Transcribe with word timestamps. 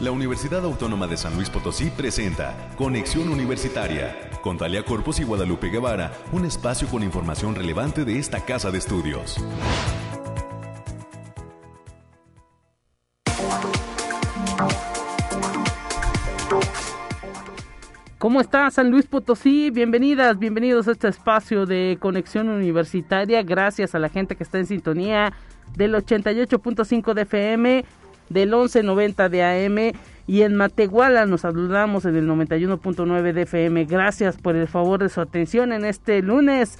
La 0.00 0.12
Universidad 0.12 0.64
Autónoma 0.64 1.08
de 1.08 1.16
San 1.16 1.34
Luis 1.34 1.50
Potosí 1.50 1.90
presenta 1.90 2.54
Conexión 2.76 3.28
Universitaria 3.30 4.30
con 4.42 4.56
Talia 4.56 4.84
Corpus 4.84 5.18
y 5.18 5.24
Guadalupe 5.24 5.70
Guevara, 5.70 6.12
un 6.30 6.44
espacio 6.44 6.86
con 6.86 7.02
información 7.02 7.56
relevante 7.56 8.04
de 8.04 8.16
esta 8.16 8.44
casa 8.44 8.70
de 8.70 8.78
estudios. 8.78 9.44
¿Cómo 18.18 18.40
está 18.40 18.70
San 18.70 18.92
Luis 18.92 19.06
Potosí? 19.06 19.70
Bienvenidas, 19.70 20.38
bienvenidos 20.38 20.86
a 20.86 20.92
este 20.92 21.08
espacio 21.08 21.66
de 21.66 21.98
conexión 21.98 22.48
universitaria. 22.48 23.42
Gracias 23.42 23.96
a 23.96 23.98
la 23.98 24.08
gente 24.08 24.36
que 24.36 24.44
está 24.44 24.58
en 24.58 24.66
sintonía 24.66 25.32
del 25.76 25.94
88.5 25.94 27.14
de 27.14 27.22
FM, 27.22 27.84
del 28.28 28.52
11.90 28.52 29.28
de 29.28 29.42
AM 29.42 29.98
y 30.26 30.42
en 30.42 30.56
Matehuala 30.56 31.26
nos 31.26 31.40
saludamos 31.40 32.04
en 32.04 32.16
el 32.16 32.28
91.9 32.28 33.32
de 33.32 33.42
FM. 33.42 33.84
Gracias 33.86 34.36
por 34.36 34.56
el 34.56 34.68
favor 34.68 35.00
de 35.00 35.08
su 35.08 35.20
atención 35.20 35.72
en 35.72 35.84
este 35.84 36.20
lunes 36.22 36.78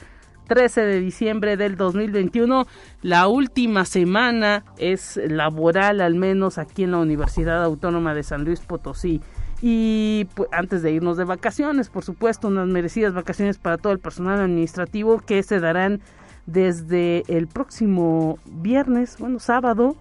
13 0.49 0.83
de 0.83 1.01
diciembre 1.01 1.57
del 1.57 1.77
2021. 1.77 2.67
La 3.03 3.29
última 3.29 3.85
semana 3.85 4.65
es 4.77 5.21
laboral, 5.29 6.01
al 6.01 6.15
menos 6.15 6.59
aquí 6.59 6.83
en 6.83 6.91
la 6.91 6.99
Universidad 6.99 7.63
Autónoma 7.63 8.15
de 8.15 8.23
San 8.23 8.45
Luis 8.45 8.61
Potosí. 8.61 9.21
Y 9.61 10.27
pues, 10.35 10.49
antes 10.53 10.83
de 10.83 10.93
irnos 10.93 11.17
de 11.17 11.25
vacaciones, 11.25 11.89
por 11.91 12.05
supuesto, 12.05 12.49
unas 12.49 12.67
merecidas 12.67 13.15
vacaciones 13.15 13.59
para 13.59 13.79
todo 13.79 13.93
el 13.93 13.99
personal 13.99 14.41
administrativo 14.41 15.21
que 15.21 15.43
se 15.43 15.61
darán 15.61 16.01
desde 16.47 17.25
el 17.29 17.47
próximo 17.47 18.39
viernes, 18.47 19.17
bueno, 19.19 19.39
sábado, 19.39 19.97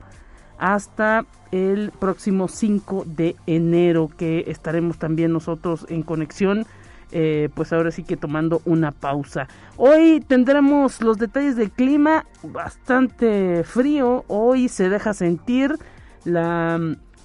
hasta 0.57 1.25
el 1.51 1.91
próximo 1.91 2.47
5 2.47 3.05
de 3.05 3.35
enero, 3.45 4.09
que 4.17 4.45
estaremos 4.47 4.97
también 4.97 5.33
nosotros 5.33 5.85
en 5.89 6.03
conexión. 6.03 6.65
Eh, 7.13 7.47
pues 7.55 7.71
ahora 7.71 7.91
sí 7.91 8.03
que 8.03 8.17
tomando 8.17 8.61
una 8.65 8.91
pausa. 8.91 9.47
Hoy 9.77 10.21
tendremos 10.27 11.01
los 11.01 11.17
detalles 11.17 11.55
del 11.55 11.71
clima 11.71 12.25
bastante 12.43 13.63
frío. 13.63 14.25
Hoy 14.27 14.67
se 14.67 14.89
deja 14.89 15.13
sentir 15.13 15.77
la 16.25 16.77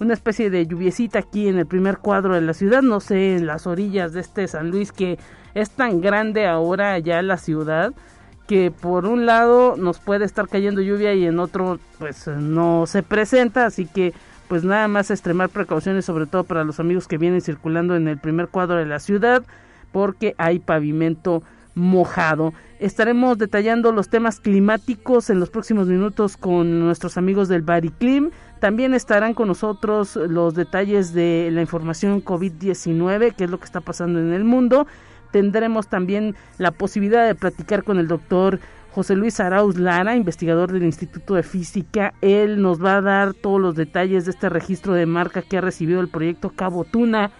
una 0.02 0.14
especie 0.14 0.50
de 0.50 0.66
lluviecita 0.66 1.20
aquí 1.20 1.48
en 1.48 1.58
el 1.58 1.66
primer 1.66 1.98
cuadro 1.98 2.34
de 2.34 2.40
la 2.40 2.54
ciudad, 2.54 2.82
no 2.82 3.00
sé, 3.00 3.36
en 3.36 3.46
las 3.46 3.66
orillas 3.66 4.12
de 4.12 4.20
este 4.20 4.48
San 4.48 4.70
Luis 4.70 4.92
que 4.92 5.18
es 5.54 5.70
tan 5.70 6.00
grande 6.00 6.46
ahora 6.46 6.98
ya 6.98 7.22
la 7.22 7.36
ciudad 7.36 7.92
que 8.46 8.70
por 8.70 9.06
un 9.06 9.26
lado 9.26 9.76
nos 9.76 9.98
puede 9.98 10.24
estar 10.24 10.48
cayendo 10.48 10.80
lluvia 10.80 11.14
y 11.14 11.26
en 11.26 11.38
otro 11.38 11.78
pues 11.98 12.26
no 12.26 12.86
se 12.86 13.02
presenta, 13.02 13.66
así 13.66 13.86
que 13.86 14.12
pues 14.48 14.64
nada 14.64 14.88
más 14.88 15.10
extremar 15.10 15.48
precauciones 15.48 16.04
sobre 16.04 16.26
todo 16.26 16.44
para 16.44 16.64
los 16.64 16.80
amigos 16.80 17.08
que 17.08 17.18
vienen 17.18 17.40
circulando 17.40 17.96
en 17.96 18.08
el 18.08 18.18
primer 18.18 18.48
cuadro 18.48 18.76
de 18.76 18.86
la 18.86 18.98
ciudad 18.98 19.42
porque 19.92 20.34
hay 20.38 20.58
pavimento 20.58 21.42
mojado. 21.74 22.52
Estaremos 22.80 23.38
detallando 23.38 23.92
los 23.92 24.08
temas 24.08 24.40
climáticos 24.40 25.30
en 25.30 25.40
los 25.40 25.50
próximos 25.50 25.86
minutos 25.86 26.36
con 26.36 26.80
nuestros 26.80 27.16
amigos 27.16 27.48
del 27.48 27.62
Bariclim. 27.62 28.30
También 28.60 28.94
estarán 28.94 29.34
con 29.34 29.48
nosotros 29.48 30.16
los 30.16 30.54
detalles 30.54 31.12
de 31.12 31.50
la 31.52 31.60
información 31.60 32.24
COVID-19, 32.24 33.34
que 33.34 33.44
es 33.44 33.50
lo 33.50 33.58
que 33.58 33.64
está 33.64 33.80
pasando 33.80 34.18
en 34.18 34.32
el 34.32 34.44
mundo. 34.44 34.86
Tendremos 35.32 35.88
también 35.88 36.36
la 36.58 36.70
posibilidad 36.70 37.26
de 37.26 37.34
platicar 37.34 37.82
con 37.82 37.98
el 37.98 38.06
doctor 38.06 38.60
José 38.92 39.16
Luis 39.16 39.40
Arauz 39.40 39.78
Lara, 39.78 40.14
investigador 40.14 40.70
del 40.70 40.84
Instituto 40.84 41.34
de 41.34 41.42
Física. 41.42 42.12
Él 42.20 42.60
nos 42.62 42.82
va 42.82 42.98
a 42.98 43.00
dar 43.00 43.34
todos 43.34 43.60
los 43.60 43.74
detalles 43.74 44.26
de 44.26 44.30
este 44.30 44.48
registro 44.48 44.92
de 44.92 45.06
marca 45.06 45.42
que 45.42 45.58
ha 45.58 45.62
recibido 45.62 46.00
el 46.00 46.08
proyecto 46.08 46.50
Cabo 46.50 46.84
Tuna, 46.84 47.30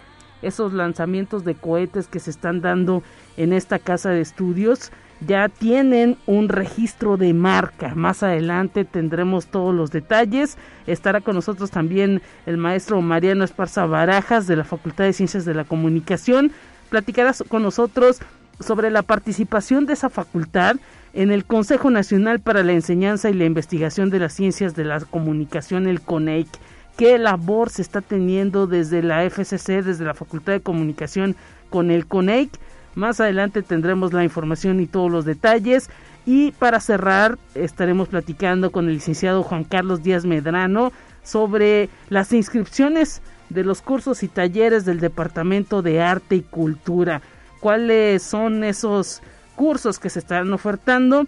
esos 0.41 0.73
lanzamientos 0.73 1.45
de 1.45 1.55
cohetes 1.55 2.07
que 2.07 2.19
se 2.19 2.31
están 2.31 2.59
dando 2.59 3.03
en 3.37 3.53
esta 3.53 3.79
casa 3.79 4.09
de 4.09 4.21
estudios 4.21 4.91
ya 5.25 5.49
tienen 5.49 6.17
un 6.25 6.49
registro 6.49 7.17
de 7.17 7.33
marca. 7.33 7.95
Más 7.95 8.23
adelante 8.23 8.85
tendremos 8.85 9.47
todos 9.47 9.73
los 9.73 9.91
detalles. 9.91 10.57
Estará 10.87 11.21
con 11.21 11.35
nosotros 11.35 11.71
también 11.71 12.21
el 12.45 12.57
maestro 12.57 13.01
Mariano 13.01 13.43
Esparza 13.43 13.85
Barajas 13.85 14.47
de 14.47 14.55
la 14.55 14.63
Facultad 14.63 15.05
de 15.05 15.13
Ciencias 15.13 15.45
de 15.45 15.53
la 15.53 15.63
Comunicación. 15.63 16.51
Platicará 16.93 17.33
con 17.47 17.63
nosotros 17.63 18.19
sobre 18.59 18.91
la 18.91 19.01
participación 19.01 19.87
de 19.87 19.93
esa 19.93 20.11
facultad 20.11 20.75
en 21.13 21.31
el 21.31 21.43
Consejo 21.43 21.89
Nacional 21.89 22.39
para 22.39 22.61
la 22.61 22.73
Enseñanza 22.73 23.31
y 23.31 23.33
la 23.33 23.45
Investigación 23.45 24.11
de 24.11 24.19
las 24.19 24.33
Ciencias 24.33 24.75
de 24.75 24.83
la 24.83 24.99
Comunicación, 24.99 25.87
el 25.87 26.01
CONEIC. 26.01 26.47
¿Qué 26.95 27.17
labor 27.17 27.71
se 27.71 27.81
está 27.81 28.01
teniendo 28.01 28.67
desde 28.67 29.01
la 29.01 29.27
FCC, 29.27 29.81
desde 29.81 30.05
la 30.05 30.13
Facultad 30.13 30.53
de 30.53 30.59
Comunicación 30.59 31.35
con 31.71 31.89
el 31.89 32.05
CONEIC? 32.05 32.51
Más 32.93 33.19
adelante 33.19 33.63
tendremos 33.63 34.13
la 34.13 34.23
información 34.23 34.79
y 34.79 34.85
todos 34.85 35.09
los 35.09 35.25
detalles. 35.25 35.89
Y 36.27 36.51
para 36.51 36.79
cerrar, 36.79 37.39
estaremos 37.55 38.07
platicando 38.09 38.71
con 38.71 38.87
el 38.87 38.93
licenciado 38.93 39.41
Juan 39.41 39.63
Carlos 39.63 40.03
Díaz 40.03 40.25
Medrano 40.25 40.93
sobre 41.23 41.89
las 42.09 42.31
inscripciones 42.33 43.23
de 43.53 43.63
los 43.63 43.81
cursos 43.81 44.23
y 44.23 44.27
talleres 44.27 44.85
del 44.85 44.99
Departamento 44.99 45.81
de 45.81 46.01
Arte 46.01 46.35
y 46.35 46.41
Cultura. 46.41 47.21
¿Cuáles 47.59 48.23
son 48.23 48.63
esos 48.63 49.21
cursos 49.55 49.99
que 49.99 50.09
se 50.09 50.19
estarán 50.19 50.51
ofertando? 50.53 51.25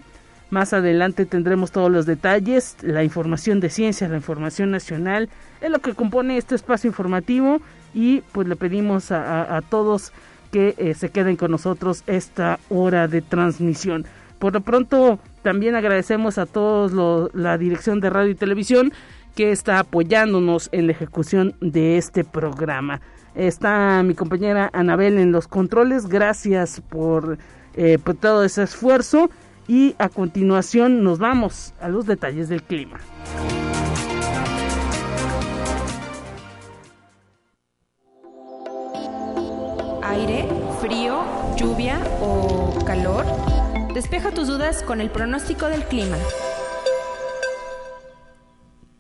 Más 0.49 0.73
adelante 0.73 1.25
tendremos 1.25 1.71
todos 1.71 1.91
los 1.91 2.05
detalles, 2.05 2.77
la 2.81 3.03
información 3.03 3.59
de 3.59 3.69
ciencia, 3.69 4.07
la 4.07 4.17
información 4.17 4.71
nacional, 4.71 5.29
es 5.61 5.71
lo 5.71 5.79
que 5.79 5.93
compone 5.93 6.37
este 6.37 6.55
espacio 6.55 6.87
informativo 6.87 7.61
y 7.93 8.21
pues 8.31 8.47
le 8.47 8.55
pedimos 8.55 9.11
a, 9.11 9.61
todos 9.69 10.11
que 10.51 10.75
eh, 10.77 10.93
se 10.93 11.09
queden 11.09 11.35
con 11.35 11.51
nosotros 11.51 12.03
esta 12.05 12.59
hora 12.69 13.07
de 13.07 13.21
transmisión. 13.21 14.05
Por 14.37 14.53
lo 14.53 14.61
pronto, 14.61 15.19
también 15.41 15.75
agradecemos 15.75 16.37
a 16.37 16.45
todos 16.45 17.33
la 17.33 17.57
dirección 17.57 17.99
de 17.99 18.09
radio 18.09 18.31
y 18.31 18.35
televisión 18.35 18.93
que 19.35 19.51
está 19.51 19.79
apoyándonos 19.79 20.69
en 20.72 20.88
la 20.88 20.94
ejecución 20.94 21.56
de 21.62 21.97
este 21.97 22.23
programa. 22.23 23.01
Está 23.35 24.01
mi 24.03 24.16
compañera 24.16 24.69
Anabel 24.73 25.18
en 25.18 25.31
los 25.31 25.47
controles. 25.47 26.07
Gracias 26.07 26.81
por, 26.81 27.38
eh, 27.75 28.00
por 28.03 28.16
todo 28.16 28.44
ese 28.44 28.63
esfuerzo. 28.63 29.29
Y 29.68 29.96
a 29.97 30.09
continuación 30.09 31.03
nos 31.03 31.19
vamos 31.19 31.73
a 31.81 31.90
los 31.90 32.06
detalles 32.06 32.50
del 32.50 32.63
clima. 32.63 33.00
aire, 40.16 40.47
frío, 40.79 41.23
lluvia 41.57 42.00
o 42.22 42.73
calor? 42.85 43.25
Despeja 43.94 44.31
tus 44.31 44.47
dudas 44.47 44.81
con 44.84 45.02
el 45.02 45.09
pronóstico 45.09 45.67
del 45.67 45.84
clima. 45.84 46.17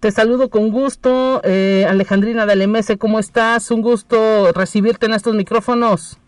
Te 0.05 0.11
saludo 0.11 0.51
con 0.51 0.69
gusto, 0.69 1.41
eh, 1.43 1.83
Alejandrina 1.89 2.45
Dalemese, 2.45 2.99
¿cómo 2.99 3.17
estás? 3.17 3.71
Un 3.71 3.81
gusto 3.81 4.51
recibirte 4.51 5.07
en 5.07 5.15
estos 5.15 5.33
micrófonos. 5.33 6.19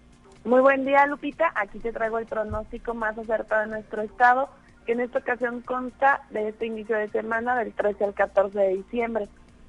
Muy 0.45 0.61
buen 0.61 0.83
día, 0.83 1.05
Lupita. 1.05 1.51
Aquí 1.53 1.77
te 1.77 1.93
traigo 1.93 2.17
el 2.17 2.25
pronóstico 2.25 2.95
más 2.95 3.15
acertado 3.19 3.61
de 3.61 3.67
nuestro 3.67 4.01
estado, 4.01 4.49
que 4.87 4.93
en 4.93 5.01
esta 5.01 5.19
ocasión 5.19 5.61
consta 5.61 6.21
de 6.31 6.49
este 6.49 6.65
inicio 6.65 6.97
de 6.97 7.07
semana 7.09 7.55
del 7.55 7.71
13 7.71 8.03
al 8.03 8.13
14 8.15 8.57
de 8.57 8.77
diciembre. 8.77 9.27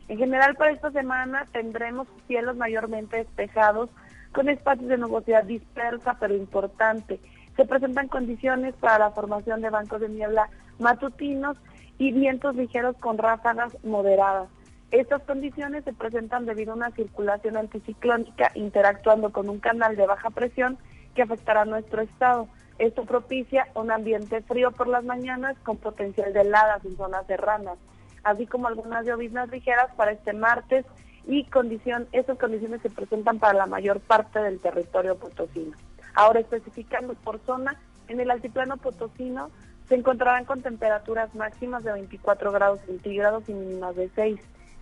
En 0.09 0.17
general, 0.17 0.55
para 0.55 0.71
esta 0.71 0.91
semana 0.91 1.47
tendremos 1.53 2.09
cielos 2.29 2.57
mayormente 2.57 3.19
despejados 3.19 3.91
con 4.33 4.49
espacios 4.49 4.89
de 4.89 4.97
nubosidad 4.97 5.45
dispersa 5.45 6.17
pero 6.19 6.35
importante. 6.35 7.21
Se 7.57 7.67
presentan 7.67 8.09
condiciones 8.09 8.75
para 8.81 9.01
la 9.01 9.11
formación 9.11 9.61
de 9.61 9.69
bancos 9.69 10.01
de 10.01 10.09
niebla 10.09 10.49
matutinos 10.79 11.59
y 11.99 12.13
vientos 12.13 12.55
ligeros 12.55 12.97
con 12.99 13.19
ráfagas 13.19 13.77
moderadas. 13.85 14.49
Estas 14.91 15.23
condiciones 15.23 15.85
se 15.85 15.93
presentan 15.93 16.47
debido 16.47 16.73
a 16.73 16.77
una 16.77 16.91
circulación 16.93 17.57
anticiclónica 17.57 18.53
interactuando 18.55 19.31
con 19.33 19.49
un 19.49 19.59
canal 19.59 19.97
de 19.97 20.07
baja 20.07 20.31
presión 20.31 20.79
que 21.15 21.23
afectará 21.23 21.65
nuestro 21.65 22.01
estado. 22.01 22.49
Esto 22.79 23.05
propicia 23.05 23.69
un 23.75 23.91
ambiente 23.91 24.41
frío 24.43 24.71
por 24.71 24.87
las 24.89 25.05
mañanas 25.05 25.57
con 25.65 25.77
potencial 25.77 26.33
de 26.33 26.41
heladas 26.41 26.85
en 26.85 26.97
zonas 26.97 27.27
serranas, 27.27 27.77
así 28.23 28.47
como 28.47 28.69
algunas 28.69 29.05
lloviznas 29.05 29.51
ligeras 29.51 29.93
para 29.97 30.13
este 30.13 30.33
martes 30.33 30.87
y 31.27 31.45
condición, 31.45 32.07
esas 32.13 32.39
condiciones 32.39 32.81
se 32.81 32.89
presentan 32.89 33.39
para 33.39 33.53
la 33.53 33.67
mayor 33.67 34.01
parte 34.01 34.39
del 34.39 34.61
territorio 34.61 35.19
potosino. 35.19 35.77
Ahora 36.15 36.41
especificando 36.41 37.15
por 37.15 37.41
zona, 37.41 37.79
en 38.07 38.21
el 38.21 38.31
altiplano 38.31 38.79
potosino 38.79 39.51
se 39.89 39.95
encontrarán 39.95 40.45
con 40.45 40.61
temperaturas 40.61 41.35
máximas 41.35 41.83
de 41.83 41.93
24 41.93 42.53
grados 42.53 42.81
centígrados 42.87 43.49
y 43.49 43.55
mínimas 43.55 43.97
de 43.97 44.11
6. 44.15 44.39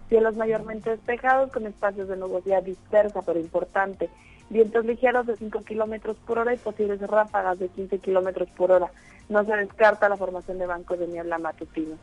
Cielos 0.09 0.37
mayormente 0.37 0.91
despejados 0.91 1.53
con 1.53 1.67
espacios 1.67 2.09
de 2.09 2.17
nubosidad 2.17 2.63
dispersa 2.63 3.23
pero 3.23 3.39
importante. 3.39 4.11
Vientos 4.51 4.85
ligeros 4.85 5.27
de 5.27 5.37
5 5.37 5.63
kilómetros 5.63 6.17
por 6.27 6.39
hora 6.39 6.55
y 6.55 6.59
posibles 6.59 7.01
ráfagas 7.01 7.59
de 7.59 7.69
15 7.69 7.99
kilómetros 7.99 8.49
por 8.51 8.73
hora. 8.73 8.91
No 9.29 9.45
se 9.45 9.57
descarta 9.57 10.09
la 10.09 10.17
formación 10.17 10.59
de 10.59 10.67
bancos 10.67 10.99
de 10.99 11.07
niebla 11.07 11.39
matutinos. 11.39 11.99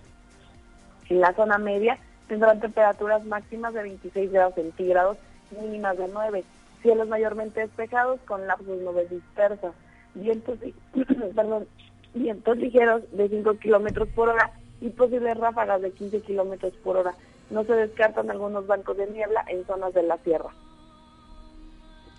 En 1.09 1.19
la 1.19 1.33
zona 1.33 1.57
media 1.57 1.97
tendrán 2.27 2.61
temperaturas 2.61 3.25
máximas 3.25 3.73
de 3.73 3.83
26 3.83 4.31
grados 4.31 4.55
centígrados 4.55 5.17
mínimas 5.51 5.97
de 5.97 6.07
9. 6.07 6.43
Cielos 6.81 7.07
mayormente 7.07 7.61
despejados 7.61 8.19
con 8.21 8.47
lapsos 8.47 8.79
nubes 8.81 9.09
dispersas. 9.09 9.73
Vientos, 10.15 10.59
perdón, 11.35 11.67
vientos 12.13 12.57
ligeros 12.57 13.01
de 13.11 13.29
5 13.29 13.57
kilómetros 13.57 14.07
por 14.09 14.29
hora 14.29 14.51
y 14.81 14.89
posibles 14.89 15.37
ráfagas 15.37 15.81
de 15.81 15.91
15 15.91 16.21
kilómetros 16.21 16.73
por 16.83 16.97
hora. 16.97 17.13
No 17.49 17.63
se 17.63 17.73
descartan 17.73 18.29
algunos 18.29 18.67
bancos 18.67 18.97
de 18.97 19.07
niebla 19.07 19.43
en 19.47 19.65
zonas 19.65 19.93
de 19.93 20.03
la 20.03 20.17
sierra. 20.19 20.49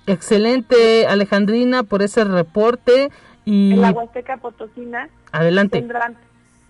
Excelente, 0.07 1.07
Alejandrina, 1.07 1.83
por 1.83 2.03
ese 2.03 2.25
reporte. 2.25 3.11
Y... 3.45 3.73
En 3.73 3.81
la 3.81 3.91
Huasteca 3.91 4.37
Potosina 4.37 5.09
Adelante. 5.33 5.79
tendrán, 5.79 6.17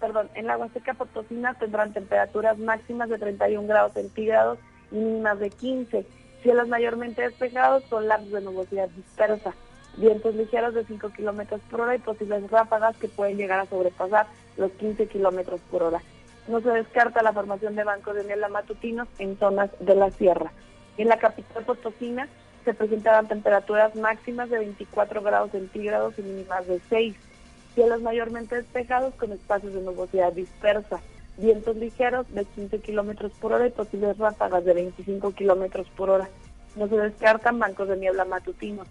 perdón, 0.00 0.28
en 0.34 0.46
la 0.46 0.56
Huasteca 0.56 0.94
Potosina 0.94 1.54
tendrán 1.54 1.92
temperaturas 1.92 2.58
máximas 2.58 3.08
de 3.08 3.18
31 3.18 3.66
grados 3.66 3.92
centígrados 3.92 4.58
y 4.90 4.96
mínimas 4.96 5.38
de 5.38 5.50
15. 5.50 6.06
Cielos 6.42 6.68
mayormente 6.68 7.22
despejados 7.22 7.82
con 7.84 8.06
lapsos 8.06 8.32
de 8.32 8.40
nubosidad 8.40 8.88
dispersa. 8.90 9.54
Vientos 9.96 10.34
ligeros 10.34 10.74
de 10.74 10.84
5 10.84 11.10
kilómetros 11.10 11.60
por 11.70 11.82
hora 11.82 11.94
y 11.94 11.98
posibles 11.98 12.50
ráfagas 12.50 12.96
que 12.96 13.08
pueden 13.08 13.36
llegar 13.36 13.60
a 13.60 13.66
sobrepasar 13.66 14.26
los 14.56 14.72
15 14.72 15.06
kilómetros 15.06 15.60
por 15.70 15.84
hora. 15.84 16.02
No 16.48 16.60
se 16.60 16.70
descarta 16.70 17.22
la 17.22 17.32
formación 17.32 17.76
de 17.76 17.84
bancos 17.84 18.16
de 18.16 18.24
niebla 18.24 18.48
matutinos 18.48 19.08
en 19.18 19.38
zonas 19.38 19.70
de 19.78 19.94
la 19.94 20.10
sierra. 20.10 20.52
En 20.96 21.08
la 21.08 21.18
capital 21.18 21.64
potosina 21.64 22.28
se 22.64 22.74
presentarán 22.74 23.28
temperaturas 23.28 23.94
máximas 23.94 24.50
de 24.50 24.58
24 24.58 25.22
grados 25.22 25.52
centígrados 25.52 26.18
y 26.18 26.22
mínimas 26.22 26.66
de 26.66 26.80
6. 26.88 27.14
Cielos 27.74 28.02
mayormente 28.02 28.56
despejados 28.56 29.14
con 29.14 29.32
espacios 29.32 29.74
de 29.74 29.80
nubosidad 29.80 30.32
dispersa. 30.32 31.00
Vientos 31.36 31.76
ligeros 31.76 32.32
de 32.32 32.44
15 32.44 32.80
kilómetros 32.80 33.32
por 33.40 33.52
hora 33.52 33.66
y 33.66 33.70
posibles 33.70 34.18
ráfagas 34.18 34.64
de 34.64 34.74
25 34.74 35.32
kilómetros 35.32 35.88
por 35.90 36.10
hora. 36.10 36.28
No 36.76 36.88
se 36.88 36.96
descartan 36.96 37.58
bancos 37.58 37.88
de 37.88 37.96
niebla 37.96 38.24
matutinos. 38.24 38.86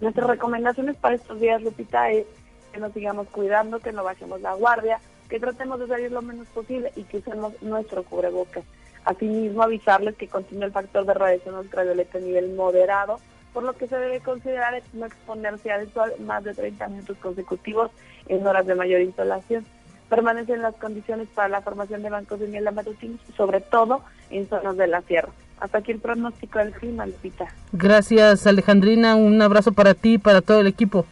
Nuestras 0.00 0.28
recomendaciones 0.28 0.96
para 0.96 1.16
estos 1.16 1.38
días, 1.40 1.62
Lupita, 1.62 2.10
es 2.10 2.26
que 2.72 2.80
nos 2.80 2.92
sigamos 2.92 3.28
cuidando, 3.28 3.80
que 3.80 3.92
no 3.92 4.02
bajemos 4.02 4.40
la 4.40 4.54
guardia, 4.54 4.98
que 5.28 5.38
tratemos 5.38 5.78
de 5.78 5.88
salir 5.88 6.10
lo 6.10 6.22
menos 6.22 6.48
posible 6.48 6.90
y 6.96 7.02
que 7.04 7.18
usemos 7.18 7.60
nuestro 7.62 8.02
cubrebocas. 8.02 8.64
Asimismo, 9.04 9.62
avisarles 9.62 10.16
que 10.16 10.28
continúa 10.28 10.66
el 10.66 10.72
factor 10.72 11.04
de 11.04 11.14
radiación 11.14 11.54
ultravioleta 11.54 12.16
a 12.16 12.20
nivel 12.22 12.54
moderado, 12.54 13.18
por 13.52 13.62
lo 13.62 13.74
que 13.74 13.88
se 13.88 13.96
debe 13.96 14.20
considerar 14.20 14.82
no 14.94 15.04
exponerse 15.04 15.70
al 15.70 15.92
sol 15.92 16.12
más 16.20 16.44
de 16.44 16.54
30 16.54 16.88
minutos 16.88 17.18
consecutivos 17.18 17.90
en 18.28 18.46
horas 18.46 18.66
de 18.66 18.74
mayor 18.74 19.02
insolación. 19.02 19.66
Permanecen 20.08 20.62
las 20.62 20.76
condiciones 20.76 21.28
para 21.28 21.48
la 21.48 21.60
formación 21.60 22.02
de 22.02 22.10
bancos 22.10 22.40
de 22.40 22.48
niebla 22.48 22.70
matutinos, 22.70 23.20
sobre 23.36 23.60
todo 23.60 24.02
en 24.30 24.48
zonas 24.48 24.76
de 24.78 24.86
la 24.86 25.02
sierra. 25.02 25.30
Hasta 25.60 25.78
aquí 25.78 25.92
el 25.92 25.98
pronóstico 25.98 26.58
del 26.58 26.72
clima, 26.72 27.06
Lupita. 27.06 27.46
Gracias, 27.72 28.46
Alejandrina. 28.46 29.14
Un 29.14 29.40
abrazo 29.42 29.72
para 29.72 29.94
ti 29.94 30.14
y 30.14 30.18
para 30.18 30.40
todo 30.40 30.60
el 30.60 30.66
equipo. 30.66 31.04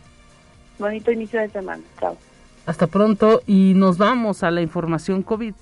Bonito 0.78 1.12
inicio 1.12 1.40
de 1.40 1.50
semana. 1.50 1.82
Chao. 2.00 2.16
Hasta 2.64 2.86
pronto 2.86 3.42
y 3.46 3.74
nos 3.74 3.98
vamos 3.98 4.42
a 4.42 4.50
la 4.50 4.62
información 4.62 5.22
COVID. 5.22 5.54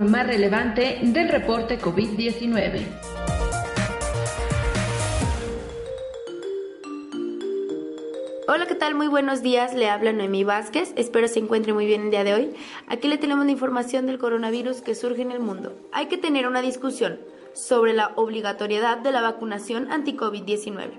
Más 0.00 0.26
relevante 0.26 0.98
del 1.02 1.28
reporte 1.28 1.78
COVID-19. 1.78 3.11
Hola, 8.48 8.66
¿qué 8.66 8.74
tal? 8.74 8.96
Muy 8.96 9.06
buenos 9.06 9.40
días. 9.40 9.72
Le 9.72 9.88
habla 9.88 10.12
Noemí 10.12 10.42
Vázquez. 10.42 10.92
Espero 10.96 11.28
se 11.28 11.38
encuentre 11.38 11.72
muy 11.72 11.86
bien 11.86 12.02
el 12.02 12.10
día 12.10 12.24
de 12.24 12.34
hoy. 12.34 12.54
Aquí 12.88 13.06
le 13.06 13.16
tenemos 13.16 13.44
la 13.44 13.52
información 13.52 14.04
del 14.06 14.18
coronavirus 14.18 14.82
que 14.82 14.96
surge 14.96 15.22
en 15.22 15.30
el 15.30 15.38
mundo. 15.38 15.72
Hay 15.92 16.06
que 16.06 16.18
tener 16.18 16.48
una 16.48 16.60
discusión 16.60 17.20
sobre 17.54 17.92
la 17.92 18.10
obligatoriedad 18.16 18.98
de 18.98 19.12
la 19.12 19.20
vacunación 19.20 19.92
anti-COVID-19, 19.92 20.90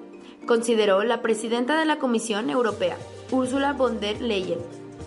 consideró 0.46 1.04
la 1.04 1.22
presidenta 1.22 1.78
de 1.78 1.84
la 1.84 1.98
Comisión 1.98 2.50
Europea, 2.50 2.96
Ursula 3.30 3.74
von 3.74 4.00
der 4.00 4.22
Leyen, 4.22 4.60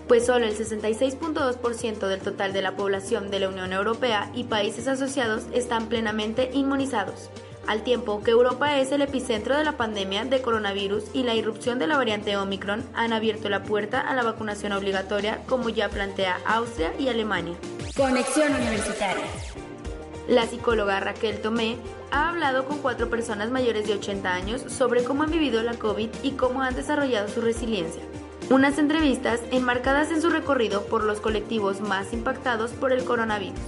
pues 0.06 0.26
solo 0.26 0.44
el 0.44 0.54
66.2% 0.54 2.06
del 2.06 2.20
total 2.20 2.52
de 2.52 2.60
la 2.62 2.76
población 2.76 3.30
de 3.30 3.40
la 3.40 3.48
Unión 3.48 3.72
Europea 3.72 4.30
y 4.34 4.44
países 4.44 4.88
asociados 4.88 5.44
están 5.54 5.88
plenamente 5.88 6.50
inmunizados 6.52 7.30
al 7.66 7.82
tiempo 7.82 8.22
que 8.22 8.30
Europa 8.30 8.78
es 8.78 8.92
el 8.92 9.02
epicentro 9.02 9.56
de 9.56 9.64
la 9.64 9.76
pandemia 9.76 10.24
de 10.24 10.40
coronavirus 10.40 11.04
y 11.12 11.22
la 11.22 11.34
irrupción 11.34 11.78
de 11.78 11.86
la 11.86 11.96
variante 11.96 12.36
Omicron 12.36 12.84
han 12.94 13.12
abierto 13.12 13.48
la 13.48 13.62
puerta 13.62 14.00
a 14.00 14.14
la 14.14 14.22
vacunación 14.22 14.72
obligatoria 14.72 15.42
como 15.46 15.68
ya 15.68 15.88
plantea 15.88 16.38
Austria 16.46 16.92
y 16.98 17.08
Alemania. 17.08 17.56
Conexión 17.96 18.54
Universitaria. 18.54 19.24
La 20.28 20.46
psicóloga 20.46 21.00
Raquel 21.00 21.40
Tomé 21.40 21.76
ha 22.10 22.28
hablado 22.28 22.64
con 22.64 22.78
cuatro 22.78 23.08
personas 23.08 23.50
mayores 23.50 23.86
de 23.86 23.94
80 23.94 24.32
años 24.32 24.62
sobre 24.68 25.04
cómo 25.04 25.22
han 25.22 25.30
vivido 25.30 25.62
la 25.62 25.74
COVID 25.74 26.08
y 26.22 26.32
cómo 26.32 26.62
han 26.62 26.74
desarrollado 26.74 27.28
su 27.28 27.40
resiliencia. 27.40 28.02
Unas 28.50 28.78
entrevistas 28.78 29.40
enmarcadas 29.50 30.10
en 30.10 30.22
su 30.22 30.30
recorrido 30.30 30.84
por 30.86 31.02
los 31.02 31.20
colectivos 31.20 31.80
más 31.80 32.12
impactados 32.12 32.72
por 32.72 32.92
el 32.92 33.04
coronavirus 33.04 33.58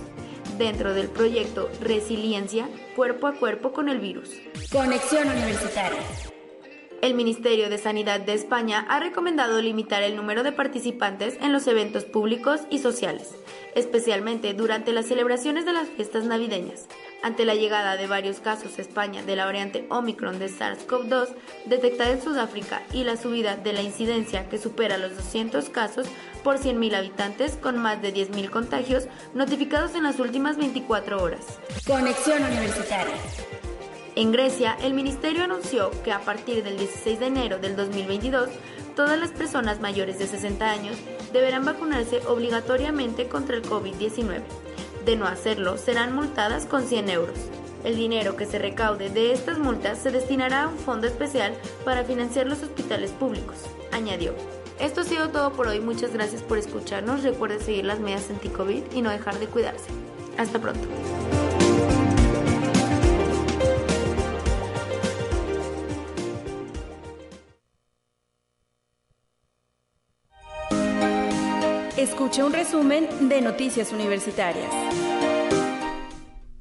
dentro 0.58 0.92
del 0.92 1.08
proyecto 1.08 1.70
Resiliencia 1.80 2.68
Cuerpo 2.96 3.28
a 3.28 3.34
Cuerpo 3.34 3.72
con 3.72 3.88
el 3.88 3.98
Virus. 3.98 4.30
Conexión 4.70 5.28
Universitaria. 5.28 6.00
El 7.00 7.14
Ministerio 7.14 7.70
de 7.70 7.78
Sanidad 7.78 8.18
de 8.18 8.34
España 8.34 8.84
ha 8.88 8.98
recomendado 8.98 9.62
limitar 9.62 10.02
el 10.02 10.16
número 10.16 10.42
de 10.42 10.50
participantes 10.50 11.38
en 11.40 11.52
los 11.52 11.68
eventos 11.68 12.04
públicos 12.04 12.62
y 12.70 12.80
sociales, 12.80 13.36
especialmente 13.76 14.52
durante 14.52 14.92
las 14.92 15.06
celebraciones 15.06 15.64
de 15.64 15.74
las 15.74 15.86
fiestas 15.88 16.24
navideñas, 16.24 16.88
ante 17.22 17.44
la 17.44 17.54
llegada 17.54 17.96
de 17.96 18.08
varios 18.08 18.40
casos 18.40 18.78
a 18.78 18.82
España 18.82 19.22
de 19.22 19.36
la 19.36 19.44
variante 19.44 19.86
Omicron 19.90 20.40
de 20.40 20.48
SARS-CoV-2 20.48 21.28
detectada 21.66 22.10
en 22.10 22.20
Sudáfrica 22.20 22.82
y 22.92 23.04
la 23.04 23.16
subida 23.16 23.56
de 23.56 23.72
la 23.72 23.82
incidencia 23.82 24.48
que 24.48 24.58
supera 24.58 24.98
los 24.98 25.16
200 25.16 25.68
casos 25.70 26.08
por 26.38 26.58
100.000 26.58 26.94
habitantes 26.94 27.56
con 27.56 27.78
más 27.78 28.00
de 28.00 28.14
10.000 28.14 28.50
contagios 28.50 29.06
notificados 29.34 29.94
en 29.94 30.04
las 30.04 30.18
últimas 30.20 30.56
24 30.56 31.22
horas. 31.22 31.58
Conexión 31.86 32.42
Universitaria. 32.42 33.14
En 34.16 34.32
Grecia, 34.32 34.76
el 34.82 34.94
ministerio 34.94 35.44
anunció 35.44 35.90
que 36.02 36.12
a 36.12 36.20
partir 36.20 36.64
del 36.64 36.76
16 36.76 37.20
de 37.20 37.26
enero 37.26 37.58
del 37.58 37.76
2022, 37.76 38.48
todas 38.96 39.16
las 39.16 39.30
personas 39.30 39.80
mayores 39.80 40.18
de 40.18 40.26
60 40.26 40.68
años 40.68 40.96
deberán 41.32 41.64
vacunarse 41.64 42.20
obligatoriamente 42.26 43.28
contra 43.28 43.56
el 43.56 43.62
COVID-19. 43.62 44.42
De 45.04 45.16
no 45.16 45.26
hacerlo, 45.26 45.78
serán 45.78 46.14
multadas 46.16 46.66
con 46.66 46.82
100 46.82 47.10
euros. 47.10 47.38
El 47.84 47.96
dinero 47.96 48.36
que 48.36 48.46
se 48.46 48.58
recaude 48.58 49.08
de 49.08 49.32
estas 49.32 49.58
multas 49.58 49.98
se 49.98 50.10
destinará 50.10 50.64
a 50.64 50.68
un 50.68 50.78
fondo 50.78 51.06
especial 51.06 51.54
para 51.84 52.02
financiar 52.02 52.46
los 52.46 52.62
hospitales 52.62 53.12
públicos, 53.12 53.56
añadió. 53.92 54.34
Esto 54.80 55.00
ha 55.00 55.04
sido 55.04 55.30
todo 55.30 55.52
por 55.52 55.66
hoy, 55.66 55.80
muchas 55.80 56.12
gracias 56.12 56.42
por 56.42 56.56
escucharnos, 56.56 57.24
recuerde 57.24 57.60
seguir 57.60 57.84
las 57.84 57.98
medidas 57.98 58.30
anti-COVID 58.30 58.84
y 58.94 59.02
no 59.02 59.10
dejar 59.10 59.38
de 59.38 59.46
cuidarse. 59.46 59.90
Hasta 60.36 60.60
pronto. 60.60 60.86
Escuche 71.96 72.44
un 72.44 72.52
resumen 72.52 73.28
de 73.28 73.40
Noticias 73.40 73.92
Universitarias. 73.92 74.70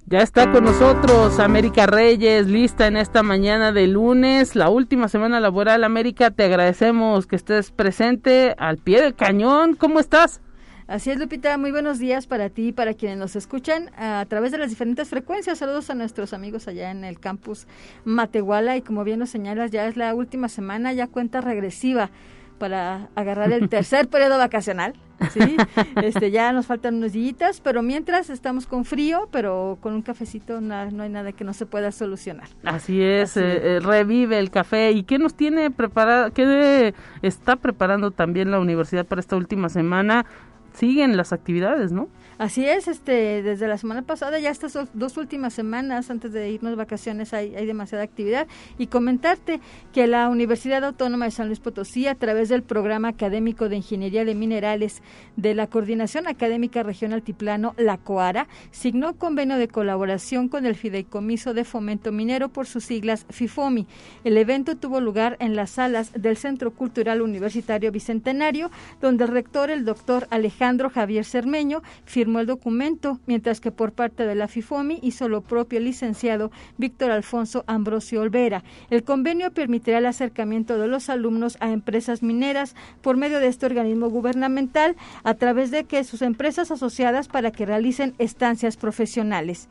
Ya 0.09 0.21
está 0.21 0.49
con 0.53 0.63
nosotros 0.63 1.37
América 1.37 1.85
Reyes, 1.85 2.47
lista 2.47 2.87
en 2.87 2.95
esta 2.95 3.23
mañana 3.23 3.73
de 3.73 3.87
lunes, 3.87 4.55
la 4.55 4.69
última 4.69 5.09
semana 5.09 5.41
laboral. 5.41 5.83
América, 5.83 6.31
te 6.31 6.45
agradecemos 6.45 7.27
que 7.27 7.35
estés 7.35 7.71
presente 7.71 8.55
al 8.57 8.77
pie 8.77 9.01
del 9.01 9.15
cañón. 9.15 9.75
¿Cómo 9.75 9.99
estás? 9.99 10.39
Así 10.87 11.11
es, 11.11 11.19
Lupita. 11.19 11.57
Muy 11.57 11.71
buenos 11.71 11.99
días 11.99 12.25
para 12.25 12.49
ti 12.49 12.69
y 12.69 12.71
para 12.71 12.93
quienes 12.93 13.17
nos 13.17 13.35
escuchan 13.35 13.91
a 13.97 14.25
través 14.29 14.53
de 14.53 14.57
las 14.59 14.69
diferentes 14.69 15.09
frecuencias. 15.09 15.57
Saludos 15.57 15.89
a 15.89 15.93
nuestros 15.93 16.31
amigos 16.31 16.69
allá 16.69 16.89
en 16.89 17.03
el 17.03 17.19
campus 17.19 17.67
Matehuala. 18.05 18.77
Y 18.77 18.83
como 18.83 19.03
bien 19.03 19.19
nos 19.19 19.29
señalas, 19.29 19.71
ya 19.71 19.87
es 19.87 19.97
la 19.97 20.15
última 20.15 20.47
semana, 20.47 20.93
ya 20.93 21.07
cuenta 21.07 21.41
regresiva 21.41 22.11
para 22.57 23.09
agarrar 23.15 23.51
el 23.51 23.69
tercer 23.69 24.07
periodo 24.09 24.37
vacacional. 24.37 24.93
¿sí? 25.31 25.57
Este, 26.01 26.31
ya 26.31 26.51
nos 26.51 26.67
faltan 26.67 26.95
unos 26.95 27.13
días, 27.13 27.59
pero 27.63 27.81
mientras 27.81 28.29
estamos 28.29 28.67
con 28.67 28.85
frío, 28.85 29.27
pero 29.31 29.77
con 29.81 29.93
un 29.93 30.01
cafecito 30.01 30.61
no 30.61 30.75
hay 30.75 31.09
nada 31.09 31.31
que 31.31 31.43
no 31.43 31.53
se 31.53 31.65
pueda 31.65 31.91
solucionar. 31.91 32.47
Así 32.63 33.01
es, 33.01 33.35
eh, 33.37 33.41
eh, 33.77 33.79
revive 33.79 34.37
el 34.37 34.51
café. 34.51 34.91
¿Y 34.91 35.03
qué 35.03 35.17
nos 35.17 35.33
tiene 35.33 35.71
preparado, 35.71 36.31
qué 36.31 36.93
está 37.21 37.55
preparando 37.55 38.11
también 38.11 38.51
la 38.51 38.59
universidad 38.59 39.05
para 39.05 39.19
esta 39.19 39.35
última 39.35 39.69
semana? 39.69 40.25
Siguen 40.73 41.17
las 41.17 41.33
actividades, 41.33 41.91
¿no? 41.91 42.07
Así 42.38 42.65
es, 42.65 42.88
este, 42.88 43.41
desde 43.41 43.67
la 43.67 43.79
semana 43.79 44.03
pasada, 44.03 44.38
ya 44.38 44.51
estas 44.51 44.77
dos, 44.94 45.17
últimas 45.17 45.56
semanas, 45.56 46.12
antes 46.12 46.32
de 46.32 46.51
irnos 46.51 46.72
de 46.72 46.75
vacaciones, 46.75 47.34
hay, 47.34 47.50
demasiada 47.65 48.03
actividad. 48.03 48.46
Y 48.77 48.88
comentarte 48.88 49.60
que 49.91 50.06
la 50.06 50.29
Universidad 50.29 50.84
Autónoma 50.84 51.25
de 51.25 51.32
San 51.32 51.48
Luis 51.48 51.60
Potosí, 51.60 52.06
a 52.06 52.13
través 52.13 52.50
del 52.50 52.62
programa 52.62 53.08
académico 53.08 53.70
de 53.70 53.77
Ingeniería 53.77 54.24
de 54.24 54.36
Minerales 54.36 55.01
de 55.36 55.56
la 55.56 55.65
Coordinación 55.65 56.27
Académica 56.27 56.84
Regional 56.84 57.17
Altiplano, 57.17 57.74
la 57.77 57.98
COARA, 57.98 58.48
signó 58.70 59.15
convenio 59.15 59.58
de 59.58 59.67
colaboración 59.67 60.48
con 60.48 60.67
el 60.67 60.75
Fideicomiso 60.75 61.56
de 61.56 61.63
Fomento 61.63 62.12
Minero 62.12 62.50
por 62.50 62.67
sus 62.67 62.84
siglas 62.84 63.25
FIFOMI. 63.32 63.88
El 64.24 64.38
evento 64.38 64.77
tuvo 64.77 65.01
lugar 65.01 65.38
en 65.39 65.56
las 65.56 65.72
salas 65.72 66.12
del 66.13 66.38
Centro 66.38 66.72
Cultural 66.72 67.24
Universitario 67.24 67.91
Bicentenario, 67.91 68.70
donde 69.01 69.24
el 69.24 69.32
rector, 69.32 69.72
el 69.72 69.86
doctor 69.86 70.27
Alejandro 70.29 70.91
Javier 70.91 71.25
Cermeño, 71.25 71.82
firmó 72.06 72.26
el 72.36 72.46
documento, 72.46 73.19
mientras 73.25 73.62
que 73.62 73.72
por 73.72 73.93
parte 73.93 74.25
de 74.25 74.36
la 74.36 74.48
FIFOMI 74.48 75.00
hizo 75.01 75.29
lo 75.29 75.41
propio 75.41 75.79
el 75.79 75.86
licenciado 75.86 76.51
Víctor 76.77 77.12
Alfonso 77.12 77.63
Ambrosio 77.67 78.22
Olvera. 78.22 78.63
El 78.89 79.03
convenio 79.03 79.51
permitirá 79.51 80.00
el 80.00 80.05
acercamiento 80.05 80.77
de 80.77 80.88
los 80.88 81.10
alumnos 81.10 81.57
a 81.60 81.72
empresas 81.72 82.22
mineras 82.22 82.75
por 83.01 83.17
medio 83.17 83.39
de 83.39 83.48
este 83.48 83.65
organismo 83.65 84.10
gubernamental 84.10 84.96
a 85.24 85.34
través 85.36 85.72
de 85.72 85.86
que 85.86 86.03
sus 86.03 86.22
empresas 86.22 86.72
asociadas 86.72 87.27
para 87.27 87.51
que 87.51 87.65
realicen 87.65 88.13
estancias 88.17 88.77
profesionales. 88.77 89.67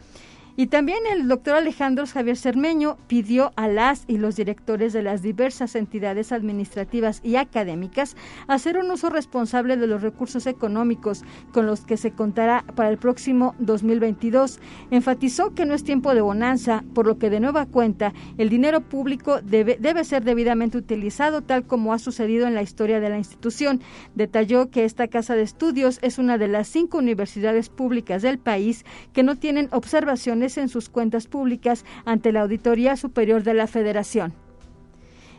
Y 0.58 0.68
también 0.68 1.00
el 1.12 1.28
doctor 1.28 1.54
Alejandro 1.54 2.06
Javier 2.06 2.38
Cermeño 2.38 2.96
pidió 3.08 3.52
a 3.56 3.68
las 3.68 4.04
y 4.06 4.16
los 4.16 4.36
directores 4.36 4.94
de 4.94 5.02
las 5.02 5.20
diversas 5.20 5.76
entidades 5.76 6.32
administrativas 6.32 7.20
y 7.22 7.36
académicas 7.36 8.16
hacer 8.48 8.78
un 8.78 8.90
uso 8.90 9.10
responsable 9.10 9.76
de 9.76 9.86
los 9.86 10.00
recursos 10.00 10.46
económicos 10.46 11.24
con 11.52 11.66
los 11.66 11.82
que 11.82 11.98
se 11.98 12.12
contará 12.12 12.64
para 12.74 12.88
el 12.88 12.96
próximo 12.96 13.54
2022. 13.58 14.58
Enfatizó 14.90 15.52
que 15.52 15.66
no 15.66 15.74
es 15.74 15.84
tiempo 15.84 16.14
de 16.14 16.22
bonanza, 16.22 16.84
por 16.94 17.06
lo 17.06 17.18
que 17.18 17.28
de 17.28 17.40
nueva 17.40 17.66
cuenta 17.66 18.14
el 18.38 18.48
dinero 18.48 18.80
público 18.80 19.42
debe, 19.42 19.76
debe 19.78 20.04
ser 20.04 20.24
debidamente 20.24 20.78
utilizado 20.78 21.42
tal 21.42 21.66
como 21.66 21.92
ha 21.92 21.98
sucedido 21.98 22.46
en 22.46 22.54
la 22.54 22.62
historia 22.62 22.98
de 22.98 23.10
la 23.10 23.18
institución. 23.18 23.82
Detalló 24.14 24.70
que 24.70 24.86
esta 24.86 25.08
casa 25.08 25.34
de 25.34 25.42
estudios 25.42 25.98
es 26.00 26.16
una 26.18 26.38
de 26.38 26.48
las 26.48 26.66
cinco 26.66 26.96
universidades 26.96 27.68
públicas 27.68 28.22
del 28.22 28.38
país 28.38 28.86
que 29.12 29.22
no 29.22 29.36
tienen 29.36 29.68
observaciones 29.70 30.45
en 30.56 30.68
sus 30.68 30.88
cuentas 30.88 31.26
públicas 31.26 31.84
ante 32.04 32.30
la 32.30 32.42
Auditoría 32.42 32.96
Superior 32.96 33.42
de 33.42 33.54
la 33.54 33.66
Federación 33.66 34.45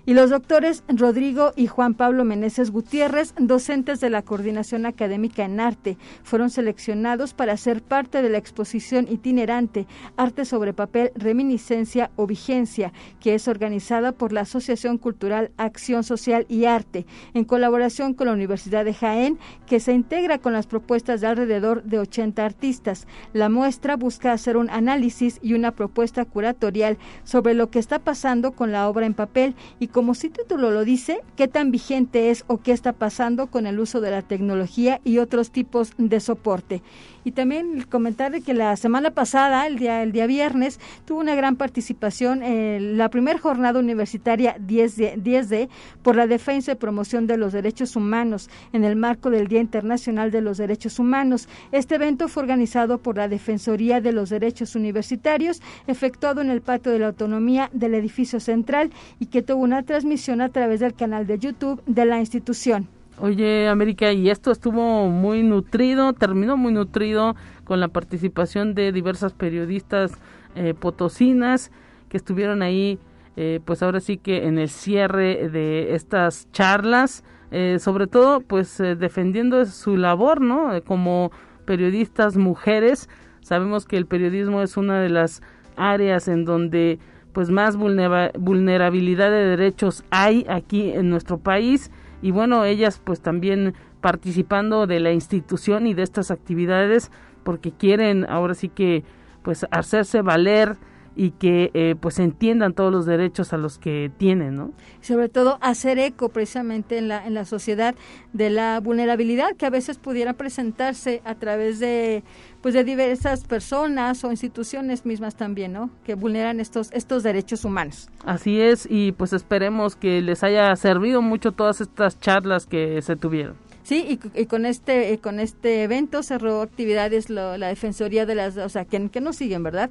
y 0.08 0.14
los 0.14 0.30
doctores 0.30 0.86
Rodrigo 0.88 1.52
y 1.58 1.68
Juan 1.68 1.94
Pablo 1.94 2.24
Meneses 2.24 2.72
Gutiérrez, 2.72 3.34
docentes 3.38 4.00
de 4.00 4.10
la 4.10 4.22
Coordinación 4.22 4.86
Académica 4.86 5.44
en 5.44 5.60
Arte, 5.60 5.98
fueron 6.24 6.50
seleccionados 6.50 7.34
para 7.34 7.58
ser 7.58 7.82
parte 7.82 8.22
de 8.22 8.30
la 8.30 8.38
exposición 8.38 9.06
itinerante 9.10 9.86
Arte 10.16 10.46
sobre 10.46 10.72
Papel, 10.72 11.12
Reminiscencia 11.16 12.10
o 12.16 12.26
Vigencia, 12.26 12.94
que 13.20 13.36
es 13.36 13.50
organizada 13.50 14.14
por 14.14 14.32
la 14.32 14.42
Asociación 14.42 14.98
Cultural 14.98 15.52
Acción 15.58 16.06
Social 16.06 16.46
y 16.48 16.64
Arte, 16.64 17.06
en 17.34 17.44
colaboración 17.44 18.14
con 18.14 18.28
la 18.28 18.34
Universidad 18.34 18.86
de 18.86 18.94
Jaén, 18.94 19.38
que 19.66 19.82
se 19.82 19.92
integra 19.92 20.38
con 20.38 20.54
las 20.54 20.68
propuestas 20.68 21.20
de 21.20 21.28
alrededor 21.28 21.84
de 21.84 22.00
80 22.00 22.46
artistas. 22.46 23.08
La 23.34 23.50
muestra 23.50 23.98
busca 23.98 24.32
hacer 24.32 24.56
un 24.56 24.70
análisis 24.70 25.38
y 25.42 25.54
una 25.54 25.72
propuesta 25.72 26.24
curatorial 26.24 26.98
sobre 27.26 27.56
lo 27.56 27.70
que 27.70 27.80
está 27.80 28.00
pasando 28.00 28.54
con 28.54 28.72
la 28.72 28.88
obra 28.88 29.06
en 29.06 29.14
papel 29.14 29.54
y 29.80 29.90
como 29.98 30.14
su 30.14 30.30
título 30.30 30.70
lo 30.70 30.86
dice, 30.86 31.22
qué 31.36 31.48
tan 31.48 31.72
vigente 31.72 32.30
es 32.30 32.44
o 32.46 32.60
qué 32.60 32.72
está 32.72 32.94
pasando 32.94 33.48
con 33.48 33.66
el 33.66 33.80
uso 33.80 34.00
de 34.00 34.12
la 34.12 34.22
tecnología 34.22 35.02
y 35.04 35.18
otros 35.18 35.50
tipos 35.50 35.94
de 35.98 36.20
soporte. 36.20 36.84
Y 37.24 37.32
también 37.32 37.82
comentar 37.82 38.42
que 38.42 38.54
la 38.54 38.78
semana 38.78 39.10
pasada, 39.12 39.66
el 39.66 39.80
día, 39.80 40.04
el 40.04 40.12
día 40.12 40.28
viernes, 40.28 40.80
tuvo 41.04 41.20
una 41.20 41.34
gran 41.34 41.56
participación 41.56 42.44
en 42.44 42.98
la 42.98 43.10
primera 43.10 43.40
jornada 43.40 43.80
universitaria 43.80 44.56
10D, 44.60 45.22
10D 45.22 45.68
por 46.04 46.16
la 46.16 46.28
defensa 46.28 46.74
y 46.74 46.76
promoción 46.76 47.26
de 47.26 47.38
los 47.38 47.52
derechos 47.52 47.96
humanos 47.96 48.52
en 48.74 48.86
el 48.86 48.96
marco 48.96 49.32
del 49.32 49.48
Día 49.48 49.60
Internacional 49.60 50.30
de 50.30 50.42
los 50.42 50.58
Derechos 50.58 51.00
Humanos. 51.00 51.50
Este 51.72 51.96
evento 51.96 52.28
fue 52.28 52.44
organizado 52.44 53.00
por 53.00 53.18
la 53.18 53.28
Defensoría 53.28 54.00
de 54.00 54.14
los 54.14 54.30
Derechos 54.30 54.76
Universitarios, 54.76 55.62
efectuado 55.88 56.42
en 56.42 56.52
el 56.52 56.62
patio 56.62 56.92
de 56.92 57.00
la 57.00 57.08
autonomía 57.08 57.72
del 57.74 57.96
edificio 57.96 58.40
central 58.40 58.92
y 59.20 59.26
que 59.26 59.42
tuvo 59.42 59.64
una 59.64 59.87
transmisión 59.88 60.42
a 60.42 60.50
través 60.50 60.82
del 60.82 60.94
canal 60.94 61.26
de 61.26 61.40
YouTube 61.40 61.82
de 61.88 62.06
la 62.06 62.20
institución. 62.20 62.88
Oye, 63.20 63.68
América, 63.68 64.12
y 64.12 64.30
esto 64.30 64.52
estuvo 64.52 65.10
muy 65.10 65.42
nutrido, 65.42 66.14
terminó 66.14 66.56
muy 66.56 66.72
nutrido 66.72 67.36
con 67.64 67.80
la 67.80 67.88
participación 67.88 68.76
de 68.76 68.92
diversas 68.92 69.34
periodistas 69.34 70.12
eh, 70.56 70.76
potosinas 70.76 71.72
que 72.10 72.18
estuvieron 72.18 72.62
ahí, 72.62 73.00
eh, 73.36 73.60
pues 73.66 73.82
ahora 73.82 74.02
sí 74.02 74.18
que 74.18 74.46
en 74.46 74.60
el 74.60 74.70
cierre 74.70 75.50
de 75.50 75.96
estas 75.96 76.52
charlas, 76.52 77.24
eh, 77.50 77.78
sobre 77.80 78.06
todo 78.06 78.42
pues 78.42 78.78
defendiendo 78.78 79.66
su 79.66 79.98
labor, 79.98 80.40
¿no? 80.42 80.72
como 80.84 81.32
periodistas 81.66 82.38
mujeres, 82.38 83.10
sabemos 83.42 83.86
que 83.88 83.98
el 83.98 84.06
periodismo 84.06 84.62
es 84.62 84.78
una 84.78 85.02
de 85.02 85.10
las 85.10 85.42
áreas 85.76 86.28
en 86.28 86.46
donde 86.46 87.00
pues 87.38 87.52
más 87.52 87.78
vulnerabilidad 87.78 89.30
de 89.30 89.46
derechos 89.46 90.04
hay 90.10 90.44
aquí 90.50 90.90
en 90.90 91.12
nuestro 91.12 91.38
país. 91.38 91.92
Y 92.24 92.32
bueno, 92.32 92.66
ellas 92.66 93.00
pues 93.04 93.22
también 93.22 93.76
participando 94.02 94.88
de 94.88 95.00
la 95.00 95.12
institución 95.12 95.86
y 95.86 95.94
de 95.94 96.02
estas 96.02 96.32
actividades 96.32 97.12
porque 97.44 97.72
quieren 97.72 98.26
ahora 98.28 98.56
sí 98.56 98.70
que 98.70 99.04
pues 99.44 99.68
hacerse 99.70 100.24
valer 100.24 100.78
y 101.18 101.32
que 101.32 101.72
eh, 101.74 101.96
pues 102.00 102.20
entiendan 102.20 102.74
todos 102.74 102.92
los 102.92 103.06
derechos 103.06 103.52
a 103.52 103.58
los 103.58 103.80
que 103.80 104.12
tienen, 104.18 104.56
¿no? 104.56 104.72
Sobre 105.02 105.28
todo 105.28 105.58
hacer 105.62 105.98
eco 105.98 106.30
precisamente 106.30 107.00
en 107.00 107.08
la 107.08 107.26
en 107.26 107.34
la 107.34 107.44
sociedad 107.44 107.96
de 108.34 108.52
la 108.52 108.80
vulnerabilidad 108.80 109.56
que 109.58 109.66
a 109.66 109.72
veces 109.72 109.98
pudiera 109.98 110.34
presentarse 110.34 111.22
a 111.26 111.36
través 111.36 111.80
de 111.80 112.24
pues 112.62 112.76
de 112.76 112.84
diversas 112.84 113.44
personas 113.46 114.24
o 114.24 114.32
instituciones 114.32 115.06
mismas 115.06 115.36
también, 115.36 115.74
¿no? 115.74 115.90
Que 116.06 116.14
vulneran 116.14 116.60
estos 116.60 116.90
estos 116.94 117.24
derechos 117.24 117.66
humanos. 117.66 118.10
Así 118.24 118.62
es 118.62 118.88
y 118.90 119.12
pues 119.12 119.34
esperemos 119.34 119.96
que 119.96 120.22
les 120.22 120.44
haya 120.44 120.76
servido 120.76 121.24
mucho 121.24 121.52
todas 121.52 121.82
estas 121.82 122.20
charlas 122.20 122.68
que 122.68 123.02
se 123.02 123.16
tuvieron. 123.16 123.56
Sí, 123.88 124.20
y, 124.36 124.46
con 124.48 124.66
este 124.66 125.18
con 125.20 125.40
este 125.40 125.84
evento 125.84 126.22
cerró 126.22 126.62
actividades 126.62 127.30
la 127.30 127.68
Defensoría 127.70 128.26
de 128.26 128.36
las, 128.36 128.58
o 128.58 128.68
sea, 128.68 128.84
que, 128.84 129.08
que 129.10 129.22
nos 129.22 129.38
siguen, 129.38 129.64
¿verdad? 129.64 129.90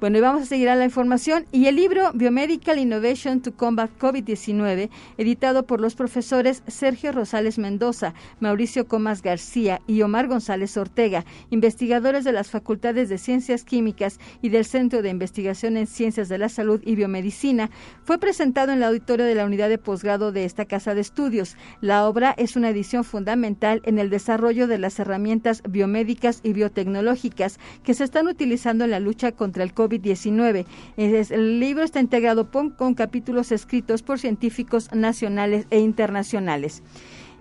Bueno, 0.00 0.18
y 0.18 0.20
vamos 0.20 0.42
a 0.42 0.46
seguir 0.46 0.68
a 0.68 0.76
la 0.76 0.84
información. 0.84 1.46
Y 1.50 1.66
el 1.66 1.74
libro 1.74 2.12
Biomedical 2.14 2.78
Innovation 2.78 3.40
to 3.40 3.54
Combat 3.54 3.90
COVID-19, 3.98 4.90
editado 5.16 5.66
por 5.66 5.80
los 5.80 5.96
profesores 5.96 6.62
Sergio 6.68 7.10
Rosales 7.10 7.58
Mendoza, 7.58 8.14
Mauricio 8.38 8.86
Comas 8.86 9.22
García 9.22 9.80
y 9.88 10.02
Omar 10.02 10.28
González 10.28 10.76
Ortega, 10.76 11.24
investigadores 11.50 12.22
de 12.22 12.30
las 12.30 12.48
Facultades 12.48 13.08
de 13.08 13.18
Ciencias 13.18 13.64
Químicas 13.64 14.20
y 14.40 14.50
del 14.50 14.66
Centro 14.66 15.02
de 15.02 15.08
Investigación 15.08 15.76
en 15.76 15.88
Ciencias 15.88 16.28
de 16.28 16.38
la 16.38 16.48
Salud 16.48 16.80
y 16.84 16.94
Biomedicina, 16.94 17.68
fue 18.04 18.18
presentado 18.18 18.70
en 18.70 18.78
el 18.78 18.84
auditorio 18.84 19.26
de 19.26 19.34
la 19.34 19.46
unidad 19.46 19.68
de 19.68 19.78
posgrado 19.78 20.30
de 20.30 20.44
esta 20.44 20.64
casa 20.64 20.94
de 20.94 21.00
estudios. 21.00 21.56
La 21.80 22.06
obra 22.06 22.36
es 22.38 22.54
una 22.54 22.70
edición 22.70 23.02
fundamental 23.02 23.82
en 23.84 23.98
el 23.98 24.10
desarrollo 24.10 24.68
de 24.68 24.78
las 24.78 25.00
herramientas 25.00 25.60
biomédicas 25.68 26.38
y 26.44 26.52
biotecnológicas 26.52 27.58
que 27.82 27.94
se 27.94 28.04
están 28.04 28.28
utilizando 28.28 28.84
en 28.84 28.92
la 28.92 29.00
lucha 29.00 29.32
contra 29.32 29.64
el 29.64 29.74
COVID 29.74 29.87
COVID-19. 29.88 30.66
El 30.96 31.60
libro 31.60 31.84
está 31.84 32.00
integrado 32.00 32.50
con 32.50 32.94
capítulos 32.94 33.52
escritos 33.52 34.02
por 34.02 34.18
científicos 34.18 34.90
nacionales 34.92 35.66
e 35.70 35.80
internacionales. 35.80 36.82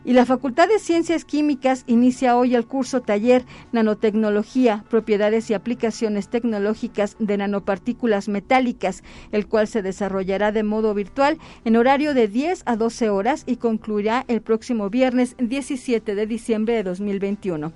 Y 0.06 0.14
la 0.14 0.26
Facultad 0.26 0.70
de 0.70 0.80
Ciencias 0.80 1.26
Químicas 1.26 1.84
inicia 1.86 2.38
hoy 2.38 2.56
el 2.56 2.66
curso 2.66 3.02
taller 3.02 3.44
Nanotecnología, 3.74 4.86
Propiedades 4.90 5.50
y 5.50 5.54
Aplicaciones 5.54 6.30
Tecnológicas 6.30 7.18
de 7.20 7.36
Nanopartículas 7.36 8.30
Metálicas, 8.30 9.04
el 9.34 9.48
cual 9.48 9.68
se 9.68 9.82
desarrollará 9.82 10.54
de 10.54 10.64
modo 10.64 10.94
virtual 10.94 11.40
en 11.66 11.76
horario 11.76 12.14
de 12.14 12.30
10 12.30 12.64
a 12.66 12.78
12 12.78 13.10
horas 13.10 13.44
y 13.48 13.58
concluirá 13.58 14.24
el 14.30 14.42
próximo 14.42 14.90
viernes 14.90 15.36
17 15.40 16.16
de 16.16 16.26
diciembre 16.26 16.76
de 16.76 16.84
2021 16.84 17.74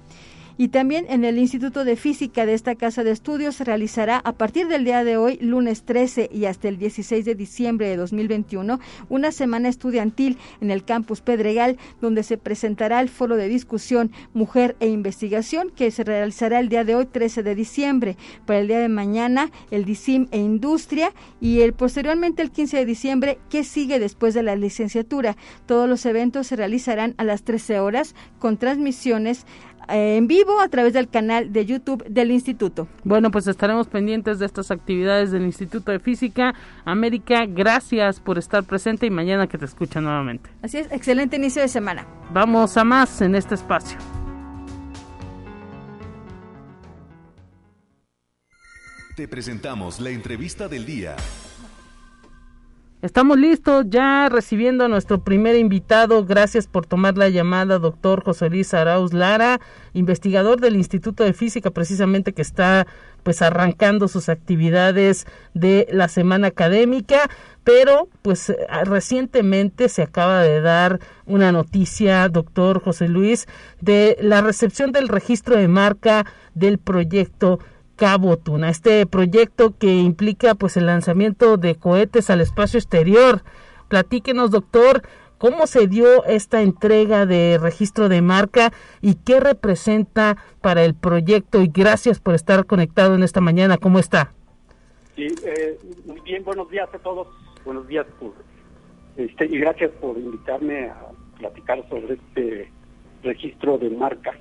y 0.58 0.70
también 0.70 1.06
en 1.10 1.24
el 1.24 1.38
Instituto 1.38 1.86
de 1.86 1.96
Física 1.96 2.46
de 2.46 2.54
esta 2.54 2.76
casa 2.76 3.04
de 3.04 3.12
estudios 3.12 3.56
se 3.56 3.64
realizará 3.64 4.18
a 4.18 4.34
partir 4.34 4.68
del 4.68 4.86
día 4.86 5.04
de 5.04 5.18
hoy, 5.18 5.38
lunes 5.42 5.84
13 5.84 6.30
y 6.32 6.46
hasta 6.46 6.68
el 6.68 6.78
16 6.78 7.26
de 7.26 7.36
diciembre 7.36 7.88
de 7.88 7.98
2021, 7.98 8.80
una 9.10 9.32
semana 9.32 9.70
estudiantil 9.70 10.38
en 10.62 10.72
el 10.72 10.84
campus 10.84 11.22
Pedregal, 11.22 11.78
donde 12.02 12.24
se 12.24 12.38
presentará 12.38 13.02
el 13.02 13.10
foro 13.10 13.36
de 13.38 13.48
discusión 13.48 14.12
Mujer 14.34 14.76
e 14.80 14.88
Investigación, 14.88 15.72
que 15.76 15.92
se 15.92 16.04
realizará 16.04 16.60
el 16.60 16.70
día 16.70 16.84
de 16.84 16.96
hoy, 16.96 17.06
13 17.06 17.44
de 17.44 17.56
diciembre. 17.56 18.18
Para 18.46 18.60
el 18.60 18.68
día 18.68 18.80
de 18.80 18.90
mañana, 18.90 19.52
el 19.72 19.86
DICIM 19.86 20.28
e 20.32 20.40
Industria 20.40 21.14
y 21.40 21.62
el 21.62 21.74
posteriormente 21.74 22.42
el 22.42 22.52
15 22.52 22.78
de 22.78 22.86
diciembre, 22.86 23.40
que 23.50 23.64
sigue 23.64 24.00
después 24.00 24.34
de 24.34 24.44
la 24.44 24.56
licenciatura. 24.56 25.36
Todos 25.66 25.88
los 25.88 26.06
eventos 26.06 26.48
se 26.48 26.56
realizarán 26.56 27.16
a 27.18 27.24
las 27.24 27.44
13 27.44 27.80
horas 27.80 28.16
con 28.40 28.58
transmisiones 28.58 29.46
eh, 29.92 30.18
en 30.18 30.28
vivo 30.28 30.60
a 30.60 30.68
través 30.68 30.94
del 30.94 31.10
canal 31.10 31.52
de 31.52 31.66
YouTube 31.66 32.04
del 32.06 32.32
instituto. 32.32 32.88
Bueno, 33.04 33.32
pues 33.32 33.48
estaremos 33.48 33.88
pendientes 33.88 34.40
de 34.40 34.46
estas 34.46 34.72
actividades 34.72 35.32
del 35.32 35.44
Instituto 35.44 35.92
de 35.92 36.00
Física. 36.00 36.54
América, 36.86 37.46
gracias 37.48 38.20
por 38.20 38.38
estar 38.38 38.64
presente 38.64 39.06
y 39.06 39.10
mañana 39.10 39.48
que 39.48 39.58
te 39.58 39.66
escucha 39.66 40.02
nuevamente. 40.02 40.50
Así 40.62 40.78
es, 40.78 40.92
excelente 40.92 41.36
inicio 41.36 41.62
de 41.62 41.68
semana. 41.68 42.06
Vamos 42.32 42.78
a 42.78 42.84
más 42.84 43.22
en 43.22 43.36
este 43.36 43.56
espacio. 43.56 43.98
Te 49.16 49.28
presentamos 49.28 50.00
la 50.00 50.10
entrevista 50.10 50.68
del 50.68 50.86
día. 50.86 51.16
Estamos 53.02 53.40
listos 53.40 53.86
ya 53.90 54.30
recibiendo 54.30 54.86
a 54.86 54.88
nuestro 54.88 55.24
primer 55.24 55.56
invitado. 55.56 56.24
Gracias 56.24 56.68
por 56.68 56.86
tomar 56.86 57.18
la 57.18 57.30
llamada, 57.30 57.80
doctor 57.80 58.24
José 58.24 58.52
Luis 58.52 58.76
Arauz 58.76 59.12
Lara, 59.12 59.60
investigador 59.94 60.62
del 60.62 60.76
Instituto 60.76 61.24
de 61.24 61.34
Física, 61.34 61.72
precisamente 61.72 62.34
que 62.34 62.44
está 62.44 62.86
pues 63.24 63.42
arrancando 63.42 64.08
sus 64.08 64.30
actividades 64.30 65.26
de 65.56 65.88
la 65.92 66.10
semana 66.10 66.50
académica, 66.50 67.28
pero 67.64 68.08
pues 68.22 68.54
recientemente 68.84 69.90
se 69.90 70.04
acaba 70.04 70.44
de 70.44 70.62
dar 70.62 71.00
una 71.26 71.52
noticia, 71.52 72.30
doctor 72.30 72.84
José 72.84 73.08
Luis, 73.08 73.48
de 73.80 74.16
la 74.22 74.42
recepción 74.42 74.92
del 74.92 75.08
registro 75.08 75.58
de 75.58 75.68
marca 75.68 76.28
del 76.54 76.78
proyecto 76.78 77.58
Cabo 78.02 78.36
Tuna, 78.36 78.72
este 78.72 79.06
proyecto 79.06 79.78
que 79.78 79.98
implica 79.98 80.56
pues 80.56 80.76
el 80.76 80.88
lanzamiento 80.88 81.58
de 81.58 81.76
cohetes 81.76 82.32
al 82.32 82.42
espacio 82.42 82.80
exterior. 82.80 83.44
Platíquenos, 83.90 84.50
doctor, 84.50 85.04
cómo 85.38 85.68
se 85.68 85.86
dio 85.86 86.26
esta 86.26 86.64
entrega 86.64 87.28
de 87.28 87.60
registro 87.62 88.10
de 88.10 88.24
marca 88.24 88.74
y 89.02 89.18
qué 89.24 89.40
representa 89.40 90.38
para 90.62 90.84
el 90.84 90.96
proyecto 90.96 91.62
y 91.62 91.68
gracias 91.68 92.20
por 92.20 92.34
estar 92.34 92.66
conectado 92.66 93.14
en 93.14 93.22
esta 93.22 93.40
mañana. 93.40 93.78
¿Cómo 93.78 94.00
está? 94.00 94.34
Sí, 95.16 95.28
eh, 95.46 95.78
muy 96.08 96.22
bien, 96.22 96.44
buenos 96.44 96.72
días 96.72 96.90
a 96.92 96.98
todos. 96.98 97.28
Buenos 97.64 97.88
días 97.88 98.08
por, 98.20 98.34
este, 99.16 99.46
y 99.46 99.60
gracias 99.60 99.92
por 100.02 100.18
invitarme 100.18 100.90
a 100.90 101.06
platicar 101.38 101.88
sobre 101.88 102.16
este 102.16 102.72
registro 103.22 103.78
de 103.78 103.92
marca. 103.92 104.34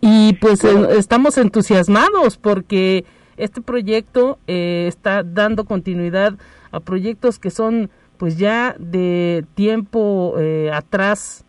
Y 0.00 0.34
pues 0.34 0.62
estamos 0.64 1.38
entusiasmados 1.38 2.36
porque 2.38 3.04
este 3.36 3.60
proyecto 3.60 4.38
eh, 4.46 4.86
está 4.88 5.22
dando 5.22 5.64
continuidad 5.64 6.34
a 6.70 6.80
proyectos 6.80 7.38
que 7.38 7.50
son 7.50 7.90
pues 8.16 8.36
ya 8.36 8.74
de 8.78 9.44
tiempo 9.54 10.34
eh, 10.38 10.70
atrás. 10.72 11.44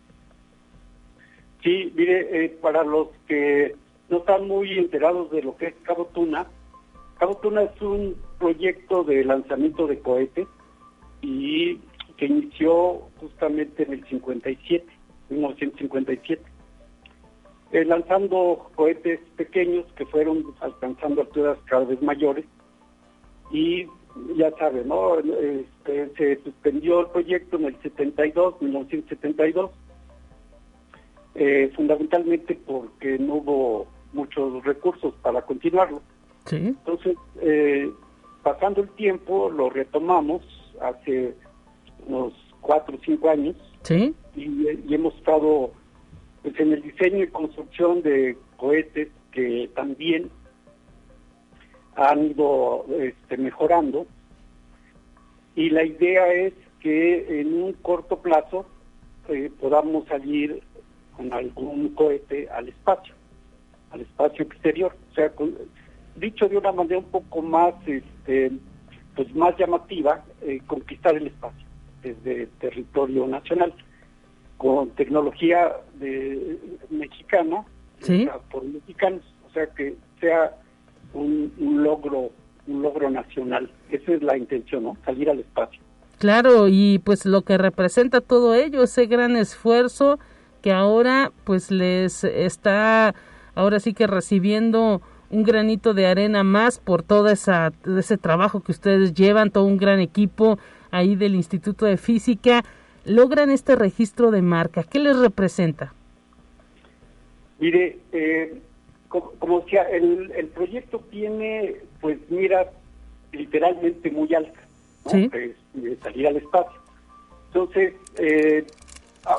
Sí, 1.62 1.92
mire, 1.94 2.44
eh, 2.44 2.58
para 2.60 2.84
los 2.84 3.08
que 3.26 3.74
no 4.08 4.18
están 4.18 4.48
muy 4.48 4.78
enterados 4.78 5.30
de 5.30 5.42
lo 5.42 5.56
que 5.56 5.66
es 5.66 5.74
Cabo 5.82 6.06
Tuna, 6.06 6.46
Cabo 7.18 7.36
Tuna 7.36 7.62
es 7.62 7.82
un 7.82 8.16
proyecto 8.38 9.04
de 9.04 9.24
lanzamiento 9.24 9.86
de 9.86 9.98
cohetes 9.98 10.48
y 11.20 11.78
que 12.16 12.26
inició 12.26 13.02
justamente 13.18 13.82
en 13.82 13.92
el 13.92 14.06
57, 14.06 14.86
1957 15.28 16.42
eh, 17.72 17.84
lanzando 17.84 18.70
cohetes 18.74 19.20
pequeños 19.36 19.86
que 19.94 20.04
fueron 20.06 20.44
alcanzando 20.60 21.22
alturas 21.22 21.58
cada 21.66 21.84
vez 21.84 22.02
mayores 22.02 22.44
y 23.52 23.86
ya 24.36 24.50
saben, 24.58 24.88
¿no? 24.88 25.18
Este, 25.18 26.10
se 26.16 26.42
suspendió 26.42 27.00
el 27.00 27.06
proyecto 27.06 27.58
en 27.58 27.66
el 27.66 27.82
72, 27.82 28.60
1972, 28.60 29.70
eh, 31.36 31.70
fundamentalmente 31.76 32.58
porque 32.66 33.18
no 33.18 33.34
hubo 33.36 33.86
muchos 34.12 34.64
recursos 34.64 35.14
para 35.22 35.42
continuarlo. 35.42 36.02
Entonces, 36.50 37.16
eh, 37.40 37.88
pasando 38.42 38.82
el 38.82 38.88
tiempo, 38.90 39.48
lo 39.48 39.70
retomamos 39.70 40.42
hace 40.80 41.34
unos 42.08 42.32
cuatro 42.60 42.96
o 42.96 43.00
cinco 43.04 43.30
años 43.30 43.54
y, 43.88 44.12
y 44.34 44.94
hemos 44.94 45.14
estado 45.14 45.70
pues 46.42 46.58
en 46.58 46.72
el 46.72 46.82
diseño 46.82 47.24
y 47.24 47.28
construcción 47.28 48.02
de 48.02 48.36
cohetes 48.56 49.08
que 49.32 49.70
también 49.74 50.30
han 51.96 52.30
ido 52.30 52.86
este, 52.98 53.36
mejorando. 53.36 54.06
Y 55.54 55.70
la 55.70 55.84
idea 55.84 56.32
es 56.32 56.54
que 56.80 57.40
en 57.40 57.62
un 57.62 57.72
corto 57.74 58.20
plazo 58.20 58.66
eh, 59.28 59.50
podamos 59.60 60.06
salir 60.08 60.62
con 61.16 61.32
algún 61.32 61.90
cohete 61.94 62.48
al 62.48 62.68
espacio, 62.68 63.14
al 63.90 64.00
espacio 64.00 64.44
exterior, 64.44 64.96
o 65.10 65.14
sea, 65.14 65.30
dicho 66.16 66.48
de 66.48 66.56
una 66.56 66.72
manera 66.72 66.98
un 66.98 67.10
poco 67.10 67.42
más, 67.42 67.74
este, 67.86 68.52
pues 69.14 69.34
más 69.34 69.56
llamativa, 69.58 70.24
eh, 70.42 70.60
conquistar 70.66 71.16
el 71.16 71.26
espacio 71.26 71.66
desde 72.02 72.46
territorio 72.58 73.26
nacional 73.26 73.74
con 74.60 74.90
tecnología 74.90 75.74
de, 75.94 76.58
mexicana, 76.90 77.64
por 78.50 78.62
mexicanos, 78.62 79.22
o 79.48 79.52
sea 79.54 79.66
que 79.68 79.96
sea 80.20 80.54
un, 81.14 81.50
logro 81.58 82.30
un 82.66 82.82
logro 82.82 83.08
nacional. 83.08 83.70
Esa 83.90 84.12
es 84.12 84.22
la 84.22 84.36
intención, 84.36 84.82
¿no? 84.82 84.98
Salir 85.06 85.30
al 85.30 85.38
espacio. 85.38 85.80
Claro, 86.18 86.68
y 86.68 86.98
pues 86.98 87.24
lo 87.24 87.40
que 87.40 87.56
representa 87.56 88.20
todo 88.20 88.54
ello, 88.54 88.82
ese 88.82 89.06
gran 89.06 89.34
esfuerzo 89.34 90.18
que 90.60 90.72
ahora 90.72 91.32
pues 91.44 91.70
les 91.70 92.22
está 92.24 93.14
ahora 93.54 93.80
sí 93.80 93.94
que 93.94 94.06
recibiendo 94.06 95.00
un 95.30 95.42
granito 95.42 95.94
de 95.94 96.06
arena 96.06 96.44
más 96.44 96.78
por 96.80 97.02
todo 97.02 97.30
esa, 97.30 97.72
ese 97.96 98.18
trabajo 98.18 98.60
que 98.60 98.72
ustedes 98.72 99.14
llevan, 99.14 99.50
todo 99.50 99.64
un 99.64 99.78
gran 99.78 100.00
equipo 100.00 100.58
ahí 100.90 101.16
del 101.16 101.34
Instituto 101.34 101.86
de 101.86 101.96
Física 101.96 102.62
logran 103.10 103.50
este 103.50 103.76
registro 103.76 104.30
de 104.30 104.42
marca? 104.42 104.84
¿Qué 104.84 104.98
les 104.98 105.18
representa? 105.18 105.92
Mire, 107.58 107.98
eh, 108.12 108.60
como, 109.08 109.60
decía, 109.60 109.82
el, 109.82 110.30
el, 110.36 110.46
proyecto 110.48 111.00
tiene, 111.10 111.76
pues, 112.00 112.18
miras 112.30 112.68
literalmente 113.32 114.10
muy 114.10 114.32
altas, 114.34 114.64
¿Sí? 115.06 115.30
salir 116.02 116.28
al 116.28 116.36
espacio. 116.36 116.80
Entonces, 117.48 117.94
eh, 118.16 118.64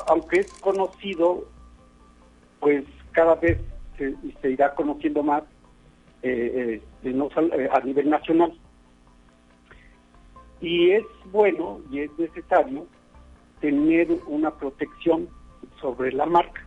aunque 0.06 0.40
es 0.40 0.52
conocido, 0.54 1.48
pues 2.60 2.84
cada 3.12 3.34
vez 3.36 3.58
se, 3.96 4.14
se 4.40 4.50
irá 4.50 4.74
conociendo 4.74 5.22
más 5.22 5.42
eh, 6.22 6.80
eh 7.04 7.68
a 7.72 7.80
nivel 7.80 8.10
nacional. 8.10 8.52
Y 10.60 10.90
es 10.90 11.04
bueno 11.32 11.80
y 11.90 12.00
es 12.00 12.10
necesario 12.18 12.86
tener 13.62 14.08
una 14.26 14.50
protección 14.50 15.28
sobre 15.80 16.12
la 16.12 16.26
marca. 16.26 16.66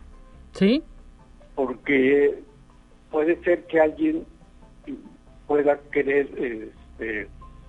Sí. 0.52 0.82
Porque 1.54 2.42
puede 3.12 3.40
ser 3.44 3.64
que 3.66 3.78
alguien 3.78 4.26
pueda 5.46 5.78
querer 5.92 6.26
este, 6.36 7.28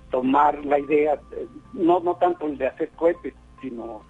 tomar 0.10 0.66
la 0.66 0.80
idea, 0.80 1.20
no 1.74 2.00
no 2.00 2.16
tanto 2.16 2.48
el 2.48 2.58
de 2.58 2.68
hacer 2.68 2.90
cohetes, 2.96 3.34
sino 3.62 4.02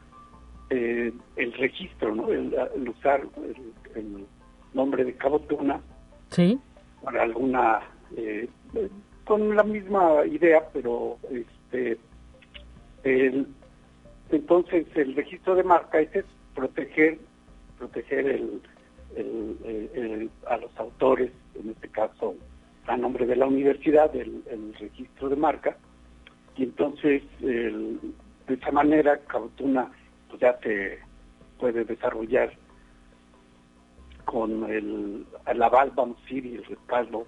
eh, 0.70 1.12
el 1.36 1.54
registro, 1.54 2.16
¿no? 2.16 2.30
El, 2.30 2.56
usar 2.88 3.28
el, 3.96 4.26
nombre 4.74 5.04
de 5.04 5.16
Cabo 5.16 5.40
Tuna 5.40 5.82
sí. 6.30 6.60
para 7.04 7.24
alguna 7.24 7.80
eh, 8.16 8.48
con 9.26 9.56
la 9.56 9.64
misma 9.64 10.24
idea, 10.26 10.70
pero 10.72 11.18
este 11.32 11.98
el, 13.04 13.48
entonces, 14.32 14.86
el 14.96 15.16
registro 15.16 15.56
de 15.56 15.64
marca 15.64 16.00
es 16.00 16.26
proteger, 16.54 17.20
proteger 17.78 18.28
el, 18.28 18.62
a 20.48 20.58
los 20.58 20.78
autores, 20.78 21.32
en 21.56 21.70
este 21.70 21.90
caso 21.90 22.36
a 22.88 22.98
nombre 22.98 23.26
de 23.26 23.36
la 23.36 23.46
universidad, 23.46 24.16
el, 24.16 24.44
registro 24.80 25.30
de 25.30 25.36
marca, 25.36 25.78
y 26.56 26.64
entonces 26.64 27.22
de 27.40 28.00
esa 28.48 28.72
manera 28.72 29.18
Cautuna 29.28 29.92
pues 30.30 30.40
ya 30.42 30.58
se 30.60 31.00
puede 31.60 31.84
desarrollar 31.84 32.54
con 34.26 34.70
el, 34.72 35.26
el 35.46 35.64
aval, 35.64 35.92
vamos 35.96 36.18
a 36.18 36.22
decir, 36.22 36.46
y 36.46 36.56
el 36.56 36.66
respaldo 36.66 37.28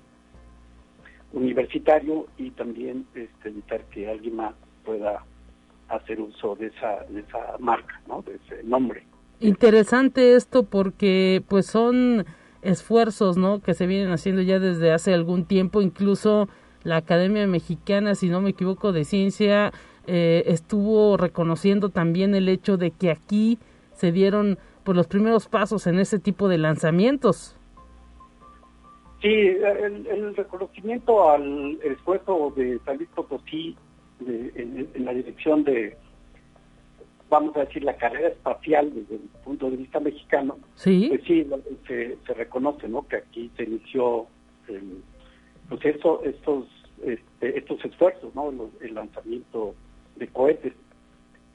universitario 1.33 2.27
y 2.38 2.51
también 2.51 3.05
este, 3.13 3.49
evitar 3.49 3.83
que 3.85 4.09
alguien 4.09 4.35
más 4.38 4.53
pueda 4.83 5.23
hacer 5.89 6.19
uso 6.19 6.56
de 6.56 6.67
esa, 6.67 7.04
de 7.10 7.21
esa 7.21 7.58
marca, 7.60 8.02
¿no? 8.08 8.21
de 8.21 8.36
ese 8.36 8.63
nombre. 8.63 9.06
Interesante 9.39 10.36
esto 10.36 10.63
porque 10.63 11.43
pues 11.47 11.65
son 11.65 12.25
esfuerzos 12.62 13.38
¿no? 13.38 13.62
que 13.62 13.73
se 13.73 13.88
vienen 13.88 14.12
haciendo 14.12 14.41
ya 14.41 14.60
desde 14.60 14.91
hace 14.91 15.13
algún 15.13 15.45
tiempo, 15.45 15.82
incluso 15.82 16.49
la 16.84 16.97
Academia 16.97 17.45
Mexicana, 17.47 18.15
si 18.15 18.30
no 18.30 18.41
me 18.41 18.52
equivoco, 18.52 18.91
de 18.91 19.06
Ciencia 19.06 19.71
eh, 20.08 20.43
estuvo 20.47 21.17
reconociendo 21.17 21.89
también 21.89 22.34
el 22.36 22.49
hecho 22.49 22.78
de 22.78 22.91
que 22.91 23.12
aquí 23.12 23.60
se 23.93 24.12
dieron 24.12 24.58
pues 24.84 24.95
los 24.95 25.08
primeros 25.08 25.47
pasos 25.47 25.88
en 25.88 25.99
ese 25.99 26.19
tipo 26.19 26.47
de 26.47 26.58
lanzamientos. 26.58 27.56
Sí, 29.21 29.28
el, 29.30 30.36
reconocimiento 30.36 31.30
al 31.30 31.78
esfuerzo 31.84 32.54
de 32.56 32.80
San 32.86 32.97
Luis 32.97 33.10
Potosí 33.13 33.75
en, 34.25 35.05
la 35.05 35.13
dirección 35.13 35.63
de, 35.63 35.95
vamos 37.29 37.55
a 37.55 37.62
decir, 37.62 37.84
la 37.84 37.95
carrera 37.97 38.29
espacial 38.29 38.93
desde 38.93 39.15
el 39.15 39.29
punto 39.43 39.69
de 39.69 39.77
vista 39.77 39.99
mexicano, 39.99 40.58
sí, 40.75 41.08
pues 41.10 41.21
sí, 41.25 41.47
se, 41.88 42.34
reconoce, 42.34 42.88
¿no? 42.88 43.08
Que 43.08 43.17
aquí 43.17 43.51
se 43.55 43.63
inició, 43.63 44.27
pues 45.69 45.86
eso, 45.86 46.23
estos, 46.23 46.67
este, 47.03 47.58
estos 47.58 47.84
esfuerzos, 47.86 48.34
¿no? 48.36 48.51
El 48.82 48.93
lanzamiento 48.93 49.75
de 50.15 50.27
cohetes. 50.27 50.73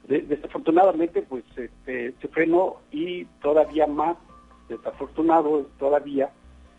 desafortunadamente, 0.08 1.22
pues 1.22 1.44
este, 1.56 2.14
se 2.20 2.28
frenó 2.28 2.76
y 2.90 3.24
todavía 3.42 3.86
más 3.86 4.16
desafortunado 4.68 5.60
es 5.60 5.66
todavía 5.78 6.30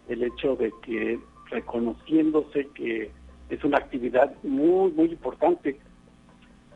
el 0.07 0.23
hecho 0.23 0.55
de 0.55 0.71
que 0.83 1.19
reconociéndose 1.49 2.67
que 2.73 3.11
es 3.49 3.63
una 3.63 3.77
actividad 3.77 4.33
muy, 4.43 4.91
muy 4.91 5.11
importante, 5.11 5.79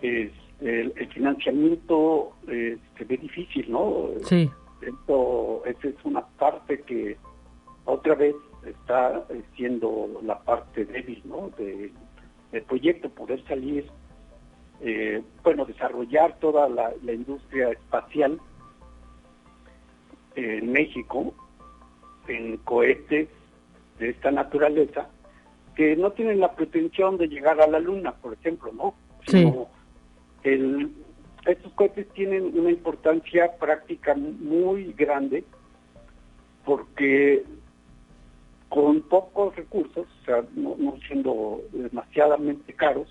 es, 0.01 0.31
el, 0.61 0.93
financiamiento 1.13 2.33
eh, 2.47 2.77
se 2.97 3.05
ve 3.05 3.17
difícil, 3.17 3.71
¿no? 3.71 4.07
Sí. 4.23 4.49
Esto, 4.81 5.63
esa 5.65 5.87
es 5.87 5.95
una 6.03 6.25
parte 6.25 6.81
que 6.81 7.17
otra 7.85 8.15
vez 8.15 8.35
está 8.65 9.25
siendo 9.55 10.19
la 10.23 10.39
parte 10.39 10.85
débil, 10.85 11.21
¿no? 11.25 11.49
De, 11.57 11.91
del 12.51 12.63
proyecto, 12.63 13.09
poder 13.09 13.43
salir, 13.45 13.89
eh, 14.81 15.21
bueno, 15.43 15.65
desarrollar 15.65 16.37
toda 16.39 16.67
la, 16.69 16.91
la 17.03 17.13
industria 17.13 17.69
espacial 17.69 18.39
en 20.35 20.71
México 20.71 21.33
en 22.27 22.57
cohetes 22.57 23.27
de 23.97 24.09
esta 24.09 24.31
naturaleza 24.31 25.09
que 25.79 25.95
no 25.95 26.11
tienen 26.11 26.41
la 26.41 26.51
pretensión 26.55 27.17
de 27.17 27.29
llegar 27.29 27.61
a 27.61 27.65
la 27.65 27.79
luna, 27.79 28.11
por 28.11 28.33
ejemplo, 28.33 28.69
¿no? 28.73 28.95
el, 30.43 30.91
estos 31.45 31.71
cohetes 31.71 32.05
tienen 32.09 32.51
una 32.59 32.69
importancia 32.69 33.49
práctica 33.57 34.13
muy 34.13 34.91
grande 34.91 35.45
porque 36.65 37.45
con 38.67 39.03
pocos 39.03 39.55
recursos, 39.55 40.05
o 40.05 40.25
sea, 40.25 40.43
no, 40.53 40.75
no 40.77 40.97
siendo 41.07 41.61
demasiadamente 41.71 42.73
caros, 42.73 43.07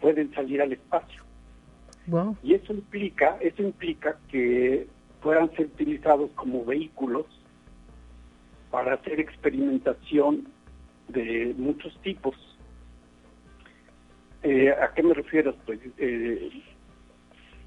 pueden 0.00 0.34
salir 0.34 0.60
al 0.62 0.72
espacio. 0.72 1.22
Wow. 2.08 2.36
Y 2.42 2.54
eso 2.54 2.72
implica, 2.72 3.38
eso 3.40 3.62
implica 3.62 4.18
que 4.28 4.88
puedan 5.22 5.54
ser 5.54 5.66
utilizados 5.66 6.32
como 6.34 6.64
vehículos 6.64 7.26
para 8.72 8.94
hacer 8.94 9.20
experimentación 9.20 10.48
de 11.08 11.54
muchos 11.56 11.96
tipos. 12.02 12.34
Eh, 14.42 14.70
¿A 14.70 14.92
qué 14.94 15.02
me 15.02 15.14
refiero? 15.14 15.54
Pues, 15.64 15.80
eh, 15.98 16.50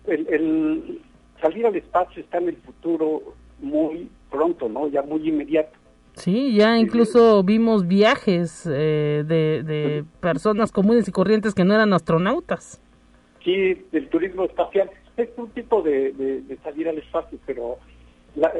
el, 0.08 1.02
salir 1.42 1.66
al 1.66 1.76
espacio 1.76 2.22
está 2.22 2.38
en 2.38 2.50
el 2.50 2.58
futuro 2.58 3.36
muy 3.60 4.10
pronto, 4.32 4.70
¿no? 4.70 4.88
Ya 4.88 5.02
muy 5.02 5.28
inmediato. 5.28 5.78
Sí, 6.16 6.56
ya 6.56 6.76
eh, 6.76 6.80
incluso 6.80 7.44
vimos 7.44 7.88
viajes 7.88 8.64
de, 8.66 9.24
de 9.26 10.04
personas 10.20 10.72
comunes 10.72 11.08
y 11.08 11.12
corrientes 11.12 11.54
que 11.54 11.64
no 11.64 11.74
eran 11.74 11.94
astronautas. 11.94 12.82
Sí, 13.44 13.86
el 13.92 14.10
turismo 14.10 14.44
espacial 14.44 14.90
es 15.18 15.30
un 15.38 15.50
tipo 15.50 15.82
de, 15.82 16.12
de 16.14 16.58
salir 16.64 16.88
al 16.90 16.98
espacio, 16.98 17.38
pero 17.46 17.78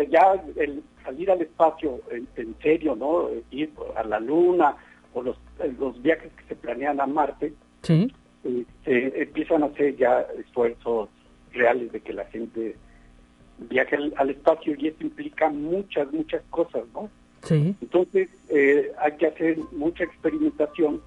ya 0.10 0.44
el 0.56 0.84
salir 1.04 1.32
al 1.32 1.42
espacio 1.42 2.02
en, 2.36 2.56
serio, 2.62 2.96
¿no? 2.96 3.30
Ir 3.52 3.72
a 3.96 4.04
la 4.04 4.20
luna 4.20 4.76
o 5.14 5.22
los, 5.22 5.38
los 5.80 6.02
viajes 6.02 6.32
que 6.34 6.44
se 6.50 6.56
planean 6.56 7.00
a 7.00 7.08
Marte, 7.08 7.54
sí. 7.82 8.12
Eh, 8.44 8.66
empiezan 8.86 9.64
a 9.64 9.66
hacer 9.66 9.98
ya 9.98 10.22
esfuerzos 10.40 11.10
reales 11.52 11.92
de 11.92 12.00
que 12.00 12.14
la 12.14 12.26
gente 12.26 12.76
viaje 13.70 13.98
al, 14.16 14.30
espacio 14.30 14.76
y 14.78 14.88
eso 14.88 14.98
implica 15.02 15.50
muchas, 15.50 16.12
muchas 16.14 16.42
cosas, 16.50 16.84
¿no? 16.94 17.10
Sí. 17.44 17.76
Entonces 17.82 18.30
eh, 18.50 18.92
hay 19.00 19.12
que 19.18 19.28
hacer 19.28 19.58
mucha 19.72 20.06
experimentación, 20.06 21.02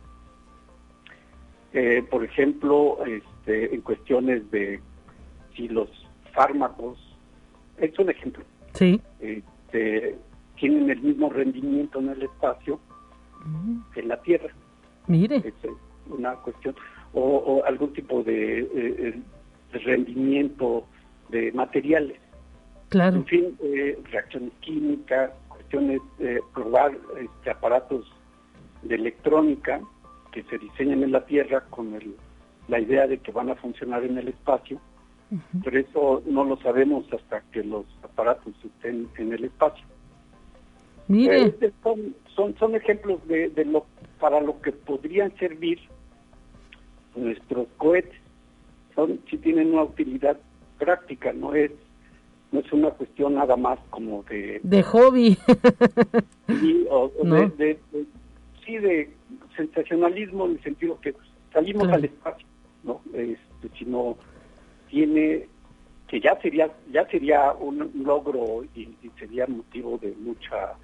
eh, 1.72 2.04
por 2.10 2.24
ejemplo, 2.24 2.98
este, 3.06 3.74
en 3.74 3.80
cuestiones 3.80 4.50
de 4.50 4.80
si 5.56 5.68
los 5.68 5.88
fármacos, 6.32 6.98
es 7.78 7.98
un 7.98 8.10
ejemplo, 8.10 8.44
sí. 8.72 9.00
Este, 9.20 10.16
tienen 10.56 10.90
el 10.90 11.00
mismo 11.00 11.30
rendimiento 11.30 11.98
en 11.98 12.10
el 12.10 12.22
espacio 12.22 12.78
que 13.92 14.00
en 14.00 14.08
la 14.08 14.22
Tierra. 14.22 14.52
Mire. 15.08 15.36
Es 15.38 15.54
una 16.08 16.34
cuestión. 16.36 16.74
O, 17.14 17.62
algún 17.66 17.92
tipo 17.92 18.22
de, 18.22 18.60
eh, 18.60 19.20
rendimiento 19.72 20.86
de 21.28 21.52
materiales. 21.52 22.18
Claro. 22.88 23.16
En 23.16 23.26
fin, 23.26 23.58
eh, 23.62 23.98
reacciones 24.10 24.52
químicas, 24.60 25.30
cuestiones, 25.48 26.00
de 26.18 26.40
probar 26.54 26.96
este, 27.20 27.50
aparatos 27.50 28.10
de 28.82 28.94
electrónica 28.94 29.80
que 30.30 30.42
se 30.44 30.58
diseñan 30.58 31.02
en 31.02 31.12
la 31.12 31.24
Tierra 31.26 31.64
con 31.70 31.94
el, 31.94 32.16
la 32.68 32.80
idea 32.80 33.06
de 33.06 33.18
que 33.18 33.32
van 33.32 33.50
a 33.50 33.54
funcionar 33.56 34.04
en 34.04 34.18
el 34.18 34.28
espacio 34.28 34.80
pero 35.64 35.78
eso 35.78 36.22
no 36.26 36.44
lo 36.44 36.56
sabemos 36.58 37.04
hasta 37.12 37.42
que 37.52 37.62
los 37.64 37.86
aparatos 38.02 38.54
estén 38.64 39.08
en 39.16 39.32
el 39.32 39.44
espacio. 39.44 39.84
Mire. 41.08 41.46
Eh, 41.60 41.72
son, 42.34 42.54
son, 42.58 42.74
ejemplos 42.74 43.26
de, 43.26 43.50
de, 43.50 43.64
lo 43.64 43.86
para 44.18 44.40
lo 44.40 44.60
que 44.60 44.72
podrían 44.72 45.36
servir 45.36 45.78
nuestros 47.16 47.66
cohetes. 47.76 48.18
Son, 48.94 49.20
si 49.28 49.38
tienen 49.38 49.72
una 49.72 49.84
utilidad 49.84 50.38
práctica, 50.78 51.32
no 51.32 51.54
es 51.54 51.70
no 52.52 52.60
es 52.60 52.70
una 52.72 52.90
cuestión 52.90 53.34
nada 53.34 53.56
más 53.56 53.78
como 53.88 54.22
de 54.24 54.60
de 54.62 54.82
hobby 54.82 55.38
o, 56.90 57.10
de, 57.56 57.78
sí 58.64 58.76
de 58.76 59.10
sensacionalismo 59.56 60.44
en 60.44 60.52
el 60.52 60.62
sentido 60.62 61.00
que 61.00 61.14
salimos 61.50 61.88
al 61.88 62.04
espacio 62.04 62.46
no 62.84 63.00
este, 63.14 63.70
sino 63.78 64.18
tiene 64.92 65.48
que 66.06 66.20
ya 66.20 66.38
sería 66.42 66.70
ya 66.92 67.06
sería 67.06 67.52
un 67.54 67.90
logro 68.04 68.62
y, 68.74 68.94
sería 69.18 69.46
motivo 69.46 69.98
de 69.98 70.14
mucha 70.20 70.74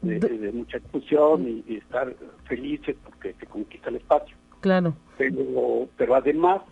de, 0.00 0.50
mucha 0.52 0.78
discusión 0.78 1.62
y, 1.68 1.76
estar 1.76 2.16
felices 2.46 2.96
porque 3.04 3.34
se 3.34 3.46
conquista 3.46 3.90
el 3.90 3.96
espacio. 3.96 4.34
Claro. 4.60 4.94
Pero 5.18 5.86
pero 5.98 6.14
además 6.14 6.62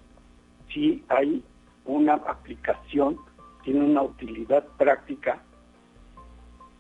sí 0.73 1.05
hay 1.09 1.45
una 1.85 2.15
aplicación 2.15 3.19
tiene 3.63 3.85
una 3.85 4.03
utilidad 4.03 4.65
práctica 4.79 5.43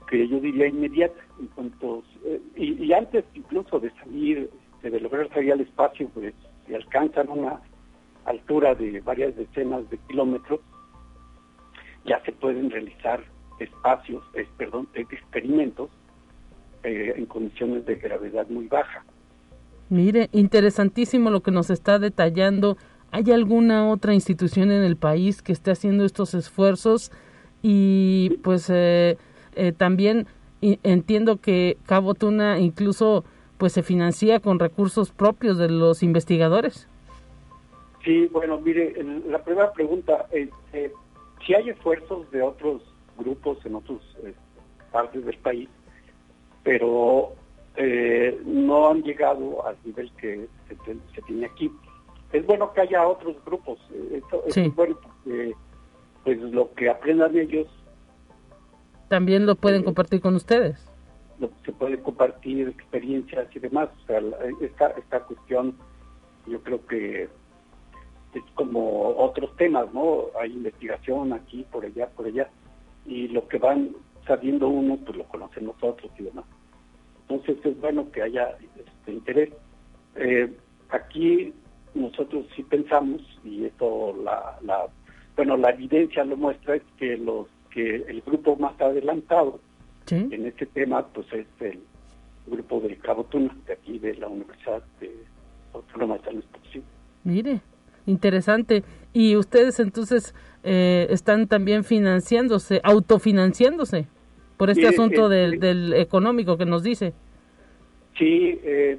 que 0.08 0.26
yo 0.26 0.40
diría 0.40 0.66
inmediata 0.66 1.20
eh, 2.24 2.40
y, 2.56 2.92
antes 2.94 3.24
incluso 3.34 3.78
de 3.78 3.90
salir 4.02 4.50
de 4.82 5.00
lograr 5.00 5.28
salir 5.28 5.52
al 5.52 5.60
espacio 5.60 6.08
pues 6.14 6.32
si 6.66 6.74
alcanzan 6.74 7.28
una 7.28 7.60
altura 8.30 8.74
de 8.74 9.00
varias 9.00 9.36
decenas 9.36 9.88
de 9.90 9.98
kilómetros, 10.08 10.60
ya 12.04 12.22
se 12.24 12.32
pueden 12.32 12.70
realizar 12.70 13.22
espacios, 13.58 14.24
perdón, 14.56 14.88
experimentos 14.94 15.90
eh, 16.82 17.12
en 17.16 17.26
condiciones 17.26 17.84
de 17.84 17.96
gravedad 17.96 18.48
muy 18.48 18.66
baja. 18.66 19.04
Mire, 19.90 20.30
interesantísimo 20.32 21.30
lo 21.30 21.42
que 21.42 21.50
nos 21.50 21.68
está 21.68 21.98
detallando. 21.98 22.78
¿Hay 23.10 23.30
alguna 23.32 23.88
otra 23.88 24.14
institución 24.14 24.70
en 24.70 24.82
el 24.82 24.96
país 24.96 25.42
que 25.42 25.52
esté 25.52 25.72
haciendo 25.72 26.04
estos 26.04 26.32
esfuerzos? 26.32 27.10
Y 27.60 28.38
pues 28.42 28.70
eh, 28.70 29.18
eh, 29.56 29.72
también 29.72 30.26
entiendo 30.62 31.38
que 31.38 31.76
Cabo 31.86 32.14
Tuna 32.14 32.58
incluso 32.58 33.24
pues 33.58 33.72
se 33.74 33.82
financia 33.82 34.40
con 34.40 34.58
recursos 34.58 35.10
propios 35.10 35.58
de 35.58 35.68
los 35.68 36.02
investigadores. 36.02 36.88
Sí, 38.04 38.26
bueno, 38.32 38.58
mire, 38.60 38.94
la 39.26 39.42
primera 39.42 39.72
pregunta, 39.72 40.26
este, 40.32 40.92
si 41.44 41.54
hay 41.54 41.70
esfuerzos 41.70 42.30
de 42.30 42.42
otros 42.42 42.82
grupos 43.18 43.58
en 43.66 43.74
otras 43.74 44.00
eh, 44.24 44.34
partes 44.90 45.24
del 45.24 45.38
país, 45.38 45.68
pero 46.62 47.34
eh, 47.76 48.40
no 48.46 48.88
han 48.88 49.02
llegado 49.02 49.66
al 49.66 49.76
nivel 49.84 50.10
que 50.12 50.46
se, 50.68 51.22
tiene 51.22 51.46
aquí. 51.46 51.70
Es 52.32 52.46
bueno 52.46 52.72
que 52.72 52.80
haya 52.82 53.06
otros 53.06 53.36
grupos, 53.44 53.78
eh, 53.92 54.22
esto, 54.22 54.44
es 54.46 54.74
bueno 54.74 54.98
porque 55.02 55.52
pues 56.24 56.38
lo 56.38 56.72
que 56.74 56.88
aprendan 56.88 57.36
ellos 57.36 57.66
también 59.10 59.44
lo 59.44 59.56
pueden 59.56 59.82
compartir 59.82 60.20
con 60.20 60.36
ustedes. 60.36 60.88
se 61.66 61.72
puede 61.72 62.00
compartir 62.00 62.68
experiencias 62.68 63.44
y 63.56 63.58
demás. 63.58 63.88
O 64.04 64.06
sea, 64.06 64.22
esta, 64.60 64.90
esta 64.90 65.20
cuestión 65.24 65.74
yo 66.46 66.62
creo 66.62 66.86
que 66.86 67.28
es 68.34 68.44
como 68.54 69.08
otros 69.16 69.54
temas, 69.56 69.92
¿no? 69.92 70.26
Hay 70.40 70.52
investigación 70.52 71.32
aquí, 71.32 71.66
por 71.70 71.84
allá, 71.84 72.08
por 72.08 72.26
allá. 72.26 72.48
y 73.06 73.28
lo 73.28 73.48
que 73.48 73.58
van 73.58 73.90
sabiendo 74.26 74.68
uno, 74.68 74.98
pues 75.04 75.16
lo 75.16 75.24
conocen 75.24 75.64
nosotros 75.66 76.10
y 76.18 76.24
demás. 76.24 76.44
Entonces 77.28 77.64
es 77.64 77.80
bueno 77.80 78.10
que 78.12 78.22
haya 78.22 78.56
este 78.76 79.12
interés. 79.12 79.50
Eh, 80.16 80.52
aquí 80.90 81.52
nosotros 81.94 82.46
sí 82.54 82.62
pensamos, 82.62 83.22
y 83.44 83.64
esto 83.64 84.14
la, 84.22 84.58
la, 84.62 84.86
bueno, 85.36 85.56
la 85.56 85.70
evidencia 85.70 86.24
lo 86.24 86.36
muestra, 86.36 86.76
es 86.76 86.82
que 86.98 87.16
los 87.16 87.46
que 87.70 87.96
el 87.96 88.20
grupo 88.22 88.56
más 88.56 88.78
adelantado 88.80 89.60
en 90.08 90.44
este 90.44 90.66
tema, 90.66 91.06
pues 91.06 91.32
es 91.32 91.46
el 91.60 91.80
grupo 92.46 92.80
del 92.80 92.98
Cabo 92.98 93.24
Tuna, 93.24 93.56
de 93.66 93.74
aquí 93.74 93.98
de 94.00 94.14
la 94.16 94.26
Universidad 94.26 94.82
de 94.98 95.14
Autónoma 95.72 96.18
de 96.18 96.24
San 96.24 96.34
Luis 96.34 96.46
Potosí. 96.46 96.82
Mire, 97.22 97.60
interesante. 98.06 98.82
Y 99.12 99.36
ustedes 99.36 99.80
entonces 99.80 100.34
eh, 100.62 101.06
están 101.10 101.46
también 101.48 101.84
financiándose, 101.84 102.80
autofinanciándose 102.84 104.06
por 104.56 104.70
este 104.70 104.88
asunto 104.88 105.28
del, 105.28 105.58
del, 105.58 105.94
económico 105.94 106.58
que 106.58 106.66
nos 106.66 106.82
dice. 106.82 107.14
Sí, 108.18 108.60
eh, 108.62 108.98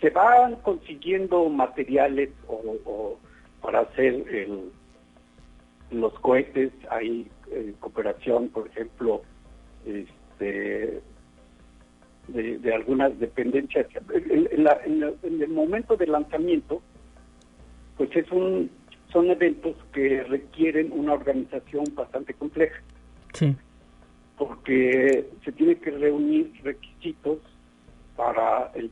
se 0.00 0.10
van 0.10 0.56
consiguiendo 0.56 1.48
materiales 1.48 2.30
o, 2.46 3.18
para 3.62 3.80
hacer 3.80 4.14
el, 4.28 4.70
los 5.90 6.12
cohetes, 6.20 6.70
hay 6.90 7.26
eh, 7.50 7.72
cooperación, 7.80 8.48
por 8.48 8.68
ejemplo, 8.68 9.22
este, 9.86 11.00
de, 12.28 12.74
algunas 12.74 13.18
dependencias. 13.18 13.86
En, 14.12 14.48
el 15.42 15.48
momento 15.48 15.96
del 15.96 16.12
lanzamiento, 16.12 16.82
pues 17.98 18.14
es 18.16 18.30
un 18.30 18.70
son 19.12 19.30
eventos 19.30 19.76
que 19.92 20.22
requieren 20.24 20.92
una 20.92 21.14
organización 21.14 21.84
bastante 21.94 22.34
compleja. 22.34 22.80
Sí. 23.32 23.56
Porque 24.36 25.28
se 25.44 25.52
tiene 25.52 25.76
que 25.76 25.90
reunir 25.90 26.52
requisitos 26.62 27.38
para 28.16 28.70
el, 28.74 28.90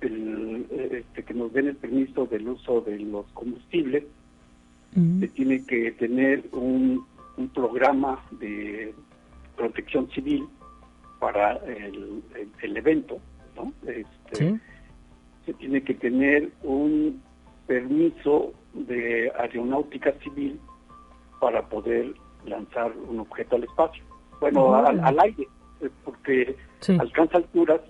este, 0.00 1.22
que 1.22 1.34
nos 1.34 1.52
den 1.52 1.68
el 1.68 1.76
permiso 1.76 2.26
del 2.26 2.48
uso 2.48 2.80
de 2.80 2.98
los 2.98 3.26
combustibles. 3.32 4.04
Se 4.94 5.26
tiene 5.28 5.64
que 5.64 5.90
tener 5.92 6.44
un, 6.52 7.04
un 7.36 7.48
programa 7.48 8.24
de 8.38 8.94
protección 9.56 10.08
civil 10.10 10.46
para 11.18 11.56
el, 11.66 12.22
el, 12.62 12.76
evento, 12.76 13.18
¿no? 13.56 13.72
Este, 13.90 14.60
Se 15.44 15.54
tiene 15.54 15.82
que 15.82 15.94
tener 15.94 16.52
un 16.62 17.20
permiso 17.66 18.52
de 18.72 19.30
aeronáutica 19.38 20.12
civil 20.22 20.60
para 21.40 21.66
poder 21.68 22.14
lanzar 22.46 22.92
un 23.08 23.20
objeto 23.20 23.56
al 23.56 23.64
espacio. 23.64 24.04
Bueno, 24.40 24.74
al, 24.74 25.18
aire, 25.20 25.48
eh, 25.80 25.90
porque 26.04 26.56
alcanza 26.98 27.38
alturas 27.38 27.80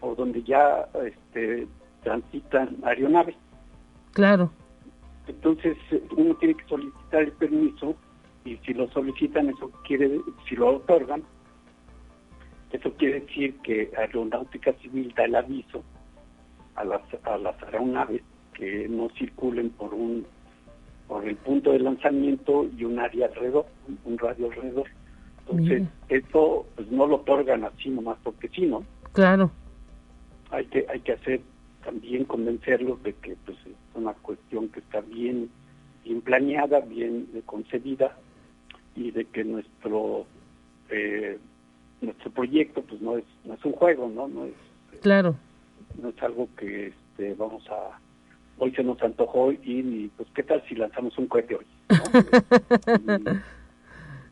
por 0.00 0.16
donde 0.16 0.42
ya 0.42 0.88
este, 1.04 1.66
transitan 2.02 2.76
aeronaves. 2.84 3.36
Claro. 4.12 4.50
Entonces 5.26 5.76
uno 6.16 6.34
tiene 6.36 6.54
que 6.54 6.66
solicitar 6.66 7.22
el 7.22 7.32
permiso 7.32 7.96
y 8.44 8.56
si 8.58 8.74
lo 8.74 8.88
solicitan, 8.90 9.48
eso 9.48 9.70
quiere, 9.86 10.20
si 10.46 10.54
lo 10.54 10.76
otorgan, 10.76 11.22
eso 12.70 12.92
quiere 12.94 13.20
decir 13.20 13.56
que 13.62 13.90
Aeronáutica 13.96 14.72
Civil 14.82 15.14
da 15.16 15.24
el 15.24 15.34
aviso 15.34 15.82
a 16.74 16.84
las, 16.84 17.02
a 17.22 17.38
las 17.38 17.62
aeronaves 17.62 18.22
que 18.54 18.88
no 18.88 19.08
circulen 19.10 19.70
por 19.70 19.92
un 19.92 20.26
por 21.06 21.28
el 21.28 21.36
punto 21.36 21.72
de 21.72 21.80
lanzamiento 21.80 22.66
y 22.78 22.84
un 22.84 22.98
área 22.98 23.26
alrededor, 23.26 23.66
un 24.04 24.16
radio 24.16 24.46
alrededor. 24.46 24.86
Entonces, 25.40 25.82
eso 26.08 26.66
pues 26.74 26.90
no 26.90 27.06
lo 27.06 27.16
otorgan 27.16 27.64
así 27.64 27.90
nomás 27.90 28.16
porque 28.24 28.48
sí, 28.48 28.62
¿no? 28.62 28.82
Claro. 29.12 29.50
Hay 30.50 30.64
que 30.66 30.86
hay 30.90 31.00
que 31.00 31.12
hacer 31.12 31.40
también 31.84 32.24
convencerlos 32.24 33.02
de 33.02 33.12
que 33.14 33.36
pues 33.44 33.58
es 33.66 33.74
una 33.94 34.14
cuestión 34.14 34.68
que 34.68 34.80
está 34.80 35.00
bien 35.02 35.50
bien 36.02 36.20
planeada, 36.22 36.80
bien 36.80 37.28
concebida 37.46 38.16
y 38.96 39.10
de 39.10 39.24
que 39.26 39.44
nuestro 39.44 40.26
eh, 40.88 41.38
nuestro 42.00 42.30
proyecto 42.30 42.82
pues 42.82 43.00
no 43.00 43.18
es 43.18 43.24
no 43.44 43.54
es 43.54 43.64
un 43.64 43.72
juego 43.72 44.10
no 44.14 44.28
no 44.28 44.44
es 44.44 44.54
claro 45.00 45.34
no 46.00 46.10
es 46.10 46.22
algo 46.22 46.48
que 46.56 46.88
este 46.88 47.34
vamos 47.34 47.66
a 47.70 47.98
hoy 48.58 48.72
se 48.72 48.82
nos 48.82 49.02
antojó 49.02 49.52
y, 49.52 50.10
pues 50.16 50.28
qué 50.34 50.42
tal 50.42 50.62
si 50.68 50.74
lanzamos 50.74 51.16
un 51.18 51.26
cohete 51.26 51.56
hoy 51.56 51.66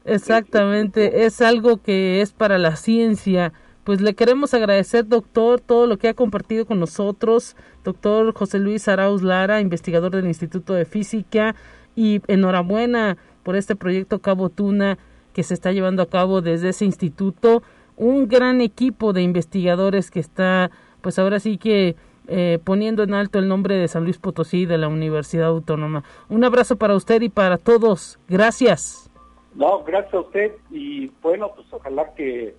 exactamente 0.04 1.24
es 1.24 1.40
algo 1.40 1.78
que 1.78 2.20
es 2.20 2.32
para 2.32 2.58
la 2.58 2.76
ciencia 2.76 3.52
pues 3.84 4.00
le 4.00 4.14
queremos 4.14 4.54
agradecer, 4.54 5.08
doctor, 5.08 5.60
todo 5.60 5.88
lo 5.88 5.98
que 5.98 6.08
ha 6.08 6.14
compartido 6.14 6.66
con 6.66 6.78
nosotros, 6.78 7.56
doctor 7.82 8.32
José 8.32 8.60
Luis 8.60 8.86
Arauz 8.86 9.22
Lara, 9.22 9.60
investigador 9.60 10.12
del 10.12 10.26
Instituto 10.26 10.72
de 10.72 10.84
Física, 10.84 11.56
y 11.96 12.22
enhorabuena 12.28 13.16
por 13.42 13.56
este 13.56 13.74
proyecto 13.74 14.20
Cabo 14.20 14.50
Tuna 14.50 14.98
que 15.32 15.42
se 15.42 15.54
está 15.54 15.72
llevando 15.72 16.02
a 16.02 16.08
cabo 16.08 16.42
desde 16.42 16.68
ese 16.70 16.84
instituto. 16.84 17.62
Un 17.96 18.28
gran 18.28 18.60
equipo 18.60 19.12
de 19.12 19.22
investigadores 19.22 20.10
que 20.10 20.20
está, 20.20 20.70
pues 21.00 21.18
ahora 21.18 21.40
sí 21.40 21.58
que 21.58 21.96
eh, 22.28 22.58
poniendo 22.62 23.02
en 23.02 23.14
alto 23.14 23.38
el 23.38 23.48
nombre 23.48 23.76
de 23.76 23.88
San 23.88 24.04
Luis 24.04 24.18
Potosí 24.18 24.66
de 24.66 24.78
la 24.78 24.88
Universidad 24.88 25.48
Autónoma. 25.48 26.04
Un 26.28 26.44
abrazo 26.44 26.76
para 26.76 26.94
usted 26.94 27.20
y 27.22 27.28
para 27.28 27.58
todos. 27.58 28.18
Gracias. 28.28 29.10
No, 29.54 29.82
gracias 29.84 30.14
a 30.14 30.20
usted 30.20 30.52
y 30.70 31.08
bueno, 31.20 31.52
pues 31.54 31.66
ojalá 31.70 32.14
que 32.14 32.54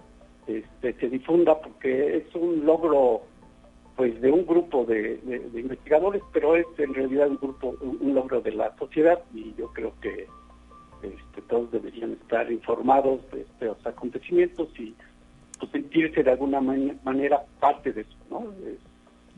este, 0.48 0.94
se 0.94 1.10
difunda 1.10 1.60
porque 1.60 2.18
es 2.18 2.36
un 2.36 2.66
logro 2.66 3.22
pues 3.96 4.20
de 4.22 4.32
un 4.32 4.46
grupo 4.46 4.86
de, 4.86 5.20
investigadores, 5.54 6.24
pero 6.32 6.56
es 6.56 6.66
en 6.78 6.94
realidad 6.94 7.30
un 7.30 7.38
grupo, 7.38 7.76
un 7.82 8.14
logro 8.16 8.42
de 8.42 8.52
la 8.52 8.76
sociedad 8.78 9.20
y 9.34 9.54
yo 9.56 9.72
creo 9.72 9.94
que 10.02 10.28
este, 11.04 11.42
todos 11.48 11.72
deberían 11.72 12.14
estar 12.14 12.52
informados 12.52 13.20
de 13.32 13.42
estos 13.42 13.86
acontecimientos 13.86 14.68
y 14.80 14.96
pues, 15.60 15.72
sentirse 15.72 16.24
de 16.24 16.32
alguna 16.32 16.60
manera 16.60 17.44
parte 17.60 17.94
de 17.94 18.02
eso, 18.02 18.18
¿no? 18.30 18.48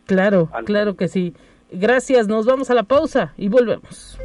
Claro, 0.05 0.49
claro 0.65 0.95
que 0.95 1.07
sí. 1.07 1.35
Gracias, 1.71 2.27
nos 2.27 2.45
vamos 2.45 2.69
a 2.69 2.73
la 2.73 2.83
pausa 2.83 3.33
y 3.37 3.49
volvemos. 3.49 4.17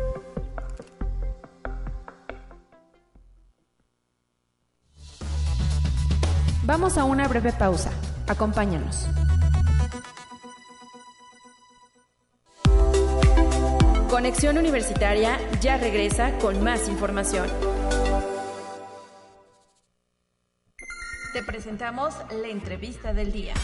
Vamos 6.65 6.99
a 6.99 7.05
una 7.05 7.27
breve 7.27 7.53
pausa. 7.53 7.91
Acompáñanos. 8.29 9.09
Conexión 14.09 14.59
Universitaria 14.59 15.39
ya 15.61 15.79
regresa 15.79 16.39
con 16.39 16.63
más 16.63 16.89
información. 16.89 17.49
Te 21.33 21.43
presentamos 21.43 22.15
la 22.31 22.49
entrevista 22.49 23.15
del 23.15 23.33
día. 23.33 23.55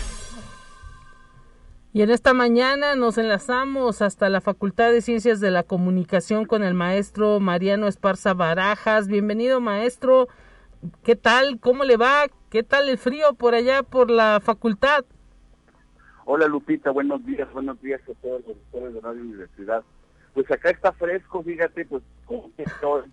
Y 1.97 2.03
en 2.03 2.11
esta 2.11 2.35
mañana 2.35 2.95
nos 2.95 3.17
enlazamos 3.17 4.03
hasta 4.03 4.29
la 4.29 4.43
Facultad 4.43 4.93
de 4.93 5.01
Ciencias 5.01 5.41
de 5.41 5.51
la 5.51 5.63
Comunicación 5.63 6.45
con 6.45 6.63
el 6.63 6.75
maestro 6.75 7.41
Mariano 7.41 7.87
Esparza 7.87 8.35
Barajas. 8.35 9.09
Bienvenido 9.09 9.63
maestro. 9.63 10.29
¿Qué 11.03 11.17
tal? 11.17 11.59
¿Cómo 11.59 11.85
le 11.85 11.97
va? 11.97 12.27
¿Qué 12.51 12.63
tal 12.63 12.91
el 12.91 12.99
frío 12.99 13.33
por 13.33 13.55
allá 13.55 13.83
por 13.83 14.11
la 14.11 14.41
facultad? 14.43 15.07
Hola 16.27 16.49
Lupita, 16.49 16.91
buenos 16.91 17.25
días, 17.25 17.51
buenos 17.55 17.81
días 17.81 18.03
a 18.03 18.13
todos 18.21 18.43
los 18.47 18.59
doctores 18.59 18.93
de 18.93 19.01
Radio 19.01 19.23
Universidad 19.23 19.83
pues 20.35 20.51
acá 20.51 20.69
está 20.69 20.93
fresco, 20.93 21.43
fíjate, 21.43 21.87
pues 21.87 22.03
como 22.27 22.55
que 22.57 22.65
estoy, 22.65 23.05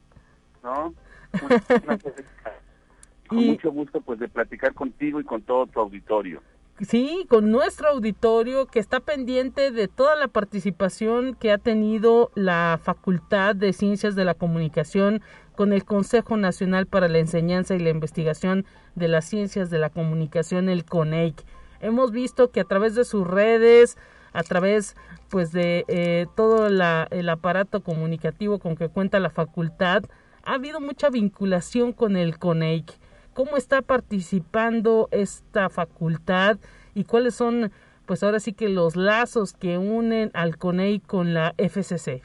¿no? 0.61 0.93
con 3.29 3.45
mucho 3.45 3.71
gusto 3.71 4.01
pues 4.01 4.19
de 4.19 4.27
platicar 4.27 4.73
contigo 4.73 5.21
y 5.21 5.23
con 5.23 5.41
todo 5.41 5.67
tu 5.67 5.79
auditorio. 5.79 6.41
Sí, 6.81 7.27
con 7.29 7.51
nuestro 7.51 7.89
auditorio 7.89 8.65
que 8.65 8.79
está 8.79 8.99
pendiente 8.99 9.69
de 9.69 9.87
toda 9.87 10.15
la 10.15 10.27
participación 10.27 11.35
que 11.35 11.51
ha 11.51 11.59
tenido 11.59 12.31
la 12.33 12.79
Facultad 12.81 13.55
de 13.55 13.73
Ciencias 13.73 14.15
de 14.15 14.25
la 14.25 14.33
Comunicación 14.33 15.21
con 15.55 15.71
el 15.71 15.85
Consejo 15.85 16.35
Nacional 16.35 16.87
para 16.87 17.07
la 17.07 17.19
Enseñanza 17.19 17.75
y 17.75 17.79
la 17.79 17.91
Investigación 17.91 18.65
de 18.95 19.07
las 19.07 19.25
Ciencias 19.25 19.69
de 19.69 19.77
la 19.77 19.91
Comunicación, 19.91 20.67
el 20.67 20.83
CONEIC. 20.83 21.35
Hemos 21.79 22.11
visto 22.11 22.49
que 22.49 22.61
a 22.61 22.65
través 22.65 22.95
de 22.95 23.05
sus 23.05 23.27
redes, 23.27 23.95
a 24.33 24.41
través 24.41 24.95
pues 25.29 25.51
de 25.51 25.85
eh, 25.87 26.25
todo 26.35 26.65
el 26.65 27.29
aparato 27.29 27.83
comunicativo 27.83 28.57
con 28.57 28.75
que 28.75 28.89
cuenta 28.89 29.19
la 29.19 29.29
facultad, 29.29 30.05
ha 30.43 30.55
habido 30.55 30.81
mucha 30.81 31.11
vinculación 31.11 31.93
con 31.93 32.17
el 32.17 32.39
CONEIC. 32.39 32.91
¿Cómo 33.33 33.57
está 33.57 33.81
participando 33.81 35.07
esta 35.11 35.69
facultad 35.69 36.57
y 36.93 37.03
cuáles 37.03 37.33
son, 37.33 37.71
pues 38.05 38.21
ahora 38.23 38.39
sí 38.39 38.53
que 38.53 38.69
los 38.69 38.95
lazos 38.95 39.53
que 39.53 39.77
unen 39.77 40.29
al 40.33 40.57
CONEIC 40.57 41.05
con 41.05 41.33
la 41.33 41.55
FCC? 41.57 42.21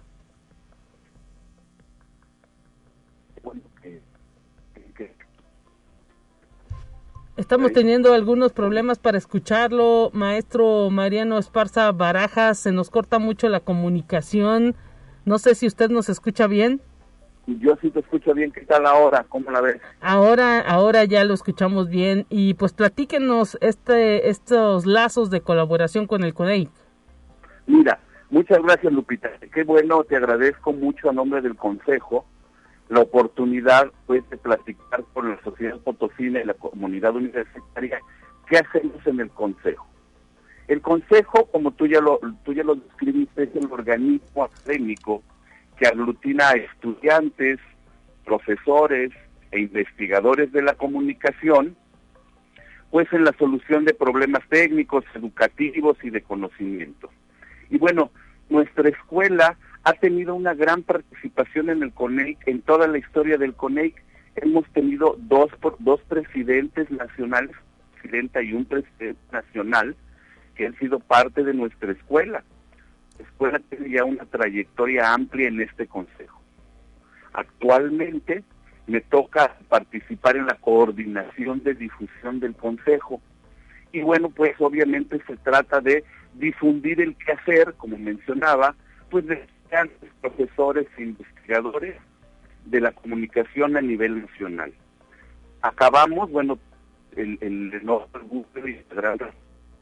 Estamos 7.39 7.73
teniendo 7.73 8.13
algunos 8.13 8.53
problemas 8.53 8.99
para 8.99 9.17
escucharlo, 9.17 10.11
maestro 10.13 10.91
Mariano 10.91 11.39
Esparza 11.39 11.93
Barajas, 11.93 12.59
se 12.59 12.73
nos 12.73 12.91
corta 12.91 13.21
mucho 13.21 13.49
la 13.49 13.61
comunicación. 13.61 14.75
No 15.25 15.39
sé 15.39 15.55
si 15.55 15.67
usted 15.69 15.89
nos 15.89 16.09
escucha 16.09 16.49
bien. 16.49 16.83
Yo 17.49 17.77
sí 17.81 17.91
te 17.91 18.01
escucho 18.01 18.35
bien. 18.35 18.53
¿Qué 18.53 18.61
tal 18.67 18.85
ahora? 18.85 19.25
¿Cómo 19.27 19.51
la 19.51 19.63
ves? 19.63 19.81
Ahora, 20.03 20.61
ahora 20.61 21.05
ya 21.05 21.25
lo 21.25 21.33
escuchamos 21.33 21.89
bien 21.89 22.27
y 22.29 22.53
pues 22.55 22.75
platíquenos 22.75 23.57
este, 23.63 24.29
estos 24.29 24.85
lazos 24.85 25.31
de 25.31 25.41
colaboración 25.41 26.07
con 26.07 26.25
el 26.25 26.35
CONEI. 26.35 26.69
Mira, 27.67 28.01
muchas 28.29 28.63
gracias 28.63 28.93
Lupita. 28.93 29.31
Qué 29.53 29.65
bueno, 29.65 30.05
te 30.05 30.17
agradezco 30.17 30.75
mucho 30.75 31.09
a 31.09 31.13
nombre 31.15 31.41
del 31.41 31.57
Consejo 31.57 32.27
la 32.91 33.01
oportunidad 33.01 33.93
pues, 34.07 34.29
de 34.29 34.37
platicar 34.37 35.05
con 35.15 35.31
la 35.31 35.43
sociedad 35.43 35.79
potosina 35.79 36.41
y 36.41 36.45
la 36.45 36.55
comunidad 36.55 37.15
universitaria 37.17 38.01
qué 38.47 38.59
hacemos 38.59 39.07
en 39.07 39.21
el 39.21 39.31
Consejo. 39.31 39.87
El 40.69 40.83
Consejo, 40.83 41.47
como 41.51 41.71
tú 41.71 41.87
ya 41.87 42.01
lo, 42.01 42.21
tú 42.45 42.53
ya 42.53 42.63
lo 42.63 42.75
describiste, 42.75 43.45
es 43.45 43.57
el 43.57 43.71
organismo 43.71 44.45
académico 44.45 45.23
que 45.79 45.87
aglutina 45.87 46.51
a 46.51 46.57
estudiantes, 46.57 47.59
profesores 48.25 49.13
e 49.51 49.61
investigadores 49.61 50.53
de 50.53 50.63
la 50.63 50.75
comunicación, 50.75 51.77
pues 52.91 53.11
en 53.13 53.25
la 53.25 53.33
solución 53.39 53.85
de 53.85 53.95
problemas 53.95 54.43
técnicos, 54.49 55.05
educativos 55.15 55.97
y 56.03 56.11
de 56.11 56.23
conocimiento. 56.23 57.11
Y 57.71 57.79
bueno, 57.79 58.11
nuestra 58.49 58.89
escuela 58.89 59.57
ha 59.85 59.93
tenido 59.95 60.35
una 60.35 60.55
gran 60.55 60.83
participación 60.83 61.71
en 61.71 61.83
el 61.83 61.93
CONEIC, 61.93 62.47
en 62.47 62.63
toda 62.63 62.87
la 62.89 62.99
historia 62.99 63.39
del 63.39 63.55
CONEIC. 63.55 64.03
Hemos 64.37 64.67
tenido 64.73 65.17
dos, 65.19 65.51
dos 65.79 66.01
presidentes 66.09 66.91
nacionales, 66.91 67.55
presidenta 67.95 68.43
y 68.43 68.53
un 68.53 68.65
presidente 68.65 69.21
nacional, 69.33 69.97
que 70.55 70.67
han 70.67 70.79
sido 70.79 70.99
parte 70.99 71.45
de 71.45 71.55
nuestra 71.55 71.93
escuela. 71.93 72.43
La 73.19 73.25
escuela 73.25 73.59
tiene 73.71 73.91
ya 73.91 74.05
una 74.05 74.25
trayectoria 74.25 75.13
amplia 75.13 75.49
en 75.49 75.61
este 75.61 75.87
consejo. 75.87 76.41
Actualmente 77.33 78.43
me 78.87 79.01
toca 79.01 79.57
participar 79.69 80.37
en 80.37 80.47
la 80.47 80.55
coordinación 80.55 81.63
de 81.63 81.75
difusión 81.75 82.41
del 82.41 82.55
consejo. 82.55 83.21
Y 83.93 84.01
bueno, 84.01 84.31
pues 84.31 84.55
obviamente 84.61 85.21
se 85.27 85.37
trata 85.37 85.81
de 85.81 86.05
difundir 86.35 87.01
el 87.01 87.17
quehacer, 87.17 87.75
como 87.75 87.99
mencionaba, 87.99 88.75
pues 89.11 89.27
de 89.27 89.47
profesores 90.21 90.87
e 90.97 91.03
investigadores 91.03 91.97
de 92.65 92.81
la 92.81 92.93
comunicación 92.93 93.77
a 93.77 93.81
nivel 93.81 94.23
nacional. 94.23 94.73
Acabamos, 95.63 96.31
bueno, 96.31 96.59
el, 97.17 97.39
el, 97.41 97.83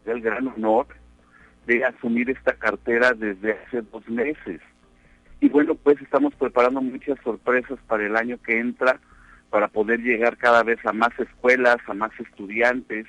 el 0.06 0.20
gran 0.20 0.48
honor 0.48 0.86
de 1.66 1.84
asumir 1.84 2.30
esta 2.30 2.54
cartera 2.54 3.12
desde 3.12 3.52
hace 3.52 3.82
dos 3.82 4.08
meses. 4.08 4.60
Y 5.40 5.48
bueno, 5.48 5.74
pues 5.74 6.00
estamos 6.00 6.34
preparando 6.34 6.80
muchas 6.80 7.18
sorpresas 7.22 7.78
para 7.86 8.06
el 8.06 8.16
año 8.16 8.38
que 8.42 8.58
entra, 8.58 9.00
para 9.50 9.68
poder 9.68 10.00
llegar 10.00 10.36
cada 10.36 10.62
vez 10.62 10.78
a 10.86 10.92
más 10.92 11.18
escuelas, 11.18 11.76
a 11.86 11.94
más 11.94 12.12
estudiantes, 12.18 13.06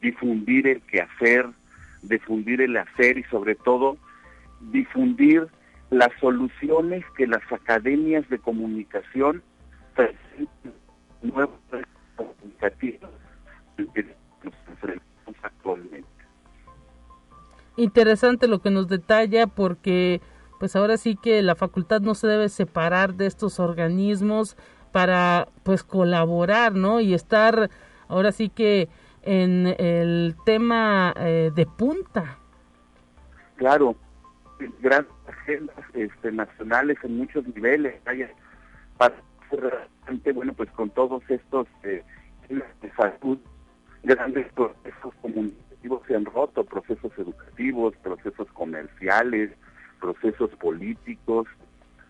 difundir 0.00 0.66
el 0.66 0.80
quehacer, 0.82 1.46
difundir 2.02 2.60
el 2.62 2.76
hacer 2.76 3.18
y 3.18 3.24
sobre 3.24 3.54
todo 3.54 3.96
difundir 4.72 5.46
las 5.90 6.10
soluciones 6.20 7.04
que 7.16 7.26
las 7.26 7.42
academias 7.52 8.28
de 8.28 8.38
comunicación 8.38 9.42
presentan 9.94 10.74
nuevos 11.22 11.58
comunicativos 12.16 13.10
que 13.76 14.02
nos 14.44 14.54
enfrentamos 14.68 15.36
actualmente. 15.42 16.19
Interesante 17.80 18.46
lo 18.46 18.58
que 18.58 18.68
nos 18.68 18.88
detalla 18.88 19.46
porque 19.46 20.20
pues 20.58 20.76
ahora 20.76 20.98
sí 20.98 21.16
que 21.16 21.40
la 21.40 21.54
facultad 21.54 22.02
no 22.02 22.14
se 22.14 22.26
debe 22.26 22.50
separar 22.50 23.14
de 23.14 23.24
estos 23.24 23.58
organismos 23.58 24.58
para 24.92 25.48
pues 25.62 25.82
colaborar, 25.82 26.74
¿no? 26.74 27.00
Y 27.00 27.14
estar 27.14 27.70
ahora 28.06 28.32
sí 28.32 28.50
que 28.50 28.90
en 29.22 29.66
el 29.78 30.36
tema 30.44 31.14
eh, 31.16 31.52
de 31.54 31.64
punta. 31.64 32.36
Claro, 33.56 33.96
grandes 34.82 35.14
agendas 35.26 35.82
este, 35.94 36.32
nacionales 36.32 36.98
en 37.02 37.16
muchos 37.16 37.46
niveles, 37.46 37.94
para 38.98 39.14
bueno, 40.34 40.52
pues 40.52 40.70
con 40.72 40.90
todos 40.90 41.22
estos 41.30 41.66
eh, 41.84 42.04
de 42.50 42.92
salud, 42.92 43.38
grandes 44.02 44.52
procesos 44.52 45.14
se 46.06 46.14
han 46.14 46.24
roto, 46.24 46.64
procesos 46.64 47.12
educativos, 47.18 47.94
procesos 48.02 48.48
comerciales, 48.52 49.50
procesos 50.00 50.50
políticos. 50.56 51.46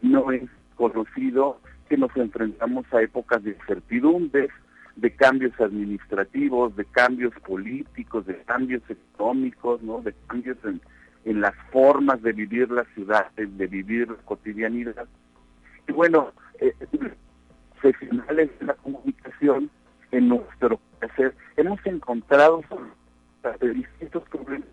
No 0.02 0.32
es 0.32 0.48
conocido 0.76 1.60
que 1.88 1.96
nos 1.96 2.14
enfrentamos 2.16 2.86
a 2.92 3.02
épocas 3.02 3.42
de 3.42 3.50
incertidumbres, 3.50 4.50
de 4.96 5.10
cambios 5.14 5.58
administrativos, 5.60 6.76
de 6.76 6.84
cambios 6.84 7.32
políticos, 7.46 8.26
de 8.26 8.36
cambios 8.42 8.82
económicos, 8.88 9.82
¿no? 9.82 10.00
de 10.00 10.14
cambios 10.28 10.58
en 10.64 10.80
en 11.24 11.40
las 11.40 11.54
formas 11.70 12.22
de 12.22 12.32
vivir 12.32 12.70
la 12.70 12.84
ciudad, 12.94 13.30
de 13.32 13.66
vivir 13.66 14.08
la 14.08 14.16
cotidianidad. 14.24 15.06
Y 15.86 15.92
bueno, 15.92 16.32
eh, 16.60 16.72
profesionales 17.80 18.50
de 18.58 18.66
la 18.66 18.74
comunicación, 18.74 19.70
en 20.12 20.28
nuestro 20.28 20.80
hacer, 21.00 21.34
hemos 21.56 21.78
encontrado 21.86 22.62
distintos 23.60 24.22
problemas. 24.28 24.68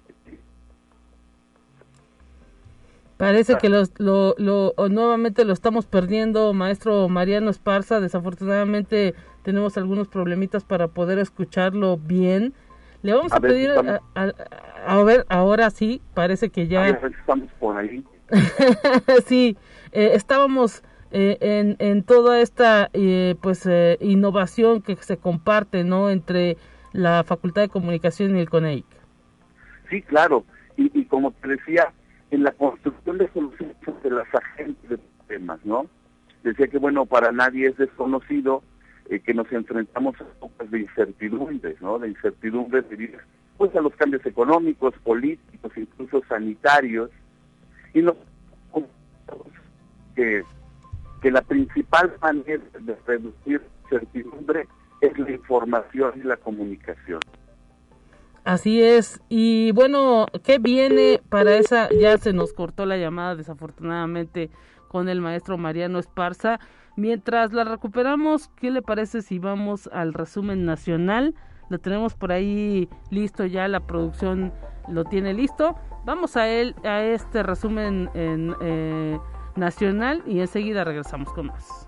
Parece 3.18 3.58
que 3.58 3.68
lo, 3.68 3.84
lo, 3.98 4.36
lo, 4.38 4.74
nuevamente 4.90 5.44
lo 5.44 5.52
estamos 5.52 5.88
perdiendo, 5.88 6.54
maestro 6.54 7.10
Mariano 7.10 7.50
Esparza. 7.50 8.00
Desafortunadamente 8.00 9.16
tenemos 9.42 9.76
algunos 9.78 10.08
problemitas 10.08 10.64
para 10.64 10.88
poder 10.88 11.18
escucharlo 11.18 11.98
bien. 11.98 12.54
Le 13.02 13.14
vamos 13.14 13.32
a, 13.32 13.40
pedir 13.40 13.72
a, 13.72 15.04
ver, 15.04 15.26
ahora 15.30 15.72
sí, 15.72 16.02
parece 16.14 16.50
que 16.50 16.68
ya... 16.68 16.90
estamos 16.90 17.50
por 17.60 17.78
ahí. 17.78 18.04
sí, 19.26 19.58
eh, 19.94 20.12
estábamos 20.14 20.84
eh, 21.12 21.38
en, 21.42 21.76
en 21.80 22.04
toda 22.04 22.40
esta 22.40 22.90
eh, 22.94 23.36
pues 23.42 23.68
innovación 24.00 24.82
que 24.84 24.96
se 24.98 25.18
comparte, 25.18 25.84
¿no? 25.84 26.12
Entre 26.12 26.58
la 26.94 27.24
Facultad 27.24 27.62
de 27.64 27.70
Comunicación 27.70 28.36
y 28.36 28.42
el 28.42 28.50
CONEIC. 28.50 28.86
Sí, 29.90 30.02
claro. 30.02 30.46
Y, 30.76 30.92
y 31.00 31.06
como 31.06 31.32
te 31.32 31.50
decía, 31.50 31.94
en 32.32 32.44
la 32.44 32.52
construcción 32.52 33.18
de 33.18 33.32
soluciones 33.32 33.78
de 34.04 34.10
las 34.10 34.28
agentes 34.34 34.90
de 34.90 35.00
temas, 35.28 35.60
¿no? 35.66 35.88
Decía 36.44 36.68
que, 36.68 36.78
bueno, 36.78 37.06
para 37.06 37.32
nadie 37.32 37.68
es 37.68 37.78
desconocido 37.78 38.64
eh, 39.10 39.20
que 39.20 39.34
nos 39.34 39.52
enfrentamos 39.52 40.20
a 40.22 40.24
épocas 40.24 40.70
de 40.72 40.82
incertidumbres, 40.82 41.82
¿no? 41.82 42.00
De 42.00 42.10
incertidumbres 42.10 42.90
debidas 42.90 43.22
pues 43.58 43.76
a 43.76 43.82
los 43.82 43.96
cambios 43.96 44.26
económicos, 44.26 44.94
políticos, 45.04 45.72
incluso 45.76 46.22
sanitarios, 46.30 47.10
y 47.94 48.02
nos 48.02 48.16
que, 50.16 50.44
que 51.22 51.32
la 51.32 51.42
principal 51.42 52.14
manera 52.22 52.64
de 52.80 52.96
reducir 53.06 53.62
incertidumbre 53.84 54.68
es 55.02 55.18
la 55.18 55.32
información 55.32 56.14
y 56.16 56.24
la 56.24 56.38
comunicación. 56.38 57.20
Así 58.44 58.82
es. 58.82 59.22
Y 59.28 59.72
bueno, 59.74 60.26
¿qué 60.44 60.58
viene 60.58 61.22
para 61.30 61.56
esa? 61.56 61.90
Ya 61.90 62.18
se 62.18 62.32
nos 62.32 62.54
cortó 62.54 62.86
la 62.86 62.98
llamada 62.98 63.36
desafortunadamente 63.36 64.50
con 64.88 65.10
el 65.10 65.20
maestro 65.20 65.58
Mariano 65.58 66.00
Esparza. 66.00 66.60
Mientras 66.96 67.52
la 67.52 67.66
recuperamos, 67.66 68.48
¿qué 68.56 68.72
le 68.72 68.82
parece 68.82 69.22
si 69.22 69.38
vamos 69.38 69.90
al 69.92 70.14
resumen 70.14 70.66
nacional? 70.66 71.36
Lo 71.70 71.80
tenemos 71.80 72.16
por 72.16 72.32
ahí 72.32 72.88
listo 73.12 73.46
ya, 73.46 73.68
la 73.68 73.82
producción 73.82 74.54
lo 74.88 75.04
tiene 75.04 75.34
listo. 75.34 75.76
Vamos 76.06 76.38
a 76.38 76.48
él, 76.48 76.74
a 76.86 77.04
este 77.04 77.44
resumen 77.44 78.10
en, 78.14 78.56
eh, 78.62 79.20
nacional 79.58 80.24
y 80.26 80.40
enseguida 80.40 80.86
regresamos 80.86 81.32
con 81.34 81.48
más. 81.48 81.88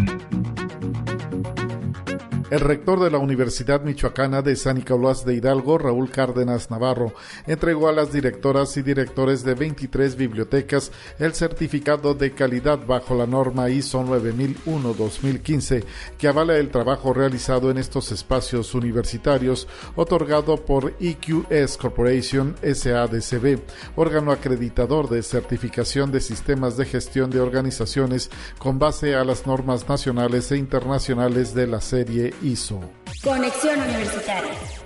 El 2.51 2.59
rector 2.59 2.99
de 2.99 3.09
la 3.09 3.17
Universidad 3.17 3.81
Michoacana 3.81 4.41
de 4.41 4.57
San 4.57 4.75
Nicolás 4.75 5.23
de 5.23 5.35
Hidalgo, 5.35 5.77
Raúl 5.77 6.11
Cárdenas 6.11 6.69
Navarro, 6.69 7.13
entregó 7.47 7.87
a 7.87 7.93
las 7.93 8.11
directoras 8.11 8.75
y 8.75 8.81
directores 8.81 9.45
de 9.45 9.53
23 9.53 10.17
bibliotecas 10.17 10.91
el 11.17 11.33
certificado 11.33 12.13
de 12.13 12.33
calidad 12.33 12.85
bajo 12.85 13.15
la 13.15 13.25
norma 13.25 13.69
ISO 13.69 14.03
9001-2015 14.03 15.85
que 16.17 16.27
avala 16.27 16.57
el 16.57 16.71
trabajo 16.71 17.13
realizado 17.13 17.71
en 17.71 17.77
estos 17.77 18.11
espacios 18.11 18.75
universitarios, 18.75 19.69
otorgado 19.95 20.57
por 20.57 20.93
EQS 20.99 21.77
Corporation 21.77 22.57
SADCB, 22.61 23.61
órgano 23.95 24.33
acreditador 24.33 25.07
de 25.07 25.23
certificación 25.23 26.11
de 26.11 26.19
sistemas 26.19 26.75
de 26.75 26.83
gestión 26.83 27.29
de 27.29 27.39
organizaciones 27.39 28.29
con 28.57 28.77
base 28.77 29.15
a 29.15 29.23
las 29.23 29.47
normas 29.47 29.87
nacionales 29.87 30.51
e 30.51 30.57
internacionales 30.57 31.53
de 31.53 31.67
la 31.67 31.79
serie 31.79 32.33
Conexión 33.23 33.79
Universitaria 33.79 34.81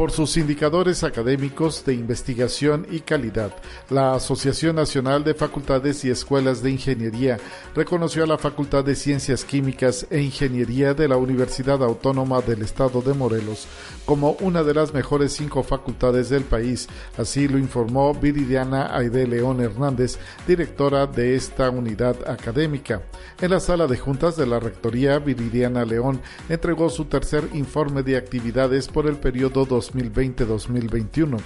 por 0.00 0.12
sus 0.12 0.38
indicadores 0.38 1.04
académicos 1.04 1.84
de 1.84 1.92
investigación 1.92 2.86
y 2.90 3.00
calidad. 3.00 3.54
La 3.90 4.14
Asociación 4.14 4.76
Nacional 4.76 5.24
de 5.24 5.34
Facultades 5.34 6.06
y 6.06 6.10
Escuelas 6.10 6.62
de 6.62 6.70
Ingeniería 6.70 7.36
reconoció 7.74 8.24
a 8.24 8.26
la 8.26 8.38
Facultad 8.38 8.82
de 8.82 8.94
Ciencias 8.94 9.44
Químicas 9.44 10.06
e 10.08 10.22
Ingeniería 10.22 10.94
de 10.94 11.06
la 11.06 11.18
Universidad 11.18 11.82
Autónoma 11.84 12.40
del 12.40 12.62
Estado 12.62 13.02
de 13.02 13.12
Morelos 13.12 13.66
como 14.10 14.32
una 14.40 14.64
de 14.64 14.74
las 14.74 14.92
mejores 14.92 15.34
cinco 15.34 15.62
facultades 15.62 16.30
del 16.30 16.42
país. 16.42 16.88
Así 17.16 17.46
lo 17.46 17.58
informó 17.58 18.12
Viridiana 18.12 18.92
Aide 18.92 19.24
León 19.24 19.60
Hernández, 19.60 20.18
directora 20.48 21.06
de 21.06 21.36
esta 21.36 21.70
unidad 21.70 22.16
académica. 22.28 23.02
En 23.40 23.52
la 23.52 23.60
sala 23.60 23.86
de 23.86 23.96
juntas 23.96 24.36
de 24.36 24.48
la 24.48 24.58
Rectoría, 24.58 25.20
Viridiana 25.20 25.84
León 25.84 26.20
entregó 26.48 26.90
su 26.90 27.04
tercer 27.04 27.50
informe 27.52 28.02
de 28.02 28.16
actividades 28.16 28.88
por 28.88 29.06
el 29.06 29.14
periodo 29.14 29.64
2020-2021. 29.64 31.36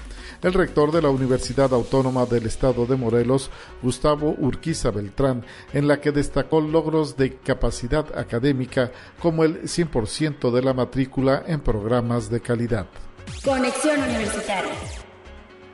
El 0.41 0.55
rector 0.55 0.91
de 0.91 1.03
la 1.03 1.11
Universidad 1.11 1.75
Autónoma 1.75 2.25
del 2.25 2.47
Estado 2.47 2.87
de 2.87 2.97
Morelos, 2.97 3.51
Gustavo 3.83 4.37
Urquiza 4.39 4.91
Beltrán, 4.91 5.45
en 5.75 5.87
la 5.87 6.01
que 6.01 6.13
destacó 6.13 6.63
logros 6.63 7.19
de 7.19 7.37
capacidad 7.37 8.07
académica 8.19 8.91
como 9.21 9.45
el 9.45 9.65
100% 9.65 10.51
de 10.51 10.63
la 10.63 10.73
matrícula 10.73 11.45
en 11.47 11.61
programas 11.61 12.31
de 12.31 12.41
calidad. 12.41 12.54
Conexión 13.45 14.01
Universitaria 14.01 15.04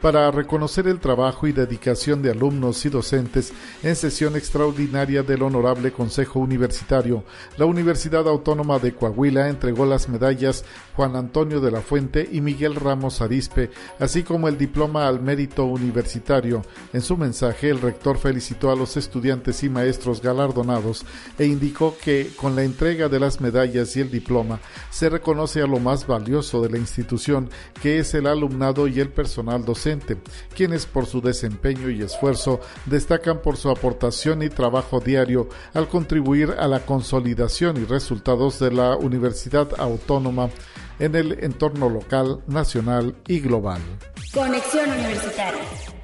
para 0.01 0.31
reconocer 0.31 0.89
el 0.89 0.99
trabajo 0.99 1.47
y 1.47 1.53
dedicación 1.53 2.23
de 2.23 2.31
alumnos 2.31 2.85
y 2.87 2.89
docentes 2.89 3.53
en 3.83 3.97
sesión 3.97 4.35
extraordinaria 4.35 5.23
del 5.23 5.43
Honorable 5.43 5.93
Consejo 5.93 6.39
Universitario, 6.39 7.25
la 7.59 7.67
Universidad 7.67 8.27
Autónoma 8.27 8.79
de 8.79 8.95
Coahuila 8.95 9.49
entregó 9.49 9.85
las 9.85 10.09
medallas 10.09 10.65
Juan 10.97 11.17
Antonio 11.17 11.61
de 11.61 11.71
la 11.71 11.81
Fuente 11.83 12.29
y 12.31 12.41
Miguel 12.41 12.77
Ramos 12.77 13.21
Arispe, 13.21 13.71
así 13.99 14.23
como 14.23 14.49
el 14.49 14.57
diploma 14.57 15.07
al 15.07 15.21
mérito 15.21 15.65
universitario. 15.65 16.63
En 16.93 17.03
su 17.03 17.17
mensaje, 17.17 17.69
el 17.69 17.81
rector 17.81 18.19
felicitó 18.19 18.71
a 18.71 18.77
los 18.77 18.97
estudiantes 18.97 19.63
y 19.65 19.69
maestros 19.69 20.23
galardonados 20.23 21.05
e 21.39 21.47
indicó 21.47 21.97
que 22.03 22.31
con 22.37 22.57
la 22.57 22.63
entrega 22.63 23.09
de 23.09 23.21
las 23.21 23.41
medallas 23.41 23.97
y 23.97 24.01
el 24.01 24.11
diploma 24.11 24.61
se 24.91 25.11
reconoce 25.11 25.61
a 25.61 25.67
lo 25.67 25.79
más 25.79 26.07
valioso 26.07 26.63
de 26.63 26.71
la 26.71 26.79
institución, 26.79 27.51
que 27.83 27.99
es 27.99 28.15
el 28.15 28.27
alumnado 28.27 28.89
y 28.89 29.01
el 29.01 29.11
personal 29.11 29.65
docente 29.65 29.90
quienes 30.55 30.87
por 30.87 31.07
su 31.07 31.21
desempeño 31.21 31.91
y 31.91 32.03
esfuerzo 32.03 32.61
destacan 32.87 33.43
por 33.43 33.57
su 33.57 33.71
aportación 33.71 34.43
y 34.43 34.49
trabajo 34.49 35.01
diario 35.01 35.49
al 35.75 35.89
contribuir 35.89 36.55
a 36.59 36.69
la 36.69 36.81
consolidación 36.81 37.77
y 37.77 37.85
resultados 37.85 38.59
de 38.59 38.73
la 38.73 38.97
Universidad 38.97 39.69
Autónoma 39.79 40.51
en 40.99 41.15
el 41.15 41.45
entorno 41.45 41.89
local, 41.89 42.41
nacional 42.47 43.15
y 43.27 43.41
global. 43.41 43.81
Conexión 44.33 44.91
Universitaria 44.91 46.00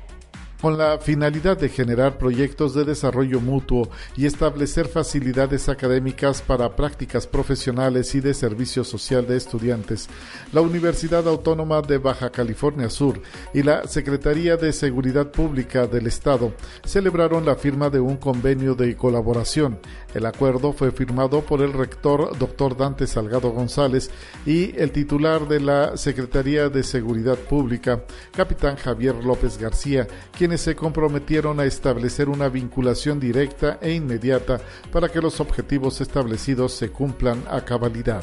con 0.61 0.79
la 0.79 0.99
finalidad 0.99 1.59
de 1.59 1.69
generar 1.69 2.19
proyectos 2.19 2.75
de 2.75 2.85
desarrollo 2.85 3.41
mutuo 3.41 3.89
y 4.17 4.27
establecer 4.27 4.89
facilidades 4.89 5.69
académicas 5.69 6.43
para 6.43 6.75
prácticas 6.75 7.27
profesionales 7.27 8.15
y 8.15 8.21
de 8.21 8.35
servicio 8.35 8.85
social 8.85 9.27
de 9.27 9.37
estudiantes, 9.37 10.09
la 10.53 10.61
Universidad 10.61 11.27
Autónoma 11.29 11.83
de 11.83 11.99
Baja 11.99 12.31
California 12.31 12.91
Sur 12.91 13.21
y 13.53 13.63
la 13.63 13.87
Secretaría 13.87 14.57
de 14.57 14.73
Seguridad 14.73 15.31
Pública 15.31 15.87
del 15.87 16.07
Estado 16.07 16.53
celebraron 16.85 17.45
la 17.45 17.57
firma 17.57 17.91
de 17.91 18.01
un 18.01 18.17
convenio 18.17 18.75
de 18.75 18.97
colaboración. 18.97 19.79
El 20.15 20.25
acuerdo 20.25 20.73
fue 20.73 20.93
firmado 20.93 21.43
por 21.43 21.61
el 21.61 21.73
rector 21.73 22.37
Dr. 22.39 22.77
Dante 22.77 23.07
Salgado 23.07 23.51
González 23.51 24.11
y 24.47 24.75
el 24.79 24.91
titular 24.91 25.47
de 25.47 25.61
la 25.61 25.97
Secretaría 25.97 26.69
de 26.69 26.83
Seguridad 26.83 27.37
Pública, 27.37 28.03
capitán 28.35 28.77
Javier 28.77 29.15
López 29.17 29.59
García, 29.59 30.07
quienes 30.47 30.61
se 30.61 30.77
comprometieron 30.77 31.59
a 31.59 31.65
establecer 31.65 32.29
una 32.29 32.49
vinculación 32.49 33.19
directa 33.19 33.81
e 33.83 33.95
inmediata 33.95 34.61
para 34.93 35.09
que 35.09 35.21
los 35.21 35.41
objetivos 35.41 36.01
establecidos 36.01 36.73
se 36.73 36.91
cumplan 36.91 37.43
a 37.51 37.65
cabalidad. 37.65 38.23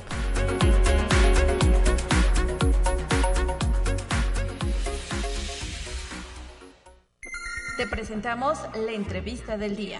Te 7.76 7.88
presentamos 7.88 8.58
la 8.74 8.94
entrevista 8.94 9.58
del 9.58 9.76
día. 9.76 9.98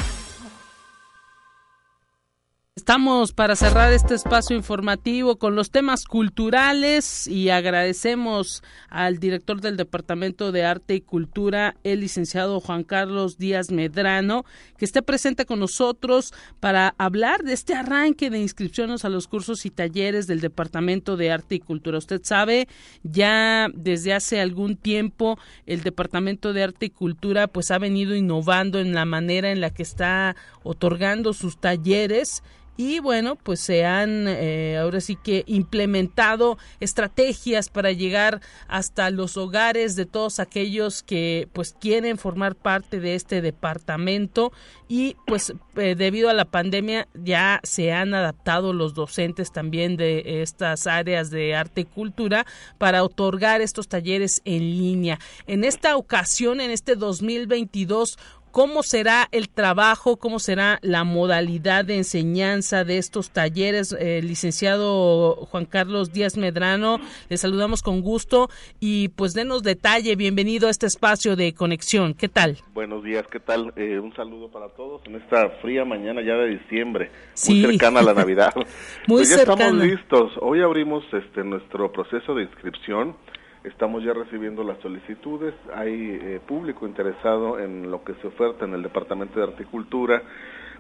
Estamos 2.84 3.32
para 3.32 3.56
cerrar 3.56 3.94
este 3.94 4.14
espacio 4.14 4.58
informativo 4.58 5.38
con 5.38 5.56
los 5.56 5.72
temas 5.72 6.04
culturales 6.04 7.28
y 7.28 7.48
agradecemos 7.48 8.62
al 8.90 9.20
director 9.20 9.62
del 9.62 9.78
Departamento 9.78 10.52
de 10.52 10.66
Arte 10.66 10.96
y 10.96 11.00
Cultura, 11.00 11.78
el 11.86 12.02
licenciado 12.02 12.60
Juan 12.60 12.84
Carlos 12.84 13.38
Díaz 13.38 13.72
Medrano, 13.72 14.44
que 14.78 14.84
esté 14.84 15.02
presente 15.02 15.46
con 15.46 15.60
nosotros 15.60 16.34
para 16.60 16.94
hablar 16.98 17.44
de 17.44 17.54
este 17.54 17.74
arranque 17.74 18.30
de 18.30 18.40
inscripciones 18.40 19.06
a 19.06 19.10
los 19.10 19.30
cursos 19.30 19.66
y 19.66 19.70
talleres 19.70 20.28
del 20.28 20.42
Departamento 20.42 21.16
de 21.16 21.32
Arte 21.32 21.56
y 21.56 21.60
Cultura. 21.62 22.00
Usted 22.00 22.20
sabe, 22.26 22.68
ya 23.02 23.70
desde 23.74 24.14
hace 24.14 24.42
algún 24.42 24.76
tiempo 24.76 25.40
el 25.68 25.84
Departamento 25.84 26.52
de 26.52 26.64
Arte 26.64 26.88
y 26.88 26.90
Cultura 26.90 27.48
pues 27.48 27.72
ha 27.72 27.78
venido 27.78 28.14
innovando 28.14 28.78
en 28.82 28.94
la 28.94 29.06
manera 29.06 29.52
en 29.52 29.62
la 29.62 29.70
que 29.70 29.84
está 29.84 30.36
otorgando 30.64 31.32
sus 31.32 31.58
talleres 31.62 32.44
y 32.76 33.00
bueno, 33.00 33.36
pues 33.36 33.60
se 33.60 33.86
han 33.86 34.28
eh, 34.28 34.78
ahora 34.78 35.00
sí 35.00 35.16
que 35.16 35.44
implementado 35.46 36.58
estrategias 36.80 37.70
para 37.70 37.92
llegar 37.92 38.42
hasta 38.68 39.10
los 39.10 39.38
hogares 39.38 39.96
de 39.96 40.06
todos 40.06 40.40
aquellos 40.40 41.04
que 41.04 41.48
pues 41.54 41.76
quieren 41.80 42.18
formar 42.18 42.56
parte 42.56 43.00
de 43.00 43.16
este 43.16 43.42
departamento 43.42 44.52
y 44.88 45.16
pues 45.28 45.54
eh, 45.76 45.96
debido 45.96 46.30
a 46.30 46.34
la 46.34 46.46
pandemia 46.46 47.08
ya 47.14 47.60
se 47.64 47.94
han 47.94 48.14
adaptado 48.14 48.74
los 48.74 48.94
docentes 48.94 49.52
también 49.52 49.96
de 49.96 50.42
estas 50.42 50.88
áreas 50.88 51.30
de 51.30 51.56
arte 51.56 51.82
y 51.82 51.86
cultura 51.86 52.46
para 52.78 53.04
otorgar 53.04 53.62
estos 53.62 53.88
talleres 53.88 54.42
en 54.46 54.62
línea. 54.62 55.20
En 55.48 55.64
esta 55.64 55.96
ocasión, 55.98 56.62
en 56.62 56.72
este 56.72 56.96
2022, 56.96 58.18
cómo 58.54 58.84
será 58.84 59.28
el 59.32 59.50
trabajo, 59.50 60.18
cómo 60.18 60.38
será 60.38 60.78
la 60.84 61.04
modalidad 61.04 61.86
de 61.86 61.98
enseñanza 61.98 62.84
de 62.84 63.00
estos 63.00 63.32
talleres. 63.32 63.96
Eh, 64.00 64.22
licenciado 64.22 65.48
Juan 65.50 65.66
Carlos 65.66 66.14
Díaz 66.14 66.38
Medrano, 66.38 67.00
le 67.30 67.38
saludamos 67.38 67.82
con 67.82 68.02
gusto 68.02 68.50
y 68.80 69.10
pues 69.10 69.34
denos 69.34 69.64
detalle. 69.64 70.16
Bienvenido 70.16 70.68
a 70.68 70.70
este 70.70 70.86
espacio 70.86 71.36
de 71.36 71.56
conexión. 71.56 72.14
¿Qué 72.14 72.30
tal? 72.30 72.58
Buenos 72.76 73.04
días, 73.04 73.26
¿qué 73.32 73.40
tal? 73.40 73.74
Eh, 73.76 73.98
un 73.98 74.16
saludo 74.16 74.50
para 74.52 74.70
todos 74.70 75.02
en 75.08 75.16
esta 75.16 75.50
fría 75.64 75.84
mañana 75.84 76.22
ya 76.22 76.36
de 76.36 76.50
diciembre, 76.50 77.10
muy 77.50 77.62
cercana 77.64 78.02
a 78.02 78.04
la 78.04 78.14
Navidad. 78.14 78.54
muy 79.08 79.18
pues 79.18 79.30
ya 79.32 79.38
cercana. 79.38 79.64
estamos 79.64 79.84
listos. 79.84 80.32
Hoy 80.40 80.62
abrimos 80.62 81.04
este 81.12 81.44
nuestro 81.44 81.92
proceso 81.92 82.36
de 82.36 82.44
inscripción 82.44 83.16
Estamos 83.64 84.04
ya 84.04 84.12
recibiendo 84.12 84.62
las 84.66 84.78
solicitudes, 84.80 85.54
hay 85.74 86.20
eh, 86.22 86.42
público 86.46 86.86
interesado 86.86 87.60
en 87.60 87.90
lo 87.90 88.04
que 88.04 88.14
se 88.16 88.28
oferta 88.28 88.66
en 88.66 88.74
el 88.74 88.84
Departamento 88.84 89.40
de 89.40 89.46
Articultura. 89.46 90.22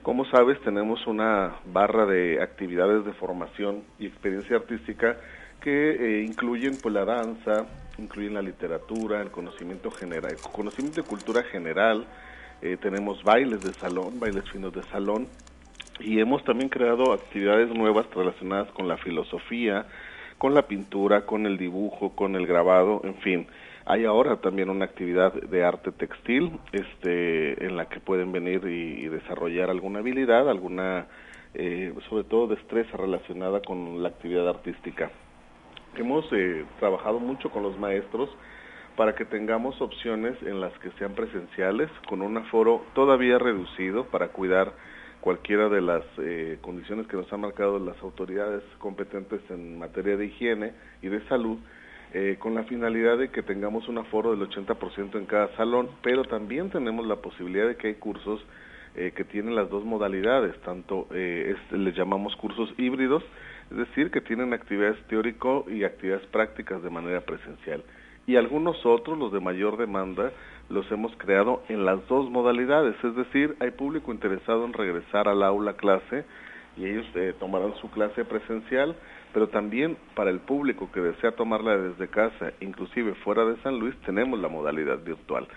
Como 0.01 0.25
sabes, 0.25 0.59
tenemos 0.61 1.07
una 1.07 1.55
barra 1.65 2.05
de 2.05 2.43
actividades 2.43 3.05
de 3.05 3.13
formación 3.13 3.83
y 3.99 4.07
experiencia 4.07 4.57
artística 4.57 5.15
que 5.61 5.91
eh, 5.91 6.23
incluyen 6.23 6.77
pues 6.81 6.93
la 6.93 7.05
danza, 7.05 7.65
incluyen 7.97 8.33
la 8.33 8.41
literatura, 8.41 9.21
el 9.21 9.31
conocimiento 9.31 9.89
general, 9.89 10.31
el 10.31 10.51
conocimiento 10.51 11.01
de 11.01 11.07
cultura 11.07 11.41
general, 11.43 12.05
eh, 12.61 12.75
tenemos 12.81 13.23
bailes 13.23 13.61
de 13.61 13.71
salón, 13.71 14.19
bailes 14.19 14.43
finos 14.51 14.73
de 14.73 14.83
salón 14.83 15.27
y 16.01 16.19
hemos 16.19 16.43
también 16.43 16.67
creado 16.67 17.13
actividades 17.13 17.69
nuevas 17.69 18.07
relacionadas 18.13 18.69
con 18.73 18.89
la 18.89 18.97
filosofía, 18.97 19.85
con 20.43 20.53
la 20.53 20.67
pintura, 20.67 21.25
con 21.25 21.45
el 21.45 21.57
dibujo, 21.57 22.17
con 22.17 22.35
el 22.35 22.45
grabado, 22.45 22.99
en 23.05 23.15
fin. 23.15 23.47
Hay 23.85 24.03
ahora 24.03 24.41
también 24.41 24.69
una 24.69 24.83
actividad 24.83 25.31
de 25.31 25.63
arte 25.63 25.93
textil 25.93 26.59
este, 26.73 27.65
en 27.65 27.77
la 27.77 27.85
que 27.87 28.01
pueden 28.01 28.33
venir 28.33 28.61
y, 28.65 29.07
desarrollar 29.07 29.69
alguna 29.69 29.99
habilidad, 29.99 30.49
alguna 30.49 31.07
eh, 31.53 31.93
sobre 32.09 32.25
todo 32.25 32.47
destreza 32.47 32.97
relacionada 32.97 33.61
con 33.61 34.03
la 34.03 34.09
actividad 34.09 34.49
artística. 34.49 35.11
Hemos 35.95 36.25
eh, 36.33 36.65
trabajado 36.77 37.21
mucho 37.21 37.49
con 37.49 37.63
los 37.63 37.79
maestros 37.79 38.29
para 38.97 39.15
que 39.15 39.23
tengamos 39.23 39.79
opciones 39.79 40.35
en 40.41 40.59
las 40.59 40.77
que 40.79 40.91
sean 40.99 41.13
presenciales, 41.13 41.89
con 42.09 42.21
un 42.21 42.35
aforo 42.35 42.83
todavía 42.93 43.39
reducido 43.39 44.07
para 44.07 44.27
cuidar 44.27 44.73
cualquiera 45.23 45.69
de 45.69 45.79
las 45.79 46.03
eh, 46.17 46.57
condiciones 46.59 47.07
que 47.07 47.15
nos 47.15 47.31
han 47.31 47.39
marcado 47.39 47.79
las 47.79 47.97
autoridades 48.03 48.61
competentes 48.77 49.39
en 49.49 49.79
materia 49.79 50.17
de 50.17 50.25
higiene 50.25 50.73
y 51.01 51.07
de 51.07 51.25
salud, 51.29 51.57
eh, 52.13 52.35
con 52.39 52.53
la 52.55 52.63
finalidad 52.63 53.17
de 53.17 53.29
que 53.29 53.41
tengamos 53.41 53.87
un 53.87 53.99
aforo 53.99 54.35
del 54.35 54.41
80% 54.49 55.17
en 55.17 55.25
cada 55.25 55.47
salón, 55.55 55.87
pero 56.01 56.25
también 56.25 56.69
tenemos 56.71 57.07
la 57.07 57.15
posibilidad 57.15 57.69
de 57.69 57.77
que 57.77 57.87
hay 57.87 57.93
cursos 57.95 58.45
eh, 58.95 59.13
que 59.15 59.23
tienen 59.23 59.55
las 59.55 59.69
dos 59.69 59.85
modalidades, 59.85 60.59
tanto 60.59 61.07
eh, 61.13 61.55
les 61.71 61.95
llamamos 61.95 62.35
cursos 62.35 62.73
híbridos, 62.77 63.23
es 63.71 63.77
decir, 63.77 64.11
que 64.11 64.19
tienen 64.19 64.51
actividades 64.51 65.01
teórico 65.07 65.65
y 65.69 65.85
actividades 65.85 66.25
prácticas 66.27 66.83
de 66.83 66.89
manera 66.89 67.21
presencial. 67.21 67.81
Y 68.27 68.35
algunos 68.35 68.85
otros, 68.85 69.17
los 69.17 69.31
de 69.31 69.39
mayor 69.39 69.77
demanda, 69.77 70.33
los 70.69 70.89
hemos 70.91 71.15
creado 71.17 71.63
en 71.69 71.85
las 71.85 72.05
dos 72.07 72.29
modalidades, 72.29 72.95
es 73.03 73.15
decir, 73.15 73.55
hay 73.59 73.71
público 73.71 74.11
interesado 74.11 74.65
en 74.65 74.73
regresar 74.73 75.27
al 75.27 75.43
aula 75.43 75.73
clase 75.73 76.25
y 76.77 76.85
ellos 76.85 77.05
eh, 77.15 77.33
tomarán 77.39 77.75
su 77.75 77.89
clase 77.91 78.25
presencial, 78.25 78.95
pero 79.33 79.49
también 79.49 79.97
para 80.15 80.31
el 80.31 80.39
público 80.39 80.91
que 80.91 81.01
desea 81.01 81.31
tomarla 81.31 81.77
desde 81.77 82.07
casa, 82.07 82.53
inclusive 82.61 83.13
fuera 83.15 83.45
de 83.45 83.57
San 83.61 83.79
Luis, 83.79 83.95
tenemos 84.05 84.39
la 84.39 84.47
modalidad 84.47 85.03
virtual. 85.03 85.47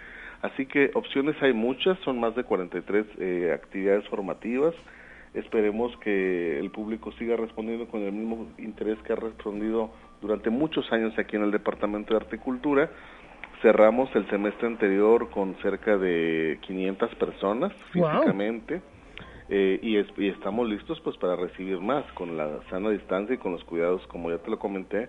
Así 0.42 0.66
que 0.66 0.90
opciones 0.94 1.34
hay 1.42 1.52
muchas, 1.52 1.98
son 2.00 2.20
más 2.20 2.34
de 2.36 2.44
43 2.44 3.07
eh, 3.18 3.52
actividades 3.54 4.07
formativas. 4.09 4.74
Esperemos 5.34 5.96
que 5.98 6.59
el 6.59 6.70
público 6.70 7.12
siga 7.12 7.36
respondiendo 7.36 7.86
con 7.88 8.02
el 8.02 8.12
mismo 8.12 8.48
interés 8.59 8.98
que 9.02 9.12
ha 9.12 9.16
respondido 9.16 9.90
durante 10.20 10.50
muchos 10.50 10.90
años 10.92 11.18
aquí 11.18 11.36
en 11.36 11.42
el 11.42 11.50
Departamento 11.50 12.14
de 12.14 12.24
Articultura 12.24 12.90
cerramos 13.62 14.09
el 14.14 14.28
semestre 14.28 14.66
anterior 14.66 15.30
con 15.30 15.57
cerca 15.62 15.96
de 15.96 16.59
500 16.62 17.14
personas 17.16 17.72
físicamente 17.92 18.82
eh, 19.48 19.78
y, 19.82 19.96
y, 19.96 20.28
estamos 20.28 20.68
listos 20.68 21.00
pues 21.02 21.16
para 21.18 21.36
recibir 21.36 21.80
más 21.80 22.04
con 22.12 22.36
la 22.36 22.59
sana 22.70 22.90
distancia 22.90 23.34
y 23.34 23.38
con 23.38 23.52
los 23.52 23.62
cuidados 23.64 24.04
como 24.09 24.30
ya 24.30 24.38
te 24.38 24.50
lo 24.50 24.59
comenté 24.59 25.09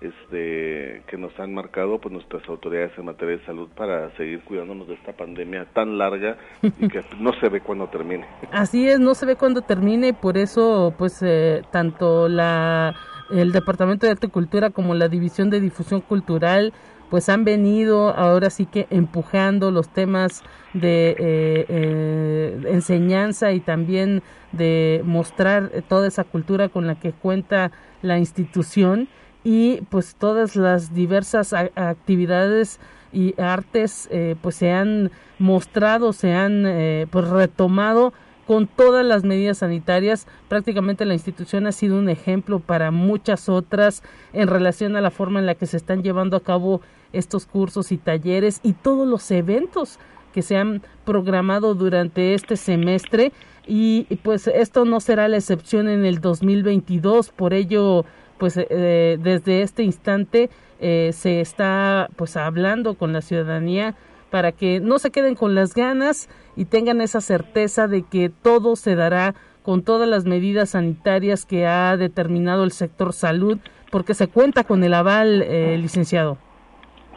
este 0.00 1.02
que 1.06 1.16
nos 1.16 1.38
han 1.38 1.54
marcado 1.54 1.98
pues 1.98 2.12
nuestras 2.12 2.46
autoridades 2.48 2.92
en 2.98 3.06
materia 3.06 3.38
de 3.38 3.46
salud 3.46 3.68
para 3.74 4.14
seguir 4.16 4.42
cuidándonos 4.44 4.88
de 4.88 4.94
esta 4.94 5.12
pandemia 5.12 5.66
tan 5.72 5.96
larga 5.96 6.36
y 6.62 6.88
que 6.88 7.02
no 7.18 7.32
se 7.40 7.48
ve 7.48 7.60
cuándo 7.60 7.88
termine. 7.88 8.26
Así 8.52 8.86
es, 8.88 9.00
no 9.00 9.14
se 9.14 9.24
ve 9.24 9.36
cuándo 9.36 9.62
termine 9.62 10.08
y 10.08 10.12
por 10.12 10.36
eso 10.36 10.94
pues 10.98 11.22
eh, 11.22 11.62
tanto 11.70 12.28
la 12.28 12.94
el 13.30 13.52
Departamento 13.52 14.06
de 14.06 14.12
Arte 14.12 14.26
y 14.26 14.30
Cultura 14.30 14.70
como 14.70 14.94
la 14.94 15.08
División 15.08 15.50
de 15.50 15.60
Difusión 15.60 16.00
Cultural 16.00 16.72
pues 17.10 17.28
han 17.28 17.44
venido 17.44 18.10
ahora 18.10 18.50
sí 18.50 18.66
que 18.66 18.86
empujando 18.90 19.70
los 19.70 19.88
temas 19.88 20.42
de 20.72 21.10
eh, 21.10 21.66
eh, 21.68 22.60
enseñanza 22.68 23.52
y 23.52 23.60
también 23.60 24.22
de 24.52 25.02
mostrar 25.04 25.70
toda 25.88 26.08
esa 26.08 26.24
cultura 26.24 26.68
con 26.68 26.86
la 26.86 26.98
que 26.98 27.12
cuenta 27.12 27.72
la 28.02 28.18
institución 28.18 29.08
y 29.44 29.82
pues 29.90 30.16
todas 30.16 30.56
las 30.56 30.94
diversas 30.94 31.52
actividades 31.52 32.80
y 33.12 33.40
artes 33.40 34.08
eh, 34.10 34.34
pues 34.42 34.56
se 34.56 34.72
han 34.72 35.10
mostrado, 35.38 36.12
se 36.12 36.32
han 36.34 37.06
pues 37.10 37.28
retomado 37.28 38.12
con 38.46 38.66
todas 38.66 39.04
las 39.04 39.24
medidas 39.24 39.58
sanitarias. 39.58 40.26
Prácticamente 40.48 41.04
la 41.04 41.14
institución 41.14 41.66
ha 41.66 41.72
sido 41.72 41.98
un 41.98 42.08
ejemplo 42.08 42.60
para 42.60 42.90
muchas 42.90 43.48
otras 43.48 44.02
en 44.32 44.48
relación 44.48 44.96
a 44.96 45.00
la 45.00 45.10
forma 45.10 45.40
en 45.40 45.46
la 45.46 45.56
que 45.56 45.66
se 45.66 45.76
están 45.76 46.02
llevando 46.02 46.36
a 46.36 46.42
cabo 46.42 46.80
estos 47.12 47.46
cursos 47.46 47.92
y 47.92 47.96
talleres 47.96 48.60
y 48.62 48.72
todos 48.72 49.06
los 49.06 49.30
eventos 49.30 49.98
que 50.32 50.42
se 50.42 50.56
han 50.56 50.82
programado 51.04 51.74
durante 51.74 52.34
este 52.34 52.56
semestre. 52.56 53.32
Y 53.66 54.04
pues 54.22 54.46
esto 54.46 54.84
no 54.84 55.00
será 55.00 55.28
la 55.28 55.38
excepción 55.38 55.88
en 55.88 56.04
el 56.04 56.20
2022 56.20 57.30
por 57.30 57.52
ello 57.52 58.04
pues 58.38 58.56
eh, 58.56 59.18
desde 59.20 59.62
este 59.62 59.82
instante 59.82 60.50
eh, 60.78 61.10
se 61.12 61.40
está 61.40 62.08
pues 62.16 62.36
hablando 62.36 62.94
con 62.94 63.12
la 63.12 63.22
ciudadanía 63.22 63.94
para 64.30 64.52
que 64.52 64.80
no 64.80 64.98
se 64.98 65.10
queden 65.10 65.34
con 65.34 65.54
las 65.54 65.74
ganas 65.74 66.28
y 66.54 66.66
tengan 66.66 67.00
esa 67.00 67.20
certeza 67.20 67.88
de 67.88 68.02
que 68.02 68.28
todo 68.28 68.76
se 68.76 68.94
dará 68.94 69.34
con 69.62 69.82
todas 69.82 70.08
las 70.08 70.24
medidas 70.26 70.70
sanitarias 70.70 71.46
que 71.46 71.66
ha 71.66 71.96
determinado 71.96 72.64
el 72.64 72.72
sector 72.72 73.12
salud 73.12 73.58
porque 73.90 74.14
se 74.14 74.28
cuenta 74.28 74.64
con 74.64 74.84
el 74.84 74.94
aval 74.94 75.42
eh, 75.42 75.78
licenciado 75.78 76.38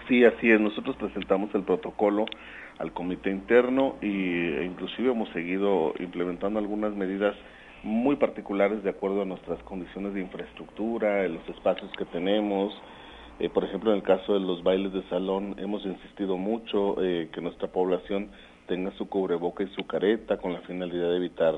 Sí, 0.10 0.26
así 0.26 0.50
es. 0.50 0.60
Nosotros 0.60 0.96
presentamos 0.96 1.54
el 1.54 1.62
protocolo 1.62 2.26
al 2.80 2.92
comité 2.94 3.30
interno 3.30 3.98
y 4.02 4.08
e 4.08 4.66
inclusive 4.66 5.12
hemos 5.12 5.30
seguido 5.30 5.94
implementando 6.00 6.58
algunas 6.58 6.96
medidas 6.96 7.36
muy 7.84 8.16
particulares 8.16 8.84
de 8.84 8.90
acuerdo 8.90 9.22
a 9.22 9.26
nuestras 9.26 9.62
condiciones 9.64 10.16
de 10.16 10.22
infraestructura, 10.22 11.26
en 11.26 11.36
los 11.36 11.48
espacios 11.48 11.92
que 11.96 12.06
tenemos. 12.06 12.74
Eh, 13.40 13.50
por 13.50 13.64
ejemplo, 13.64 13.92
en 13.92 13.98
el 13.98 14.04
caso 14.04 14.34
de 14.34 14.40
los 14.40 14.64
bailes 14.64 14.92
de 14.94 15.04
salón, 15.10 15.56
hemos 15.60 15.86
insistido 15.86 16.38
mucho 16.38 16.96
eh, 17.04 17.30
que 17.32 17.40
nuestra 17.40 17.68
población 17.68 18.30
tenga 18.66 18.92
su 18.98 19.08
cubreboca 19.08 19.64
y 19.64 19.68
su 19.76 19.86
careta 19.86 20.38
con 20.38 20.54
la 20.54 20.62
finalidad 20.62 21.12
de 21.12 21.18
evitar 21.18 21.54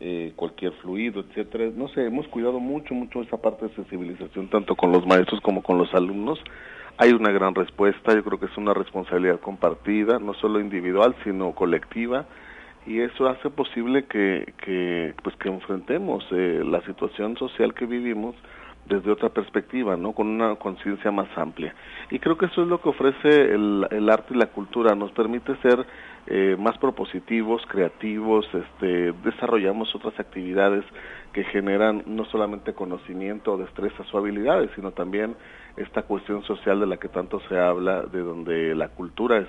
eh, 0.00 0.32
cualquier 0.34 0.72
fluido, 0.82 1.20
etcétera. 1.20 1.70
No 1.76 1.86
sé, 1.90 2.04
hemos 2.06 2.26
cuidado 2.26 2.58
mucho, 2.58 2.92
mucho 2.92 3.22
esa 3.22 3.36
parte 3.36 3.68
de 3.68 3.74
sensibilización, 3.76 4.50
tanto 4.50 4.74
con 4.74 4.90
los 4.90 5.06
maestros 5.06 5.40
como 5.42 5.62
con 5.62 5.78
los 5.78 5.94
alumnos, 5.94 6.40
hay 6.98 7.12
una 7.12 7.30
gran 7.30 7.54
respuesta, 7.54 8.14
yo 8.14 8.22
creo 8.22 8.38
que 8.38 8.46
es 8.46 8.56
una 8.56 8.74
responsabilidad 8.74 9.40
compartida, 9.40 10.18
no 10.18 10.34
solo 10.34 10.60
individual, 10.60 11.14
sino 11.24 11.52
colectiva, 11.52 12.26
y 12.86 13.00
eso 13.00 13.26
hace 13.28 13.50
posible 13.50 14.04
que, 14.04 14.52
que 14.64 15.14
pues 15.22 15.34
que 15.36 15.48
enfrentemos 15.48 16.24
eh, 16.30 16.62
la 16.64 16.82
situación 16.82 17.36
social 17.36 17.74
que 17.74 17.86
vivimos 17.86 18.36
desde 18.86 19.10
otra 19.10 19.30
perspectiva, 19.30 19.96
¿no? 19.96 20.12
Con 20.12 20.28
una 20.28 20.56
conciencia 20.56 21.10
más 21.10 21.28
amplia. 21.36 21.74
Y 22.10 22.18
creo 22.18 22.36
que 22.36 22.46
eso 22.46 22.62
es 22.62 22.68
lo 22.68 22.82
que 22.82 22.90
ofrece 22.90 23.54
el, 23.54 23.86
el 23.90 24.10
arte 24.10 24.34
y 24.34 24.36
la 24.36 24.48
cultura, 24.48 24.94
nos 24.94 25.10
permite 25.12 25.56
ser 25.62 25.86
eh, 26.26 26.56
más 26.58 26.76
propositivos, 26.78 27.62
creativos, 27.66 28.46
este, 28.54 29.12
desarrollamos 29.24 29.94
otras 29.94 30.18
actividades 30.18 30.84
que 31.32 31.44
generan 31.44 32.02
no 32.06 32.24
solamente 32.26 32.74
conocimiento, 32.74 33.56
destrezas 33.56 34.06
o 34.14 34.18
habilidades, 34.18 34.70
sino 34.74 34.92
también 34.92 35.34
esta 35.76 36.02
cuestión 36.02 36.42
social 36.44 36.80
de 36.80 36.86
la 36.86 36.96
que 36.96 37.08
tanto 37.08 37.40
se 37.48 37.58
habla, 37.58 38.02
de 38.02 38.20
donde 38.20 38.74
la 38.74 38.88
cultura 38.88 39.38
es 39.38 39.48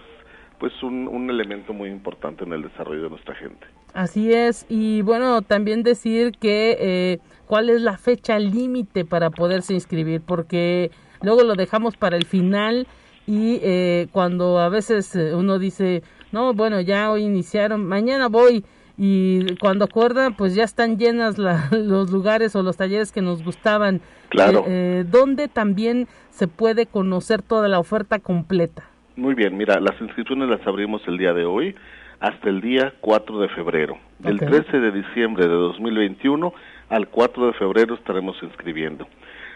pues 0.60 0.72
un, 0.84 1.08
un 1.08 1.30
elemento 1.30 1.74
muy 1.74 1.90
importante 1.90 2.44
en 2.46 2.54
el 2.54 2.64
desarrollo 2.64 3.04
de 3.04 3.10
nuestra 3.10 3.36
gente. 3.36 3.66
Así 3.94 4.34
es, 4.34 4.66
y 4.68 5.02
bueno, 5.02 5.42
también 5.42 5.84
decir 5.84 6.34
que 6.34 6.78
eh, 6.80 7.20
cuál 7.46 7.70
es 7.70 7.82
la 7.82 7.98
fecha 7.98 8.40
límite 8.40 9.06
para 9.06 9.30
poderse 9.30 9.74
inscribir, 9.74 10.22
porque 10.22 10.92
luego 11.22 11.44
lo 11.44 11.56
dejamos 11.56 11.96
para 11.96 12.18
el 12.18 12.26
final 12.26 12.88
y 13.28 13.60
eh, 13.64 14.08
cuando 14.12 14.60
a 14.60 14.70
veces 14.70 15.16
eh, 15.16 15.34
uno 15.34 15.60
dice, 15.60 16.04
no, 16.32 16.54
bueno, 16.54 16.82
ya 16.82 17.12
hoy 17.12 17.24
iniciaron, 17.24 17.86
mañana 17.86 18.28
voy 18.28 18.66
y 18.98 19.56
cuando 19.58 19.86
acuerdan, 19.86 20.36
pues 20.36 20.56
ya 20.56 20.64
están 20.64 20.98
llenas 20.98 21.38
los 21.72 22.12
lugares 22.12 22.56
o 22.56 22.64
los 22.64 22.78
talleres 22.78 23.12
que 23.12 23.22
nos 23.22 23.44
gustaban. 23.44 24.02
Claro. 24.30 24.64
Eh, 24.68 25.06
¿Dónde 25.10 25.48
también 25.48 26.08
se 26.30 26.48
puede 26.48 26.86
conocer 26.86 27.42
toda 27.42 27.68
la 27.68 27.80
oferta 27.80 28.20
completa? 28.20 28.84
Muy 29.16 29.34
bien, 29.34 29.56
mira, 29.56 29.80
las 29.80 30.00
inscripciones 30.02 30.50
las 30.50 30.66
abrimos 30.68 31.02
el 31.08 31.18
día 31.18 31.34
de 31.34 31.46
hoy 31.46 31.76
hasta 32.20 32.50
el 32.50 32.62
día 32.62 32.94
4 33.02 33.40
de 33.40 33.50
febrero. 33.50 33.98
Del 34.20 34.40
13 34.40 34.80
de 34.80 34.92
diciembre 34.92 35.48
de 35.48 35.54
2021 35.54 36.54
al 36.90 37.08
4 37.08 37.48
de 37.48 37.54
febrero 37.54 37.96
estaremos 37.96 38.36
inscribiendo. 38.42 39.08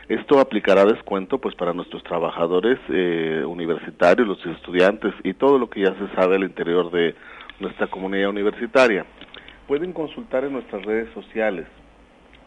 Esto 0.07 0.39
aplicará 0.39 0.85
descuento 0.85 1.37
pues 1.37 1.55
para 1.55 1.73
nuestros 1.73 2.03
trabajadores 2.03 2.79
eh, 2.89 3.43
universitarios, 3.45 4.27
los 4.27 4.43
estudiantes 4.45 5.13
y 5.23 5.33
todo 5.33 5.59
lo 5.59 5.69
que 5.69 5.81
ya 5.81 5.93
se 5.93 6.15
sabe 6.15 6.35
al 6.35 6.43
interior 6.43 6.89
de 6.91 7.15
nuestra 7.59 7.87
comunidad 7.87 8.29
universitaria. 8.29 9.05
Pueden 9.69 9.93
consultar 9.93 10.43
en 10.45 10.53
nuestras 10.53 10.83
redes 10.83 11.13
sociales. 11.13 11.67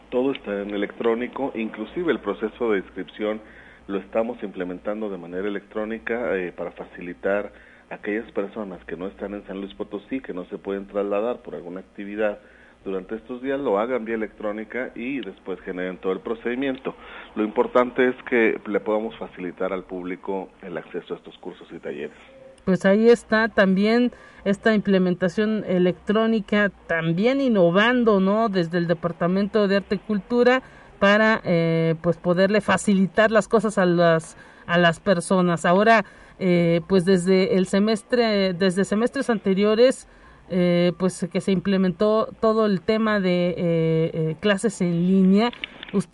Todo 0.09 0.33
está 0.33 0.61
en 0.61 0.71
electrónico, 0.71 1.53
inclusive 1.55 2.11
el 2.11 2.19
proceso 2.19 2.71
de 2.71 2.79
inscripción 2.79 3.39
lo 3.87 3.99
estamos 3.99 4.43
implementando 4.43 5.09
de 5.09 5.17
manera 5.17 5.47
electrónica 5.47 6.35
eh, 6.35 6.51
para 6.51 6.71
facilitar 6.71 7.53
a 7.89 7.95
aquellas 7.95 8.29
personas 8.33 8.83
que 8.83 8.97
no 8.97 9.07
están 9.07 9.35
en 9.35 9.47
San 9.47 9.61
Luis 9.61 9.73
Potosí, 9.73 10.19
que 10.19 10.33
no 10.33 10.43
se 10.47 10.57
pueden 10.57 10.85
trasladar 10.85 11.41
por 11.43 11.55
alguna 11.55 11.79
actividad 11.79 12.39
durante 12.83 13.15
estos 13.15 13.41
días 13.41 13.57
lo 13.57 13.79
hagan 13.79 14.03
vía 14.03 14.15
electrónica 14.15 14.91
y 14.93 15.21
después 15.21 15.61
generen 15.61 15.99
todo 15.99 16.11
el 16.11 16.19
procedimiento. 16.19 16.93
Lo 17.35 17.45
importante 17.45 18.05
es 18.05 18.15
que 18.23 18.59
le 18.67 18.81
podamos 18.81 19.15
facilitar 19.15 19.71
al 19.71 19.85
público 19.85 20.49
el 20.61 20.77
acceso 20.77 21.13
a 21.13 21.17
estos 21.17 21.37
cursos 21.37 21.71
y 21.71 21.79
talleres. 21.79 22.42
Pues 22.65 22.85
ahí 22.85 23.09
está 23.09 23.49
también 23.49 24.11
esta 24.45 24.73
implementación 24.73 25.63
electrónica, 25.67 26.71
también 26.87 27.41
innovando, 27.41 28.19
¿no? 28.19 28.49
Desde 28.49 28.77
el 28.77 28.87
Departamento 28.87 29.67
de 29.67 29.77
Arte 29.77 29.95
y 29.95 29.99
Cultura 29.99 30.61
para 30.99 31.41
eh, 31.43 31.95
pues 32.01 32.17
poderle 32.17 32.61
facilitar 32.61 33.31
las 33.31 33.47
cosas 33.47 33.77
a 33.77 33.85
las 33.85 34.37
a 34.65 34.77
las 34.77 35.01
personas. 35.01 35.65
Ahora, 35.65 36.05
eh, 36.39 36.81
pues 36.87 37.03
desde 37.03 37.57
el 37.57 37.67
semestre, 37.67 38.53
desde 38.53 38.85
semestres 38.85 39.29
anteriores, 39.29 40.07
eh, 40.49 40.93
pues 40.97 41.27
que 41.31 41.41
se 41.41 41.51
implementó 41.51 42.29
todo 42.39 42.65
el 42.65 42.81
tema 42.81 43.19
de 43.19 44.37
clases 44.39 44.81
en 44.81 45.07
línea. 45.07 45.51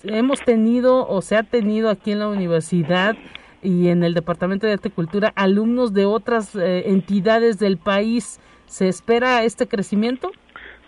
hemos 0.03 0.41
tenido 0.41 1.07
o 1.07 1.21
se 1.21 1.37
ha 1.37 1.43
tenido 1.43 1.89
aquí 1.89 2.11
en 2.11 2.19
la 2.19 2.27
universidad 2.27 3.15
y 3.61 3.89
en 3.89 4.03
el 4.03 4.13
Departamento 4.13 4.67
de 4.67 4.73
Arte 4.73 4.89
y 4.89 4.91
Cultura 4.91 5.31
alumnos 5.35 5.93
de 5.93 6.05
otras 6.05 6.55
entidades 6.55 7.59
del 7.59 7.77
país. 7.77 8.39
¿Se 8.65 8.87
espera 8.87 9.43
este 9.43 9.67
crecimiento? 9.67 10.31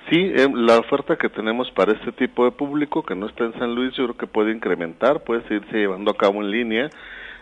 Sí, 0.09 0.17
eh, 0.17 0.47
la 0.53 0.77
oferta 0.79 1.15
que 1.15 1.29
tenemos 1.29 1.69
para 1.71 1.93
este 1.93 2.11
tipo 2.11 2.43
de 2.43 2.51
público 2.51 3.03
que 3.03 3.15
no 3.15 3.27
está 3.27 3.45
en 3.45 3.53
San 3.53 3.75
Luis, 3.75 3.95
yo 3.95 4.05
creo 4.05 4.17
que 4.17 4.27
puede 4.27 4.51
incrementar, 4.51 5.23
puede 5.23 5.43
seguirse 5.43 5.77
llevando 5.77 6.11
a 6.11 6.17
cabo 6.17 6.41
en 6.41 6.51
línea. 6.51 6.89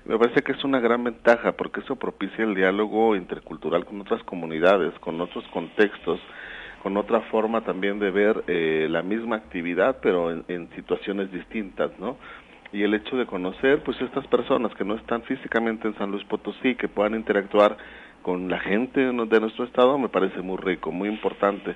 Me 0.05 0.17
parece 0.17 0.41
que 0.41 0.51
es 0.51 0.63
una 0.63 0.79
gran 0.79 1.03
ventaja 1.03 1.53
porque 1.53 1.79
eso 1.79 1.95
propicia 1.95 2.43
el 2.43 2.55
diálogo 2.55 3.15
intercultural 3.15 3.85
con 3.85 4.01
otras 4.01 4.21
comunidades, 4.23 4.93
con 4.99 5.19
otros 5.21 5.45
contextos, 5.53 6.19
con 6.83 6.95
otra 6.97 7.21
forma 7.31 7.61
también 7.61 7.97
de 7.97 8.11
ver 8.11 8.43
eh, 8.47 8.87
la 8.89 9.03
misma 9.03 9.37
actividad, 9.37 9.97
pero 10.01 10.31
en, 10.31 10.69
situaciones 10.75 11.31
distintas, 11.31 11.91
¿no? 11.97 12.17
Y 12.71 12.83
el 12.83 12.93
hecho 12.93 13.17
de 13.17 13.25
conocer, 13.25 13.81
pues, 13.83 13.99
estas 14.01 14.27
personas 14.27 14.73
que 14.75 14.85
no 14.85 14.95
están 14.95 15.23
físicamente 15.23 15.87
en 15.87 15.97
San 15.97 16.11
Luis 16.11 16.23
Potosí, 16.25 16.75
que 16.75 16.87
puedan 16.87 17.15
interactuar 17.15 17.77
con 18.21 18.49
la 18.49 18.59
gente 18.59 18.99
de 18.99 19.13
nuestro 19.13 19.63
estado, 19.63 19.97
me 19.97 20.09
parece 20.09 20.41
muy 20.41 20.57
rico, 20.57 20.91
muy 20.91 21.09
importante 21.09 21.75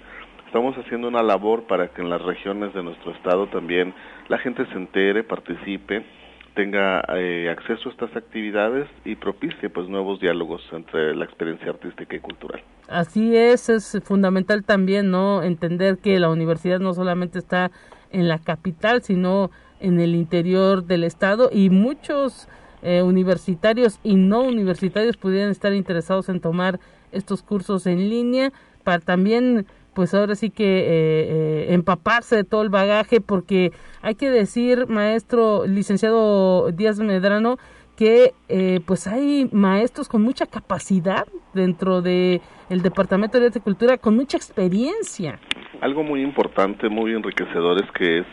estamos 0.53 0.77
haciendo 0.77 1.07
una 1.07 1.23
labor 1.23 1.63
para 1.63 1.87
que 1.87 2.03
en 2.03 2.11
las 2.11 2.21
regiones 2.21 2.75
de 2.75 2.83
nuestro 2.83 3.11
estado 3.11 3.47
también 3.47 3.91
la 4.27 4.37
gente 4.37 4.63
se 4.67 4.73
entere, 4.73 5.23
participe, 5.23 6.05
tenga 6.53 7.03
eh, 7.15 7.49
acceso 7.49 7.89
a 7.89 7.91
estas 7.91 8.15
actividades 8.15 8.87
y 9.03 9.15
propicie 9.15 9.71
pues 9.71 9.89
nuevos 9.89 10.19
diálogos 10.19 10.61
entre 10.71 11.15
la 11.15 11.25
experiencia 11.25 11.71
artística 11.71 12.15
y 12.15 12.19
cultural. 12.19 12.61
Así 12.87 13.35
es, 13.35 13.67
es 13.69 13.99
fundamental 14.03 14.63
también 14.63 15.09
no 15.09 15.41
entender 15.41 15.97
que 15.97 16.19
la 16.19 16.29
universidad 16.29 16.79
no 16.79 16.93
solamente 16.93 17.39
está 17.39 17.71
en 18.11 18.27
la 18.27 18.37
capital, 18.37 19.01
sino 19.01 19.49
en 19.83 19.99
el 19.99 20.15
interior 20.15 20.83
del 20.85 21.03
estado 21.03 21.49
y 21.51 21.69
muchos 21.69 22.47
eh, 22.81 23.03
universitarios 23.03 23.99
y 24.03 24.15
no 24.15 24.41
universitarios 24.41 25.17
pudieran 25.17 25.51
estar 25.51 25.73
interesados 25.73 26.29
en 26.29 26.41
tomar 26.41 26.79
estos 27.11 27.43
cursos 27.43 27.85
en 27.85 28.09
línea 28.09 28.51
para 28.83 28.99
también 28.99 29.67
pues 29.93 30.13
ahora 30.13 30.35
sí 30.35 30.49
que 30.49 30.79
eh, 30.79 30.85
eh, 30.87 31.65
empaparse 31.69 32.35
de 32.35 32.43
todo 32.43 32.63
el 32.63 32.69
bagaje 32.69 33.21
porque 33.21 33.71
hay 34.01 34.15
que 34.15 34.29
decir 34.29 34.87
maestro 34.87 35.65
licenciado 35.67 36.71
Díaz 36.71 36.99
Medrano 36.99 37.57
que 37.95 38.33
eh, 38.49 38.79
pues 38.85 39.05
hay 39.05 39.47
maestros 39.51 40.09
con 40.09 40.23
mucha 40.23 40.47
capacidad 40.47 41.27
dentro 41.53 42.01
de 42.01 42.41
el 42.69 42.81
departamento 42.81 43.39
de 43.39 43.51
cultura 43.59 43.97
con 43.97 44.15
mucha 44.15 44.35
experiencia. 44.35 45.39
Algo 45.79 46.01
muy 46.01 46.23
importante 46.23 46.89
muy 46.89 47.13
enriquecedor 47.13 47.83
es 47.83 47.91
que 47.91 48.19
es 48.19 48.25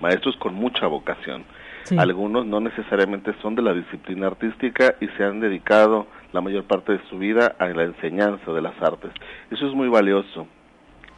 maestros 0.00 0.36
con 0.36 0.54
mucha 0.54 0.86
vocación 0.86 1.44
algunos 1.96 2.46
no 2.46 2.60
necesariamente 2.60 3.32
son 3.40 3.54
de 3.54 3.62
la 3.62 3.72
disciplina 3.72 4.26
artística 4.26 4.96
y 5.00 5.06
se 5.08 5.24
han 5.24 5.40
dedicado 5.40 6.06
la 6.32 6.40
mayor 6.40 6.64
parte 6.64 6.92
de 6.92 7.00
su 7.08 7.18
vida 7.18 7.54
a 7.58 7.66
la 7.68 7.84
enseñanza 7.84 8.52
de 8.52 8.60
las 8.60 8.80
artes. 8.82 9.12
Eso 9.50 9.66
es 9.66 9.74
muy 9.74 9.88
valioso. 9.88 10.46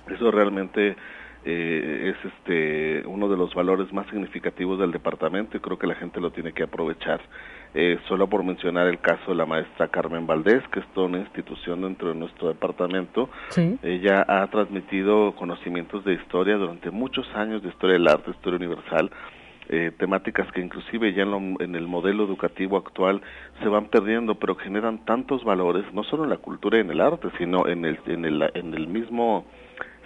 Eso 0.08 0.30
realmente 0.30 0.96
eh, 1.44 2.14
es 2.14 2.32
este 2.32 3.06
uno 3.06 3.28
de 3.28 3.36
los 3.36 3.54
valores 3.54 3.92
más 3.92 4.06
significativos 4.08 4.78
del 4.78 4.92
departamento 4.92 5.56
y 5.56 5.60
creo 5.60 5.78
que 5.78 5.86
la 5.86 5.94
gente 5.94 6.20
lo 6.20 6.30
tiene 6.30 6.52
que 6.52 6.64
aprovechar. 6.64 7.20
Eh, 7.74 7.98
solo 8.08 8.28
por 8.28 8.42
mencionar 8.44 8.86
el 8.86 8.98
caso 8.98 9.30
de 9.30 9.36
la 9.36 9.44
maestra 9.44 9.88
Carmen 9.88 10.26
Valdés, 10.26 10.66
que 10.72 10.80
es 10.80 10.86
toda 10.94 11.06
una 11.06 11.18
institución 11.18 11.82
dentro 11.82 12.08
de 12.08 12.14
nuestro 12.14 12.48
departamento, 12.48 13.28
ella 13.82 14.24
ha 14.26 14.46
transmitido 14.46 15.32
conocimientos 15.36 16.04
de 16.04 16.14
historia 16.14 16.56
durante 16.56 16.90
muchos 16.90 17.26
años 17.34 17.62
de 17.62 17.68
historia 17.68 17.94
del 17.94 18.08
arte, 18.08 18.30
historia 18.30 18.56
universal, 18.56 19.10
eh, 19.70 19.92
temáticas 19.98 20.50
que 20.52 20.62
inclusive 20.62 21.12
ya 21.12 21.24
en, 21.24 21.74
el 21.74 21.86
modelo 21.86 22.24
educativo 22.24 22.78
actual 22.78 23.20
se 23.62 23.68
van 23.68 23.88
perdiendo, 23.88 24.36
pero 24.36 24.54
generan 24.54 25.04
tantos 25.04 25.44
valores, 25.44 25.84
no 25.92 26.04
solo 26.04 26.24
en 26.24 26.30
la 26.30 26.38
cultura 26.38 26.78
y 26.78 26.80
en 26.80 26.90
el 26.90 27.02
arte, 27.02 27.28
sino 27.36 27.66
en 27.66 27.84
el, 27.84 27.98
en 28.06 28.24
el, 28.24 28.50
en 28.54 28.72
el 28.72 28.86
mismo 28.88 29.44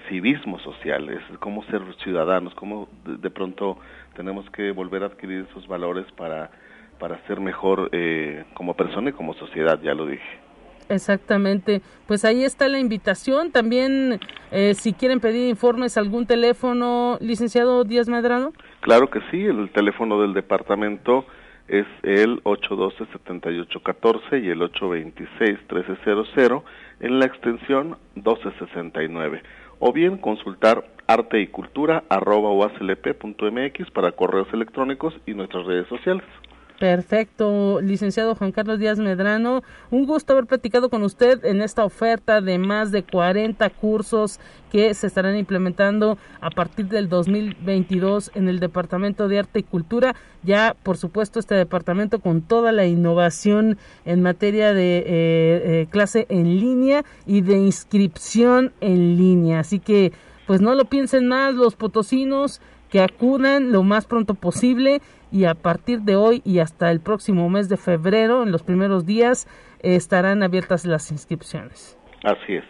civismo 0.09 0.59
social, 0.59 1.09
es 1.11 1.23
cómo 1.39 1.63
ser 1.67 1.81
ciudadanos, 2.03 2.55
cómo 2.55 2.89
de, 3.05 3.31
pronto 3.31 3.79
tenemos 4.17 4.49
que 4.51 4.73
volver 4.73 5.05
a 5.05 5.07
adquirir 5.07 5.47
esos 5.49 5.69
valores 5.69 6.11
para, 6.17 6.51
para 7.03 7.18
ser 7.26 7.40
mejor 7.40 7.90
eh, 7.90 8.44
como 8.55 8.74
persona 8.74 9.11
y 9.11 9.12
como 9.12 9.34
sociedad, 9.34 9.80
ya 9.82 9.92
lo 9.92 10.07
dije. 10.07 10.38
Exactamente, 10.88 11.82
pues 12.07 12.24
ahí 12.24 12.44
está 12.44 12.68
la 12.68 12.78
invitación. 12.78 13.50
También, 13.50 14.20
eh, 14.53 14.74
si 14.74 14.92
quieren 14.92 15.18
pedir 15.18 15.48
informes, 15.48 15.98
algún 15.98 16.26
teléfono, 16.26 17.18
licenciado 17.20 17.82
Díaz 17.82 18.09
Medrano. 18.09 18.53
Claro 18.82 19.11
que 19.11 19.18
sí, 19.32 19.44
el 19.44 19.68
teléfono 19.72 20.22
del 20.22 20.32
departamento 20.32 21.26
es 21.66 21.86
el 22.05 22.40
812-7814 22.44 24.40
y 24.40 24.50
el 24.50 24.61
826-1300 24.61 26.62
en 27.00 27.18
la 27.18 27.26
extensión 27.26 27.96
1269 28.14 29.42
o 29.80 29.92
bien 29.92 30.18
consultar 30.18 30.84
arte 31.09 31.40
y 31.40 31.48
cultura 31.48 32.05
para 33.92 34.12
correos 34.12 34.46
electrónicos 34.53 35.14
y 35.26 35.34
nuestras 35.34 35.66
redes 35.66 35.88
sociales. 35.88 36.22
Perfecto, 36.83 37.80
licenciado 37.80 38.35
Juan 38.35 38.51
Carlos 38.51 38.80
Díaz 38.80 38.99
Medrano, 38.99 39.62
un 39.93 40.05
gusto 40.05 40.33
haber 40.33 40.47
platicado 40.47 40.91
con 40.91 41.05
usted 41.05 41.45
en 41.45 41.62
esta 41.62 41.85
oferta 41.85 42.41
de 42.41 42.59
más 42.59 42.91
de 42.91 43.05
40 43.05 43.70
cursos 43.70 44.41
que 44.72 44.93
se 44.95 45.07
estarán 45.07 45.37
implementando 45.37 46.18
a 46.41 46.51
partir 46.51 46.89
del 46.89 47.09
2022 47.09 48.33
en 48.35 48.49
el 48.49 48.59
Departamento 48.59 49.28
de 49.28 49.39
Arte 49.39 49.61
y 49.61 49.62
Cultura. 49.62 50.16
Ya, 50.43 50.74
por 50.83 50.97
supuesto, 50.97 51.39
este 51.39 51.55
departamento 51.55 52.18
con 52.18 52.43
toda 52.43 52.72
la 52.72 52.85
innovación 52.85 53.78
en 54.05 54.20
materia 54.20 54.74
de 54.74 54.99
eh, 54.99 55.05
eh, 55.07 55.87
clase 55.89 56.26
en 56.30 56.59
línea 56.59 57.05
y 57.26 57.43
de 57.43 57.59
inscripción 57.59 58.72
en 58.80 59.16
línea. 59.16 59.61
Así 59.61 59.78
que, 59.78 60.11
pues 60.49 60.61
no 60.61 60.74
lo 60.74 60.87
piensen 60.87 61.28
más 61.28 61.55
los 61.55 61.76
potosinos, 61.76 62.61
que 62.93 63.01
acudan 63.01 63.72
lo 63.72 63.83
más 63.85 64.05
pronto 64.05 64.35
posible 64.35 65.01
y 65.33 65.47
a 65.47 65.55
partir 65.55 66.03
de 66.03 66.14
hoy 66.14 66.43
y 66.45 66.59
hasta 66.59 66.91
el 66.91 67.01
próximo 67.01 67.49
mes 67.49 67.68
de 67.68 67.76
febrero, 67.76 68.43
en 68.43 68.53
los 68.53 68.62
primeros 68.62 69.07
días, 69.07 69.49
estarán 69.80 70.43
abiertas 70.43 70.85
las 70.85 71.11
inscripciones. 71.11 71.99
Así 72.22 72.55
es, 72.55 72.64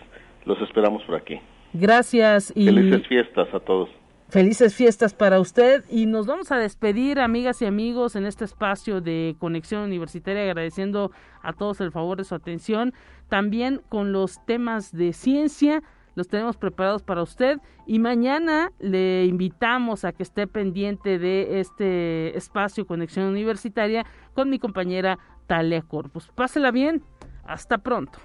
los 0.46 0.60
esperamos 0.62 1.02
por 1.04 1.16
aquí. 1.16 1.40
Gracias 1.74 2.52
y 2.54 2.66
felices 2.66 3.06
fiestas 3.08 3.48
a 3.52 3.60
todos. 3.60 3.88
Felices 4.28 4.74
fiestas 4.74 5.12
para 5.12 5.40
usted 5.40 5.84
y 5.90 6.06
nos 6.06 6.26
vamos 6.26 6.52
a 6.52 6.56
despedir, 6.56 7.20
amigas 7.20 7.60
y 7.60 7.66
amigos, 7.66 8.16
en 8.16 8.24
este 8.24 8.46
espacio 8.46 9.02
de 9.02 9.36
conexión 9.38 9.82
universitaria, 9.82 10.44
agradeciendo 10.44 11.10
a 11.42 11.52
todos 11.52 11.82
el 11.82 11.92
favor 11.92 12.16
de 12.16 12.24
su 12.24 12.34
atención, 12.34 12.94
también 13.28 13.82
con 13.90 14.12
los 14.12 14.42
temas 14.46 14.90
de 14.96 15.12
ciencia 15.12 15.82
los 16.14 16.28
tenemos 16.28 16.56
preparados 16.56 17.02
para 17.02 17.22
usted 17.22 17.58
y 17.86 17.98
mañana 17.98 18.72
le 18.78 19.24
invitamos 19.24 20.04
a 20.04 20.12
que 20.12 20.22
esté 20.22 20.46
pendiente 20.46 21.18
de 21.18 21.60
este 21.60 22.36
espacio 22.36 22.86
Conexión 22.86 23.26
Universitaria 23.26 24.04
con 24.34 24.50
mi 24.50 24.58
compañera 24.58 25.18
Talia 25.46 25.82
Corpus. 25.82 26.30
Pásela 26.34 26.70
bien, 26.70 27.02
hasta 27.44 27.78
pronto. 27.78 28.18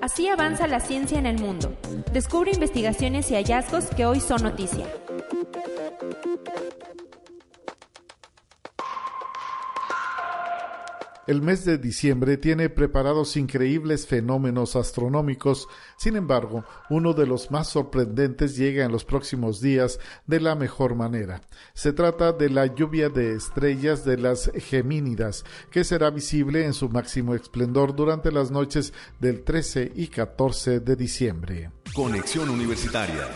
Así 0.00 0.28
avanza 0.28 0.66
la 0.66 0.80
ciencia 0.80 1.18
en 1.18 1.26
el 1.26 1.38
mundo. 1.38 1.76
Descubre 2.12 2.52
investigaciones 2.52 3.30
y 3.30 3.34
hallazgos 3.34 3.86
que 3.86 4.06
hoy 4.06 4.20
son 4.20 4.42
noticia. 4.42 4.86
El 11.30 11.42
mes 11.42 11.64
de 11.64 11.78
diciembre 11.78 12.38
tiene 12.38 12.70
preparados 12.70 13.36
increíbles 13.36 14.04
fenómenos 14.04 14.74
astronómicos, 14.74 15.68
sin 15.96 16.16
embargo, 16.16 16.64
uno 16.88 17.12
de 17.12 17.24
los 17.24 17.52
más 17.52 17.68
sorprendentes 17.68 18.56
llega 18.56 18.84
en 18.84 18.90
los 18.90 19.04
próximos 19.04 19.60
días 19.60 20.00
de 20.26 20.40
la 20.40 20.56
mejor 20.56 20.96
manera. 20.96 21.40
Se 21.72 21.92
trata 21.92 22.32
de 22.32 22.50
la 22.50 22.66
lluvia 22.66 23.10
de 23.10 23.36
estrellas 23.36 24.04
de 24.04 24.16
las 24.16 24.50
Gemínidas, 24.56 25.44
que 25.70 25.84
será 25.84 26.10
visible 26.10 26.64
en 26.64 26.74
su 26.74 26.88
máximo 26.88 27.36
esplendor 27.36 27.94
durante 27.94 28.32
las 28.32 28.50
noches 28.50 28.92
del 29.20 29.44
13 29.44 29.92
y 29.94 30.08
14 30.08 30.80
de 30.80 30.96
diciembre. 30.96 31.70
Conexión 31.94 32.50
Universitaria 32.50 33.28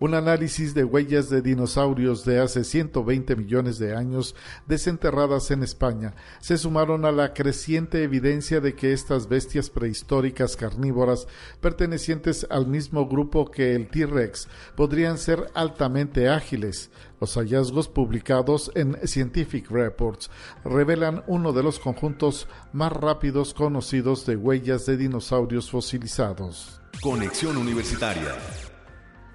Un 0.00 0.14
análisis 0.14 0.74
de 0.74 0.82
huellas 0.82 1.30
de 1.30 1.40
dinosaurios 1.40 2.24
de 2.24 2.40
hace 2.40 2.64
120 2.64 3.36
millones 3.36 3.78
de 3.78 3.94
años 3.94 4.34
desenterradas 4.66 5.52
en 5.52 5.62
España 5.62 6.16
se 6.40 6.58
sumaron 6.58 7.04
a 7.04 7.12
la 7.12 7.32
creciente 7.32 8.02
evidencia 8.02 8.60
de 8.60 8.74
que 8.74 8.92
estas 8.92 9.28
bestias 9.28 9.70
prehistóricas 9.70 10.56
carnívoras 10.56 11.28
pertenecientes 11.60 12.44
al 12.50 12.66
mismo 12.66 13.06
grupo 13.06 13.48
que 13.48 13.76
el 13.76 13.86
T-Rex 13.86 14.48
podrían 14.74 15.16
ser 15.16 15.46
altamente 15.54 16.28
ágiles. 16.28 16.90
Los 17.20 17.36
hallazgos 17.36 17.86
publicados 17.86 18.72
en 18.74 18.98
Scientific 19.06 19.70
Reports 19.70 20.28
revelan 20.64 21.22
uno 21.28 21.52
de 21.52 21.62
los 21.62 21.78
conjuntos 21.78 22.48
más 22.72 22.92
rápidos 22.92 23.54
conocidos 23.54 24.26
de 24.26 24.34
huellas 24.34 24.86
de 24.86 24.96
dinosaurios 24.96 25.70
fosilizados. 25.70 26.80
Conexión 27.00 27.56
Universitaria 27.56 28.34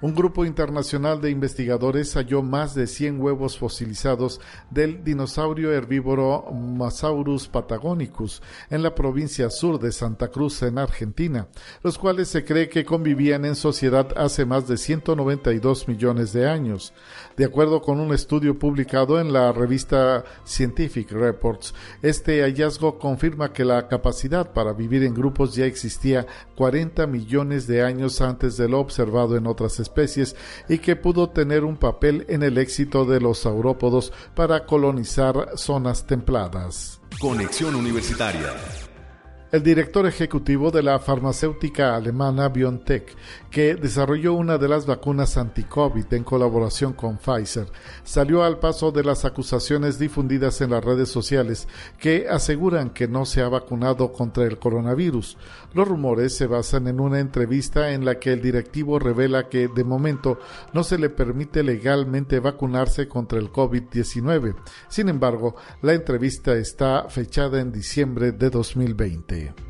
un 0.02 0.14
grupo 0.14 0.44
internacional 0.44 1.20
de 1.20 1.30
investigadores 1.30 2.14
halló 2.14 2.42
más 2.42 2.74
de 2.74 2.86
100 2.86 3.20
huevos 3.20 3.58
fosilizados 3.58 4.40
del 4.70 5.04
dinosaurio 5.04 5.72
herbívoro 5.72 6.50
Masaurus 6.52 7.48
patagonicus 7.48 8.42
en 8.70 8.82
la 8.82 8.94
provincia 8.94 9.50
sur 9.50 9.78
de 9.78 9.92
Santa 9.92 10.28
Cruz, 10.28 10.62
en 10.62 10.78
Argentina, 10.78 11.48
los 11.82 11.98
cuales 11.98 12.28
se 12.28 12.44
cree 12.44 12.68
que 12.68 12.84
convivían 12.84 13.44
en 13.44 13.56
sociedad 13.56 14.08
hace 14.16 14.44
más 14.44 14.66
de 14.68 14.76
192 14.76 15.88
millones 15.88 16.32
de 16.32 16.48
años. 16.48 16.92
De 17.40 17.46
acuerdo 17.46 17.80
con 17.80 18.00
un 18.00 18.12
estudio 18.12 18.58
publicado 18.58 19.18
en 19.18 19.32
la 19.32 19.50
revista 19.50 20.26
Scientific 20.44 21.10
Reports, 21.10 21.72
este 22.02 22.42
hallazgo 22.42 22.98
confirma 22.98 23.54
que 23.54 23.64
la 23.64 23.88
capacidad 23.88 24.52
para 24.52 24.74
vivir 24.74 25.04
en 25.04 25.14
grupos 25.14 25.54
ya 25.54 25.64
existía 25.64 26.26
40 26.56 27.06
millones 27.06 27.66
de 27.66 27.82
años 27.82 28.20
antes 28.20 28.58
de 28.58 28.68
lo 28.68 28.78
observado 28.78 29.38
en 29.38 29.46
otras 29.46 29.80
especies 29.80 30.36
y 30.68 30.80
que 30.80 30.96
pudo 30.96 31.30
tener 31.30 31.64
un 31.64 31.78
papel 31.78 32.26
en 32.28 32.42
el 32.42 32.58
éxito 32.58 33.06
de 33.06 33.22
los 33.22 33.38
saurópodos 33.38 34.12
para 34.34 34.66
colonizar 34.66 35.52
zonas 35.56 36.06
templadas. 36.06 37.00
Conexión 37.18 37.74
Universitaria 37.74 38.52
el 39.52 39.64
director 39.64 40.06
ejecutivo 40.06 40.70
de 40.70 40.80
la 40.80 41.00
farmacéutica 41.00 41.96
alemana 41.96 42.48
BioNTech, 42.48 43.16
que 43.50 43.74
desarrolló 43.74 44.34
una 44.34 44.58
de 44.58 44.68
las 44.68 44.86
vacunas 44.86 45.36
anti-COVID 45.36 46.14
en 46.14 46.22
colaboración 46.22 46.92
con 46.92 47.18
Pfizer, 47.18 47.66
salió 48.04 48.44
al 48.44 48.60
paso 48.60 48.92
de 48.92 49.02
las 49.02 49.24
acusaciones 49.24 49.98
difundidas 49.98 50.60
en 50.60 50.70
las 50.70 50.84
redes 50.84 51.08
sociales 51.08 51.66
que 51.98 52.28
aseguran 52.28 52.90
que 52.90 53.08
no 53.08 53.26
se 53.26 53.42
ha 53.42 53.48
vacunado 53.48 54.12
contra 54.12 54.44
el 54.44 54.58
coronavirus. 54.58 55.36
Los 55.74 55.88
rumores 55.88 56.36
se 56.36 56.46
basan 56.46 56.86
en 56.86 57.00
una 57.00 57.18
entrevista 57.18 57.90
en 57.90 58.04
la 58.04 58.20
que 58.20 58.32
el 58.32 58.42
directivo 58.42 59.00
revela 59.00 59.48
que 59.48 59.66
de 59.66 59.82
momento 59.82 60.38
no 60.72 60.84
se 60.84 60.96
le 60.96 61.10
permite 61.10 61.64
legalmente 61.64 62.38
vacunarse 62.38 63.08
contra 63.08 63.40
el 63.40 63.50
COVID-19. 63.50 64.54
Sin 64.88 65.08
embargo, 65.08 65.56
la 65.82 65.94
entrevista 65.94 66.54
está 66.54 67.08
fechada 67.08 67.60
en 67.60 67.72
diciembre 67.72 68.30
de 68.30 68.50
2020. 68.50 69.39
you. 69.40 69.69